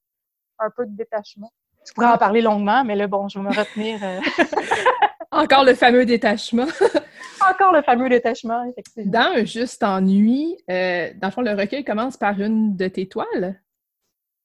un 0.59 0.71
peu 0.71 0.87
de 0.87 0.97
détachement. 0.97 1.53
Je 1.87 1.93
pourrais 1.93 2.09
en 2.09 2.19
parler 2.19 2.41
longuement, 2.41 2.85
mais 2.85 2.97
là, 2.97 3.07
bon, 3.07 3.29
je 3.29 3.39
vais 3.39 3.45
me 3.45 3.55
retenir. 3.55 4.01
Encore 5.31 5.65
le 5.65 5.75
fameux 5.75 6.07
détachement. 6.07 6.67
Encore 7.51 7.73
le 7.73 7.83
fameux 7.83 8.09
détachement, 8.09 8.65
effectivement. 8.65 9.11
Dans 9.11 9.39
un 9.39 9.45
juste 9.45 9.83
ennui, 9.83 10.57
euh, 10.71 11.11
dans 11.17 11.29
le 11.29 11.33
fond, 11.33 11.43
le 11.43 11.53
recueil 11.53 11.85
commence 11.85 12.17
par 12.17 12.41
une 12.41 12.77
de 12.77 12.89
tes 12.89 13.09
toiles? 13.09 13.61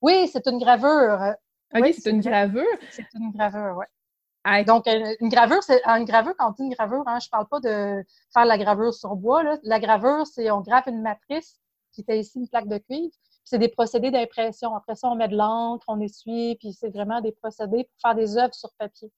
Oui, 0.02 0.30
c'est 0.32 0.45
une 0.48 0.60
gravure. 0.60 1.36
OK, 1.76 1.93
c'est 1.93 2.10
une 2.10 2.22
gravure? 2.22 2.65
C'est 2.91 3.06
une 3.13 3.32
gravure, 3.32 3.76
oui. 3.78 3.86
Donc, 4.65 4.88
euh, 4.88 5.15
une 5.19 5.30
gravure, 5.30 5.62
c'est 5.62 5.82
une 5.86 6.06
gravure, 6.06 6.34
quand 6.38 6.49
on 6.49 6.52
dit 6.54 6.63
une 6.63 6.73
gravure, 6.73 7.04
hein, 7.06 7.19
je 7.21 7.30
parle 7.30 7.47
pas 7.47 7.60
de 7.60 8.04
faire 8.34 8.45
la 8.45 8.58
gravure 8.58 8.93
sur 8.93 9.15
bois. 9.15 9.43
Là. 9.43 9.58
La 9.63 9.80
gravure, 9.80 10.25
c'est 10.25 10.49
on 10.49 10.62
grave 10.62 10.84
une 10.88 11.02
matrice 11.02 11.60
qui 11.91 12.02
était 12.02 12.19
ici 12.19 12.39
une 12.39 12.47
plaque 12.47 12.67
de 12.67 12.78
cuivre. 12.78 13.13
C'est 13.43 13.58
des 13.58 13.67
procédés 13.67 14.12
d'impression. 14.12 14.75
Après 14.75 14.95
ça, 14.95 15.10
on 15.10 15.15
met 15.15 15.28
de 15.28 15.36
l'encre, 15.36 15.84
on 15.88 15.99
essuie, 15.99 16.56
puis 16.60 16.73
c'est 16.73 16.89
vraiment 16.89 17.21
des 17.21 17.32
procédés 17.32 17.84
pour 17.84 18.02
faire 18.02 18.15
des 18.15 18.38
œuvres 18.38 18.54
sur 18.54 18.69
papier. 18.78 19.12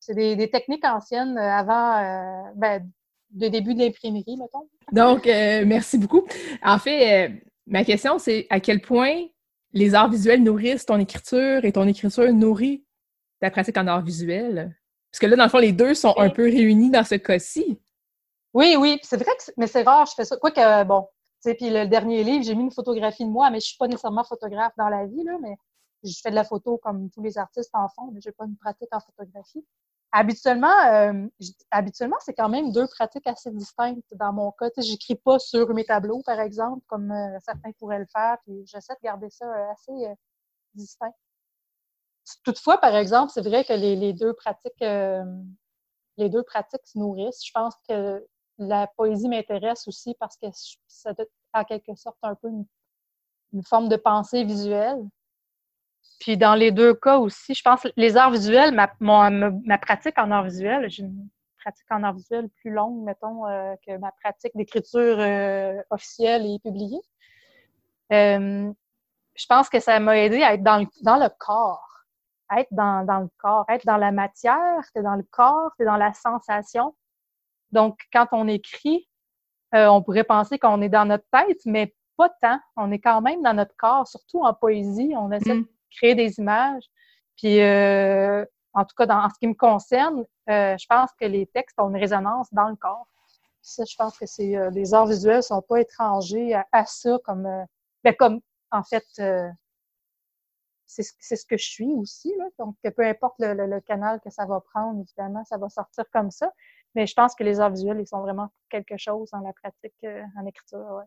C'est 0.00 0.14
des, 0.14 0.50
techniques 0.50 0.84
anciennes 0.84 1.36
euh, 1.36 1.52
avant 1.52 1.98
euh, 1.98 2.50
ben, 2.56 2.90
le 3.38 3.48
début 3.48 3.74
de 3.74 3.80
l'imprimerie, 3.80 4.36
mettons. 4.36 4.68
Donc, 4.92 5.26
euh, 5.26 5.64
merci 5.66 5.98
beaucoup. 5.98 6.24
En 6.64 6.78
fait, 6.78 7.42
ma 7.66 7.84
question, 7.84 8.18
c'est 8.18 8.46
à 8.50 8.60
quel 8.60 8.80
point 8.80 9.26
les 9.72 9.94
arts 9.94 10.10
visuels 10.10 10.42
nourrissent 10.42 10.86
ton 10.86 10.98
écriture 10.98 11.64
et 11.64 11.72
ton 11.72 11.86
écriture 11.86 12.32
nourrit 12.32 12.82
ta 13.40 13.50
pratique 13.50 13.76
en 13.76 13.86
arts 13.86 14.02
visuels? 14.02 14.76
Parce 15.10 15.20
que 15.20 15.26
là, 15.26 15.36
dans 15.36 15.44
le 15.44 15.50
fond, 15.50 15.58
les 15.58 15.72
deux 15.72 15.94
sont 15.94 16.14
un 16.18 16.30
peu 16.30 16.44
réunis 16.44 16.90
dans 16.90 17.04
ce 17.04 17.16
cas-ci. 17.16 17.80
Oui, 18.54 18.76
oui, 18.78 18.98
c'est 19.02 19.16
vrai 19.16 19.30
que 19.36 19.52
mais 19.56 19.66
c'est 19.66 19.82
rare, 19.82 20.06
je 20.06 20.14
fais 20.14 20.24
ça. 20.24 20.36
Quoique, 20.36 20.84
bon, 20.84 21.02
tu 21.42 21.50
sais, 21.50 21.54
puis 21.54 21.70
le 21.70 21.86
dernier 21.86 22.24
livre, 22.24 22.44
j'ai 22.44 22.54
mis 22.54 22.64
une 22.64 22.72
photographie 22.72 23.24
de 23.24 23.30
moi, 23.30 23.50
mais 23.50 23.60
je 23.60 23.66
suis 23.66 23.76
pas 23.76 23.86
nécessairement 23.86 24.24
photographe 24.24 24.72
dans 24.76 24.88
la 24.88 25.06
vie, 25.06 25.24
là, 25.24 25.38
mais 25.40 25.56
je 26.04 26.18
fais 26.22 26.30
de 26.30 26.34
la 26.34 26.44
photo 26.44 26.78
comme 26.78 27.10
tous 27.10 27.22
les 27.22 27.38
artistes 27.38 27.70
en 27.74 27.88
font, 27.88 28.10
mais 28.12 28.20
j'ai 28.20 28.32
pas 28.32 28.44
une 28.44 28.56
pratique 28.56 28.88
en 28.92 29.00
photographie. 29.00 29.64
Habituellement, 30.12 30.86
euh, 30.92 31.26
habituellement, 31.70 32.16
c'est 32.20 32.34
quand 32.34 32.48
même 32.48 32.72
deux 32.72 32.86
pratiques 32.88 33.26
assez 33.26 33.50
distinctes 33.52 34.12
dans 34.16 34.32
mon 34.32 34.50
cas. 34.52 34.68
Je 34.76 34.82
j'écris 34.82 35.14
pas 35.14 35.38
sur 35.38 35.72
mes 35.72 35.84
tableaux, 35.84 36.22
par 36.26 36.40
exemple, 36.40 36.82
comme 36.88 37.12
euh, 37.12 37.38
certains 37.44 37.70
pourraient 37.78 38.00
le 38.00 38.06
faire, 38.12 38.36
puis 38.44 38.66
j'essaie 38.66 38.94
de 38.94 39.04
garder 39.04 39.30
ça 39.30 39.46
euh, 39.46 39.72
assez 39.72 40.14
distinct. 40.74 41.14
Toutefois, 42.44 42.78
par 42.78 42.94
exemple, 42.94 43.32
c'est 43.34 43.46
vrai 43.46 43.64
que 43.64 43.72
les, 43.72 44.12
deux 44.12 44.32
pratiques, 44.34 44.80
les 44.80 46.28
deux 46.28 46.42
pratiques 46.42 46.86
se 46.86 46.98
nourrissent. 46.98 47.44
Je 47.44 47.52
pense 47.52 47.74
que 47.88 48.24
la 48.58 48.86
poésie 48.86 49.28
m'intéresse 49.28 49.88
aussi 49.88 50.14
parce 50.20 50.36
que 50.36 50.46
ça 50.86 51.12
doit 51.14 51.26
en 51.54 51.64
quelque 51.64 51.94
sorte 51.96 52.18
un 52.22 52.34
peu 52.34 52.48
une 53.52 53.62
forme 53.64 53.88
de 53.88 53.96
pensée 53.96 54.44
visuelle. 54.44 55.02
Puis 56.20 56.36
dans 56.36 56.54
les 56.54 56.70
deux 56.70 56.94
cas 56.94 57.18
aussi, 57.18 57.54
je 57.54 57.62
pense 57.62 57.86
les 57.96 58.16
arts 58.16 58.30
visuels, 58.30 58.74
ma, 58.74 59.78
pratique 59.78 60.18
en 60.18 60.30
arts 60.30 60.44
visuels, 60.44 60.90
j'ai 60.90 61.02
une 61.02 61.28
pratique 61.58 61.90
en 61.90 62.02
arts 62.02 62.14
visuels 62.14 62.48
plus 62.60 62.70
longue, 62.70 63.02
mettons, 63.04 63.46
euh, 63.46 63.74
que 63.86 63.96
ma 63.96 64.12
pratique 64.12 64.54
d'écriture 64.54 65.18
euh, 65.18 65.80
officielle 65.90 66.46
et 66.46 66.58
publiée. 66.58 67.00
Euh, 68.12 68.70
je 69.34 69.46
pense 69.46 69.68
que 69.70 69.80
ça 69.80 69.98
m'a 69.98 70.18
aidé 70.18 70.42
à 70.42 70.54
être 70.54 70.62
dans 70.62 70.78
le, 70.78 70.86
dans 71.02 71.16
le 71.16 71.28
corps, 71.38 71.89
être 72.56 72.68
dans, 72.72 73.04
dans, 73.04 73.20
le 73.20 73.28
corps, 73.38 73.64
être 73.68 73.86
dans 73.86 73.96
la 73.96 74.12
matière, 74.12 74.82
t'es 74.94 75.02
dans 75.02 75.16
le 75.16 75.26
corps, 75.30 75.70
t'es 75.78 75.84
dans 75.84 75.96
la 75.96 76.12
sensation. 76.12 76.94
Donc, 77.72 77.98
quand 78.12 78.26
on 78.32 78.48
écrit, 78.48 79.08
on 79.72 80.02
pourrait 80.02 80.24
penser 80.24 80.58
qu'on 80.58 80.82
est 80.82 80.88
dans 80.88 81.04
notre 81.04 81.26
tête, 81.30 81.60
mais 81.64 81.94
pas 82.16 82.28
tant. 82.42 82.58
On 82.76 82.90
est 82.90 82.98
quand 82.98 83.20
même 83.20 83.42
dans 83.42 83.54
notre 83.54 83.74
corps, 83.76 84.06
surtout 84.08 84.42
en 84.42 84.52
poésie. 84.52 85.12
On 85.16 85.30
essaie 85.30 85.54
mm 85.54 85.66
créer 85.90 86.14
des 86.14 86.38
images. 86.38 86.84
Puis, 87.36 87.60
euh, 87.60 88.44
en 88.72 88.84
tout 88.84 88.94
cas, 88.96 89.06
dans, 89.06 89.18
en 89.24 89.28
ce 89.28 89.38
qui 89.38 89.46
me 89.46 89.54
concerne, 89.54 90.24
euh, 90.48 90.76
je 90.78 90.86
pense 90.88 91.10
que 91.20 91.26
les 91.26 91.46
textes 91.46 91.78
ont 91.78 91.90
une 91.90 91.96
résonance 91.96 92.48
dans 92.52 92.68
le 92.68 92.76
corps. 92.76 93.06
Ça, 93.62 93.84
je 93.84 93.94
pense 93.96 94.18
que 94.18 94.26
c'est 94.26 94.56
euh, 94.56 94.70
les 94.70 94.94
arts 94.94 95.06
visuels 95.06 95.38
ne 95.38 95.42
sont 95.42 95.62
pas 95.62 95.80
étrangers 95.80 96.54
à, 96.72 96.84
ça, 96.86 97.18
comme, 97.24 97.48
ben, 98.04 98.14
comme 98.14 98.40
en 98.70 98.82
fait, 98.82 99.04
c'est 100.92 101.36
ce 101.36 101.46
que 101.46 101.56
je 101.56 101.68
suis 101.68 101.92
aussi. 101.94 102.34
Là. 102.36 102.46
Donc, 102.58 102.76
peu 102.82 103.06
importe 103.06 103.36
le, 103.38 103.80
canal 103.80 104.20
que 104.20 104.30
ça 104.30 104.46
va 104.46 104.60
prendre, 104.60 105.00
évidemment, 105.00 105.44
ça 105.44 105.56
va 105.56 105.68
sortir 105.68 106.04
comme 106.12 106.30
ça. 106.30 106.52
Mais 106.94 107.06
je 107.06 107.14
pense 107.14 107.34
que 107.34 107.44
les 107.44 107.60
arts 107.60 107.70
visuels, 107.70 108.00
ils 108.00 108.06
sont 108.06 108.20
vraiment 108.20 108.48
quelque 108.68 108.96
chose 108.96 109.30
dans 109.30 109.40
la 109.40 109.52
pratique 109.52 109.94
en 110.36 110.46
écriture. 110.46 111.04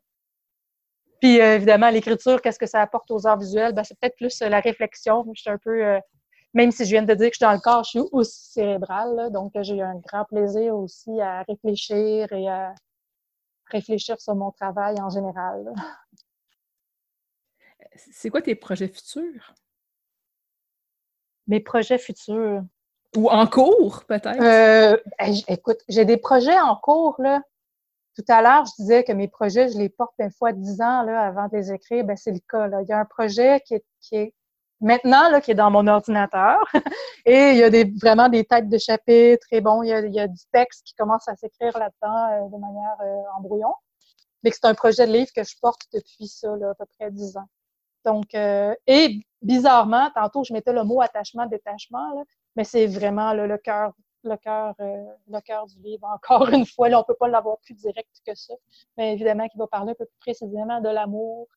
Puis 1.24 1.40
euh, 1.40 1.56
évidemment, 1.56 1.90
l'écriture, 1.90 2.42
qu'est-ce 2.42 2.60
que 2.60 2.66
ça 2.66 2.82
apporte 2.82 3.10
aux 3.10 3.26
arts 3.26 3.40
visuels? 3.40 3.72
Ben, 3.72 3.86
c'est 3.86 3.98
peut-être 3.98 4.18
plus 4.18 4.42
euh, 4.42 4.50
la 4.50 4.60
réflexion. 4.60 5.26
Je 5.34 5.40
suis 5.40 5.50
un 5.50 5.58
peu, 5.58 5.82
euh, 5.82 5.98
même 6.54 6.70
si 6.70 6.84
je 6.84 6.90
viens 6.90 7.02
de 7.02 7.14
dire 7.14 7.30
que 7.30 7.36
je 7.36 7.38
suis 7.38 7.46
dans 7.46 7.54
le 7.54 7.62
corps, 7.62 7.86
je 7.86 7.92
suis 7.92 8.10
aussi 8.12 8.52
cérébrale. 8.52 9.32
donc, 9.32 9.54
j'ai 9.62 9.82
un 9.82 9.96
grand 10.06 10.26
plaisir 10.26 10.76
aussi 10.76 11.22
à 11.22 11.44
réfléchir 11.44 12.30
et 12.34 12.50
à 12.50 12.76
réfléchir 13.68 14.20
sur 14.20 14.36
mon 14.36 14.52
travail 14.52 15.00
en 15.00 15.10
général. 15.10 15.74
C'est 17.96 18.30
quoi 18.30 18.42
tes 18.42 18.56
projets 18.56 18.90
futurs? 18.90 19.54
Mes 21.48 21.60
projets 21.60 21.98
futurs. 21.98 22.62
Ou 23.16 23.30
en 23.30 23.46
cours, 23.46 24.04
peut-être? 24.08 24.42
écoute, 25.48 25.80
j'ai 25.88 26.06
des 26.06 26.18
projets 26.18 26.60
en 26.60 26.76
cours, 26.76 27.16
là. 27.20 27.42
Tout 28.16 28.26
à 28.28 28.42
l'heure, 28.42 28.66
je 28.66 28.82
disais 28.84 29.04
que 29.04 29.12
mes 29.12 29.28
projets, 29.28 29.70
je 29.70 29.78
les 29.78 29.90
porte 29.90 30.14
une 30.20 30.32
fois 30.32 30.52
dix 30.54 30.82
ans 30.82 31.02
là, 31.02 31.22
avant 31.22 31.48
de 31.48 31.58
les 31.58 31.72
écrire. 31.72 32.04
Ben, 32.04 32.16
c'est 32.16 32.32
le 32.32 32.40
cas. 32.48 32.68
Là. 32.68 32.82
Il 32.84 32.88
y 32.88 32.92
a 32.92 33.00
un 33.00 33.06
projet 33.06 33.60
qui 33.62 33.76
est, 33.76 33.86
qui 34.02 34.16
est 34.16 34.34
maintenant 34.82 35.30
là, 35.30 35.42
qui 35.42 35.52
est 35.52 35.56
dans 35.56 35.72
mon 35.72 35.88
ordinateur. 35.88 36.60
et 37.26 37.52
il 37.52 37.58
y 37.58 37.64
a 37.64 37.72
des, 37.72 37.92
vraiment 38.00 38.30
des 38.30 38.46
têtes 38.46 38.70
de 38.70 38.78
chapitre. 38.78 39.48
Et 39.52 39.62
bon, 39.62 39.82
il 39.82 39.90
y 39.90 39.94
a, 39.94 40.02
il 40.02 40.14
y 40.14 40.20
a 40.20 40.28
du 40.28 40.42
texte 40.52 40.84
qui 40.86 40.94
commence 40.94 41.28
à 41.28 41.36
s'écrire 41.36 41.76
là-dedans 41.78 42.46
euh, 42.46 42.50
de 42.50 42.58
manière 42.62 42.98
euh, 43.02 43.38
en 43.38 43.42
brouillon. 43.42 43.74
Mais 44.44 44.52
c'est 44.52 44.66
un 44.66 44.76
projet 44.76 45.08
de 45.08 45.14
livre 45.14 45.32
que 45.36 45.44
je 45.44 45.56
porte 45.60 45.82
depuis 45.94 46.28
ça, 46.28 46.56
là, 46.58 46.72
à 46.72 46.76
peu 46.76 46.86
près 47.00 47.10
dix 47.10 47.36
ans. 47.38 47.48
Donc, 48.06 48.36
euh, 48.36 48.76
et 48.86 49.22
bizarrement, 49.44 50.10
tantôt, 50.16 50.44
je 50.44 50.54
mettais 50.54 50.74
le 50.74 50.84
mot 50.84 51.02
attachement, 51.02 51.46
détachement, 51.46 52.14
là, 52.16 52.24
mais 52.56 52.64
c'est 52.64 52.88
vraiment 52.88 53.34
là, 53.34 53.48
le 53.48 53.58
cœur 53.58 53.94
le 54.26 54.38
cœur 54.38 54.74
euh, 54.80 55.06
le 55.28 55.42
cœur 55.42 55.68
du 55.68 55.80
livre. 55.82 56.08
Encore 56.08 56.50
une 56.50 56.66
fois, 56.66 56.90
là, 56.90 57.00
on 57.00 57.04
peut 57.04 57.16
pas 57.16 57.28
l'avoir 57.28 57.58
plus 57.60 57.74
direct 57.74 58.10
que 58.26 58.34
ça, 58.36 58.54
mais 58.98 59.14
évidemment 59.14 59.48
qu'il 59.50 59.60
va 59.60 59.68
parler 59.68 59.92
un 59.92 59.96
peu 59.96 60.06
plus 60.06 60.20
précisément 60.20 60.80
de 60.82 60.90
l'amour. 60.90 61.48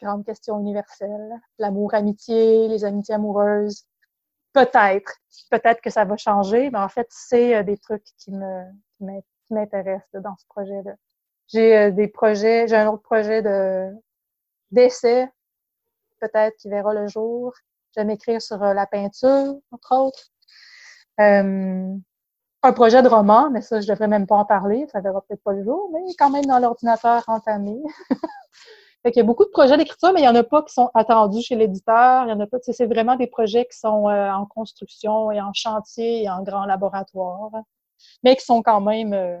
Grande 0.00 0.24
question 0.24 0.58
universelle. 0.58 1.32
L'amour 1.58 1.94
amitié, 1.94 2.68
les 2.68 2.84
amitiés 2.84 3.14
amoureuses. 3.14 3.84
Peut-être. 4.52 5.18
Peut-être 5.50 5.80
que 5.80 5.90
ça 5.90 6.04
va 6.04 6.16
changer, 6.16 6.70
mais 6.70 6.78
en 6.78 6.88
fait, 6.88 7.06
c'est 7.10 7.56
euh, 7.56 7.62
des 7.62 7.76
trucs 7.76 8.04
qui 8.18 8.32
me 8.32 8.64
m'intéressent 9.50 10.22
dans 10.22 10.36
ce 10.36 10.46
projet-là. 10.48 10.94
J'ai 11.48 11.76
euh, 11.76 11.90
des 11.90 12.08
projets, 12.08 12.66
j'ai 12.68 12.76
un 12.76 12.88
autre 12.88 13.02
projet 13.02 13.42
de 13.42 13.92
d'essai, 14.70 15.28
peut-être 16.28 16.56
qui 16.56 16.68
verra 16.68 16.94
le 16.94 17.06
jour. 17.06 17.52
J'aime 17.94 18.10
écrire 18.10 18.42
sur 18.42 18.58
la 18.58 18.86
peinture, 18.86 19.54
entre 19.70 19.94
autres. 19.96 20.30
Euh, 21.20 21.94
un 22.62 22.72
projet 22.72 23.02
de 23.02 23.08
roman, 23.08 23.50
mais 23.50 23.60
ça, 23.60 23.80
je 23.80 23.86
devrais 23.86 24.08
même 24.08 24.26
pas 24.26 24.36
en 24.36 24.44
parler, 24.44 24.86
ça 24.90 25.00
verra 25.00 25.20
peut-être 25.20 25.42
pas 25.42 25.52
le 25.52 25.62
jour, 25.62 25.90
mais 25.92 26.00
quand 26.18 26.30
même 26.30 26.46
dans 26.46 26.58
l'ordinateur 26.58 27.22
entamé. 27.28 27.76
fait 29.02 29.12
qu'il 29.12 29.20
y 29.20 29.24
a 29.24 29.26
beaucoup 29.26 29.44
de 29.44 29.50
projets 29.50 29.76
d'écriture, 29.76 30.12
mais 30.14 30.22
il 30.22 30.24
y 30.24 30.28
en 30.28 30.34
a 30.34 30.42
pas 30.42 30.62
qui 30.62 30.72
sont 30.72 30.90
attendus 30.94 31.42
chez 31.42 31.56
l'éditeur. 31.56 32.24
Il 32.24 32.30
y 32.30 32.32
en 32.32 32.40
a 32.40 32.46
pas, 32.46 32.56
c'est 32.62 32.86
vraiment 32.86 33.16
des 33.16 33.26
projets 33.26 33.66
qui 33.66 33.78
sont 33.78 34.08
euh, 34.08 34.30
en 34.30 34.46
construction 34.46 35.30
et 35.30 35.40
en 35.42 35.52
chantier 35.52 36.22
et 36.22 36.30
en 36.30 36.42
grand 36.42 36.64
laboratoire, 36.64 37.50
mais 38.22 38.34
qui 38.34 38.44
sont 38.44 38.62
quand 38.62 38.80
même 38.80 39.12
euh, 39.12 39.38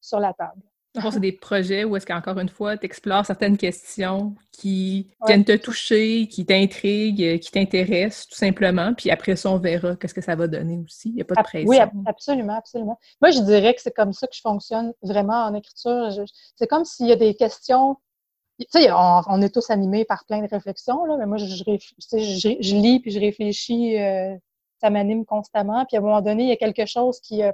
sur 0.00 0.18
la 0.18 0.32
table 0.32 0.62
c'est 0.94 1.20
des 1.20 1.32
projets 1.32 1.84
où 1.84 1.96
est-ce 1.96 2.06
qu'encore 2.06 2.38
une 2.38 2.48
fois, 2.48 2.76
tu 2.76 2.86
explores 2.86 3.26
certaines 3.26 3.56
questions 3.56 4.34
qui 4.52 5.10
viennent 5.26 5.44
te 5.44 5.56
toucher, 5.56 6.28
qui 6.28 6.46
t'intriguent, 6.46 7.40
qui 7.40 7.50
t'intéressent, 7.50 8.28
tout 8.28 8.36
simplement. 8.36 8.94
Puis 8.94 9.10
après 9.10 9.36
ça, 9.36 9.50
on 9.50 9.58
verra 9.58 9.96
qu'est-ce 9.96 10.14
que 10.14 10.20
ça 10.20 10.36
va 10.36 10.46
donner 10.46 10.78
aussi. 10.84 11.08
Il 11.08 11.16
n'y 11.16 11.22
a 11.22 11.24
pas 11.24 11.34
de 11.34 11.42
pression. 11.42 11.68
Oui, 11.68 11.78
absolument, 12.06 12.56
absolument. 12.56 12.98
Moi, 13.20 13.30
je 13.30 13.40
dirais 13.40 13.74
que 13.74 13.82
c'est 13.82 13.94
comme 13.94 14.12
ça 14.12 14.26
que 14.26 14.34
je 14.34 14.40
fonctionne 14.40 14.92
vraiment 15.02 15.44
en 15.44 15.54
écriture. 15.54 16.10
C'est 16.56 16.66
comme 16.66 16.84
s'il 16.84 17.06
y 17.06 17.12
a 17.12 17.16
des 17.16 17.34
questions. 17.34 17.96
Tu 18.60 18.66
sais, 18.70 18.88
on, 18.92 19.42
est 19.42 19.52
tous 19.52 19.68
animés 19.70 20.04
par 20.04 20.24
plein 20.26 20.40
de 20.40 20.48
réflexions, 20.48 21.04
là, 21.06 21.16
mais 21.18 21.26
moi, 21.26 21.38
je, 21.38 21.46
je, 21.46 22.76
lis 22.76 23.00
puis 23.00 23.10
je 23.10 23.18
réfléchis. 23.18 23.98
Euh, 23.98 24.36
ça 24.80 24.90
m'anime 24.90 25.24
constamment. 25.24 25.84
Puis 25.86 25.96
à 25.96 26.00
un 26.00 26.02
moment 26.02 26.20
donné, 26.20 26.44
il 26.44 26.48
y 26.50 26.52
a 26.52 26.56
quelque 26.56 26.86
chose 26.86 27.20
qui. 27.20 27.42
Euh, 27.42 27.52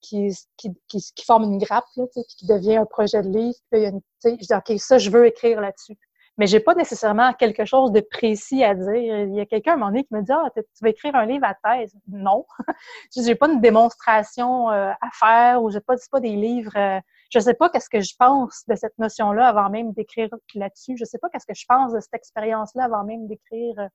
qui, 0.00 0.30
qui, 0.56 0.70
qui, 0.88 1.24
forme 1.24 1.44
une 1.44 1.58
grappe, 1.58 1.86
là, 1.96 2.04
qui 2.12 2.46
devient 2.46 2.76
un 2.76 2.86
projet 2.86 3.22
de 3.22 3.28
livre. 3.28 3.56
Puis 3.70 3.80
il 3.80 3.82
y 3.82 3.86
a 3.86 3.90
une, 3.90 4.00
je 4.24 4.30
dis, 4.30 4.54
OK, 4.54 4.78
ça, 4.78 4.98
je 4.98 5.10
veux 5.10 5.26
écrire 5.26 5.60
là-dessus. 5.60 5.96
Mais 6.38 6.46
j'ai 6.46 6.60
pas 6.60 6.74
nécessairement 6.76 7.32
quelque 7.34 7.64
chose 7.64 7.90
de 7.90 8.00
précis 8.00 8.62
à 8.62 8.74
dire. 8.74 8.94
Il 8.94 9.34
y 9.34 9.40
a 9.40 9.46
quelqu'un 9.46 9.72
à 9.72 9.74
un 9.74 9.76
moment 9.76 9.90
donné 9.90 10.04
qui 10.04 10.14
me 10.14 10.22
dit 10.22 10.32
Ah, 10.32 10.48
tu 10.54 10.62
vas 10.80 10.88
écrire 10.88 11.16
un 11.16 11.26
livre 11.26 11.44
à 11.44 11.54
thèse? 11.54 11.92
Non. 12.06 12.46
j'ai 13.16 13.34
pas 13.34 13.48
une 13.48 13.60
démonstration 13.60 14.70
euh, 14.70 14.92
à 14.92 15.10
faire 15.18 15.62
ou 15.62 15.70
j'ai 15.70 15.80
pas, 15.80 15.96
pas 16.12 16.20
des 16.20 16.36
livres. 16.36 16.76
Euh, 16.76 17.00
je 17.30 17.40
sais 17.40 17.54
pas 17.54 17.68
qu'est-ce 17.68 17.90
que 17.90 18.00
je 18.00 18.14
pense 18.16 18.62
de 18.68 18.76
cette 18.76 18.96
notion-là 18.98 19.48
avant 19.48 19.68
même 19.68 19.92
d'écrire 19.92 20.28
là-dessus. 20.54 20.96
Je 20.96 21.04
sais 21.04 21.18
pas 21.18 21.28
qu'est-ce 21.28 21.46
que 21.46 21.54
je 21.54 21.66
pense 21.68 21.92
de 21.92 21.98
cette 21.98 22.14
expérience-là 22.14 22.84
avant 22.84 23.02
même 23.02 23.26
d'écrire 23.26 23.74
euh, 23.80 23.88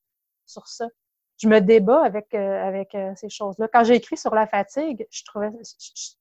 sur 0.45 0.67
ça 0.67 0.87
je 1.41 1.47
me 1.47 1.59
débat 1.59 2.03
avec, 2.03 2.33
euh, 2.33 2.67
avec 2.67 2.95
euh, 2.95 3.13
ces 3.15 3.29
choses-là. 3.29 3.67
Quand 3.71 3.83
j'ai 3.83 3.95
écrit 3.95 4.17
sur 4.17 4.33
la 4.33 4.47
fatigue, 4.47 5.05
je 5.11 5.23
trouvais, 5.25 5.49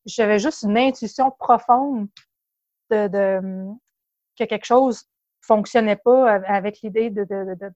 j'avais 0.06 0.38
juste 0.38 0.62
une 0.62 0.76
intuition 0.76 1.30
profonde 1.30 2.08
de, 2.90 3.08
de 3.08 3.40
que 4.38 4.44
quelque 4.44 4.64
chose 4.64 5.04
fonctionnait 5.42 5.96
pas 5.96 6.34
avec 6.46 6.80
l'idée 6.82 7.10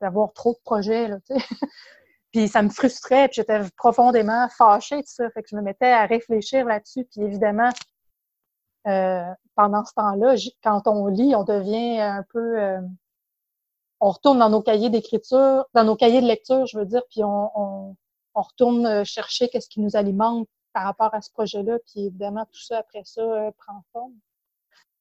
d'avoir 0.01 0.33
trop 0.33 0.53
de 0.53 0.59
projets. 0.65 1.09
Là, 1.09 1.19
puis 2.33 2.49
ça 2.49 2.63
me 2.63 2.71
frustrait, 2.71 3.29
puis 3.29 3.37
j'étais 3.37 3.61
profondément 3.77 4.49
fâchée 4.57 5.03
de 5.03 5.07
ça. 5.07 5.29
Fait 5.31 5.43
que 5.43 5.49
je 5.51 5.57
me 5.57 5.63
mettais 5.63 5.91
à 5.91 6.07
réfléchir 6.07 6.65
là-dessus. 6.65 7.05
Puis 7.11 7.23
évidemment, 7.23 7.71
euh, 8.87 9.25
pendant 9.57 9.85
ce 9.85 9.93
temps-là, 9.95 10.37
quand 10.63 10.87
on 10.87 11.09
lit, 11.09 11.35
on 11.35 11.45
devient 11.45 12.01
un 12.01 12.25
peu 12.33 12.79
on 14.01 14.11
retourne 14.11 14.39
dans 14.39 14.51
nos 14.51 14.63
cahiers 14.63 14.91
d'écriture, 14.91 15.65
dans 15.75 15.85
nos 15.85 15.97
cahiers 15.97 16.21
de 16.21 16.27
lecture, 16.27 16.67
je 16.67 16.79
veux 16.79 16.85
dire, 16.85 17.03
puis 17.11 17.25
on, 17.25 17.51
on, 17.55 17.97
on 18.35 18.43
retourne 18.43 18.87
euh, 18.87 19.05
chercher 19.05 19.49
qu'est-ce 19.49 19.69
qui 19.69 19.81
nous 19.81 19.97
alimente 19.97 20.49
par 20.73 20.85
rapport 20.85 21.15
à 21.15 21.23
ce 21.23 21.31
projet-là, 21.31 21.79
puis 21.87 22.07
évidemment, 22.07 22.45
tout 22.45 22.61
ça, 22.61 22.79
après 22.79 23.03
ça, 23.05 23.23
euh, 23.23 23.51
prend 23.57 23.83
forme. 23.93 24.13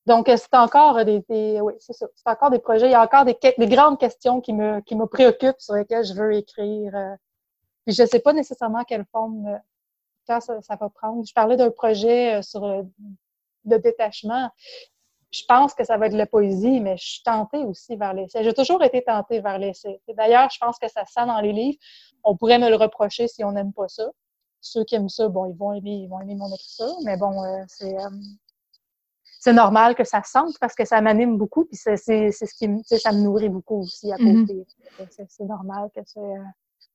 Donc, 0.05 0.29
euh, 0.29 0.37
c'est 0.37 0.55
encore 0.55 1.03
des, 1.03 1.23
oui, 1.61 1.73
c'est 1.79 1.93
ça. 1.93 2.07
C'est 2.15 2.29
encore 2.29 2.49
des 2.49 2.59
projets. 2.59 2.87
Il 2.87 2.91
y 2.91 2.95
a 2.95 3.03
encore 3.03 3.25
des, 3.25 3.37
des, 3.57 3.67
grandes 3.67 3.99
questions 3.99 4.39
qui 4.39 4.53
me, 4.53 4.79
qui 4.81 4.95
me 4.95 5.05
préoccupent, 5.05 5.59
sur 5.59 5.73
lesquelles 5.73 6.05
je 6.05 6.13
veux 6.13 6.33
écrire. 6.33 6.93
puis 7.85 7.93
je 7.93 8.03
ne 8.03 8.07
sais 8.07 8.19
pas 8.19 8.31
nécessairement 8.31 8.83
quelle 8.83 9.05
forme, 9.11 9.59
ça, 10.27 10.39
ça, 10.39 10.75
va 10.79 10.89
prendre. 10.89 11.25
Je 11.27 11.33
parlais 11.33 11.57
d'un 11.57 11.71
projet 11.71 12.41
sur 12.43 12.65
le 12.67 13.79
détachement 13.79 14.51
je 15.35 15.45
pense 15.47 15.73
que 15.73 15.83
ça 15.83 15.97
va 15.97 16.07
être 16.07 16.13
la 16.13 16.25
poésie, 16.25 16.79
mais 16.79 16.97
je 16.97 17.05
suis 17.05 17.23
tentée 17.23 17.63
aussi 17.65 17.95
vers 17.95 18.13
l'essai. 18.13 18.43
J'ai 18.43 18.53
toujours 18.53 18.83
été 18.83 19.03
tentée 19.03 19.41
vers 19.41 19.57
l'essai. 19.57 19.99
D'ailleurs, 20.15 20.49
je 20.49 20.57
pense 20.59 20.79
que 20.79 20.87
ça 20.89 21.03
sent 21.05 21.25
dans 21.25 21.41
les 21.41 21.51
livres. 21.51 21.77
On 22.23 22.37
pourrait 22.37 22.59
me 22.59 22.69
le 22.69 22.75
reprocher 22.75 23.27
si 23.27 23.43
on 23.43 23.51
n'aime 23.51 23.73
pas 23.73 23.87
ça. 23.87 24.05
Ceux 24.61 24.83
qui 24.83 24.95
aiment 24.95 25.09
ça, 25.09 25.27
bon, 25.27 25.45
ils 25.45 25.55
vont 25.55 25.73
aimer, 25.73 25.91
ils 25.91 26.07
vont 26.07 26.19
aimer 26.21 26.35
mon 26.35 26.53
écriture, 26.53 26.95
mais 27.03 27.17
bon, 27.17 27.43
euh, 27.43 27.63
c'est 27.67 27.95
euh, 27.95 28.09
c'est 29.39 29.53
normal 29.53 29.93
que 29.93 30.03
ça 30.03 30.23
sente 30.23 30.57
parce 30.59 30.73
que 30.73 30.85
ça 30.85 31.01
m'anime 31.01 31.37
beaucoup, 31.37 31.65
puis 31.65 31.77
c'est 31.77 31.97
ce 31.97 32.57
qui 32.57 32.67
me, 32.67 32.81
ça 32.83 33.11
me 33.11 33.19
nourrit 33.19 33.49
beaucoup 33.49 33.81
aussi 33.81 34.11
à 34.11 34.15
mm-hmm. 34.15 34.47
côté. 34.47 34.65
C'est 35.27 35.43
normal 35.43 35.89
que 35.93 36.01
c'est. 36.05 36.19
Euh, 36.19 36.43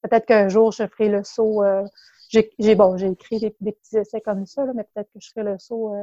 peut-être 0.02 0.26
qu'un 0.26 0.48
jour 0.48 0.72
je 0.72 0.84
ferai 0.88 1.08
le 1.08 1.22
saut. 1.22 1.62
j'ai 2.30 2.74
bon, 2.74 2.96
j'ai 2.96 3.06
écrit 3.06 3.38
des, 3.38 3.50
petits 3.50 3.98
essais 3.98 4.20
comme 4.20 4.46
ça, 4.46 4.64
mais 4.74 4.82
peut-être 4.82 5.12
que 5.12 5.20
je 5.20 5.30
ferai 5.30 5.44
le 5.44 5.58
saut 5.58 5.94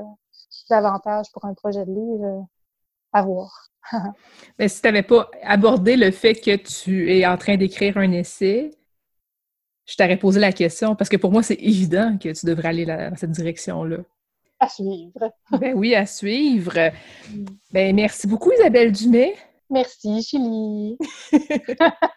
davantage 0.70 1.28
pour 1.34 1.46
un 1.46 1.54
projet 1.54 1.86
de 1.86 1.92
livre 1.92 2.26
euh, 2.26 2.42
à 3.14 3.22
voir. 3.24 3.70
Mais 4.60 4.68
si 4.68 4.82
tu 4.82 4.88
n'avais 4.88 5.04
pas 5.04 5.30
abordé 5.44 5.96
le 5.96 6.12
fait 6.12 6.36
que 6.36 6.56
tu 6.56 7.12
es 7.12 7.26
en 7.26 7.38
train 7.38 7.58
d'écrire 7.58 7.98
un 7.98 8.12
essai, 8.12 8.72
je 9.86 9.96
t'aurais 9.96 10.18
posé 10.18 10.40
la 10.40 10.52
question 10.52 10.96
parce 10.96 11.10
que 11.10 11.18
pour 11.18 11.32
moi, 11.32 11.44
c'est 11.44 11.56
évident 11.56 12.18
que 12.18 12.30
tu 12.30 12.46
devrais 12.46 12.70
aller 12.70 12.86
dans 12.86 13.16
cette 13.16 13.32
direction-là. 13.32 13.98
À 14.60 14.68
suivre. 14.68 15.32
ben 15.60 15.74
oui, 15.76 15.96
à 15.96 16.06
suivre. 16.06 16.74
Mm. 17.30 17.46
Ben 17.72 17.96
merci 17.96 18.28
beaucoup, 18.28 18.52
Isabelle 18.52 18.92
Dumais. 18.92 19.36
Merci, 19.70 20.22
Julie. 20.22 20.98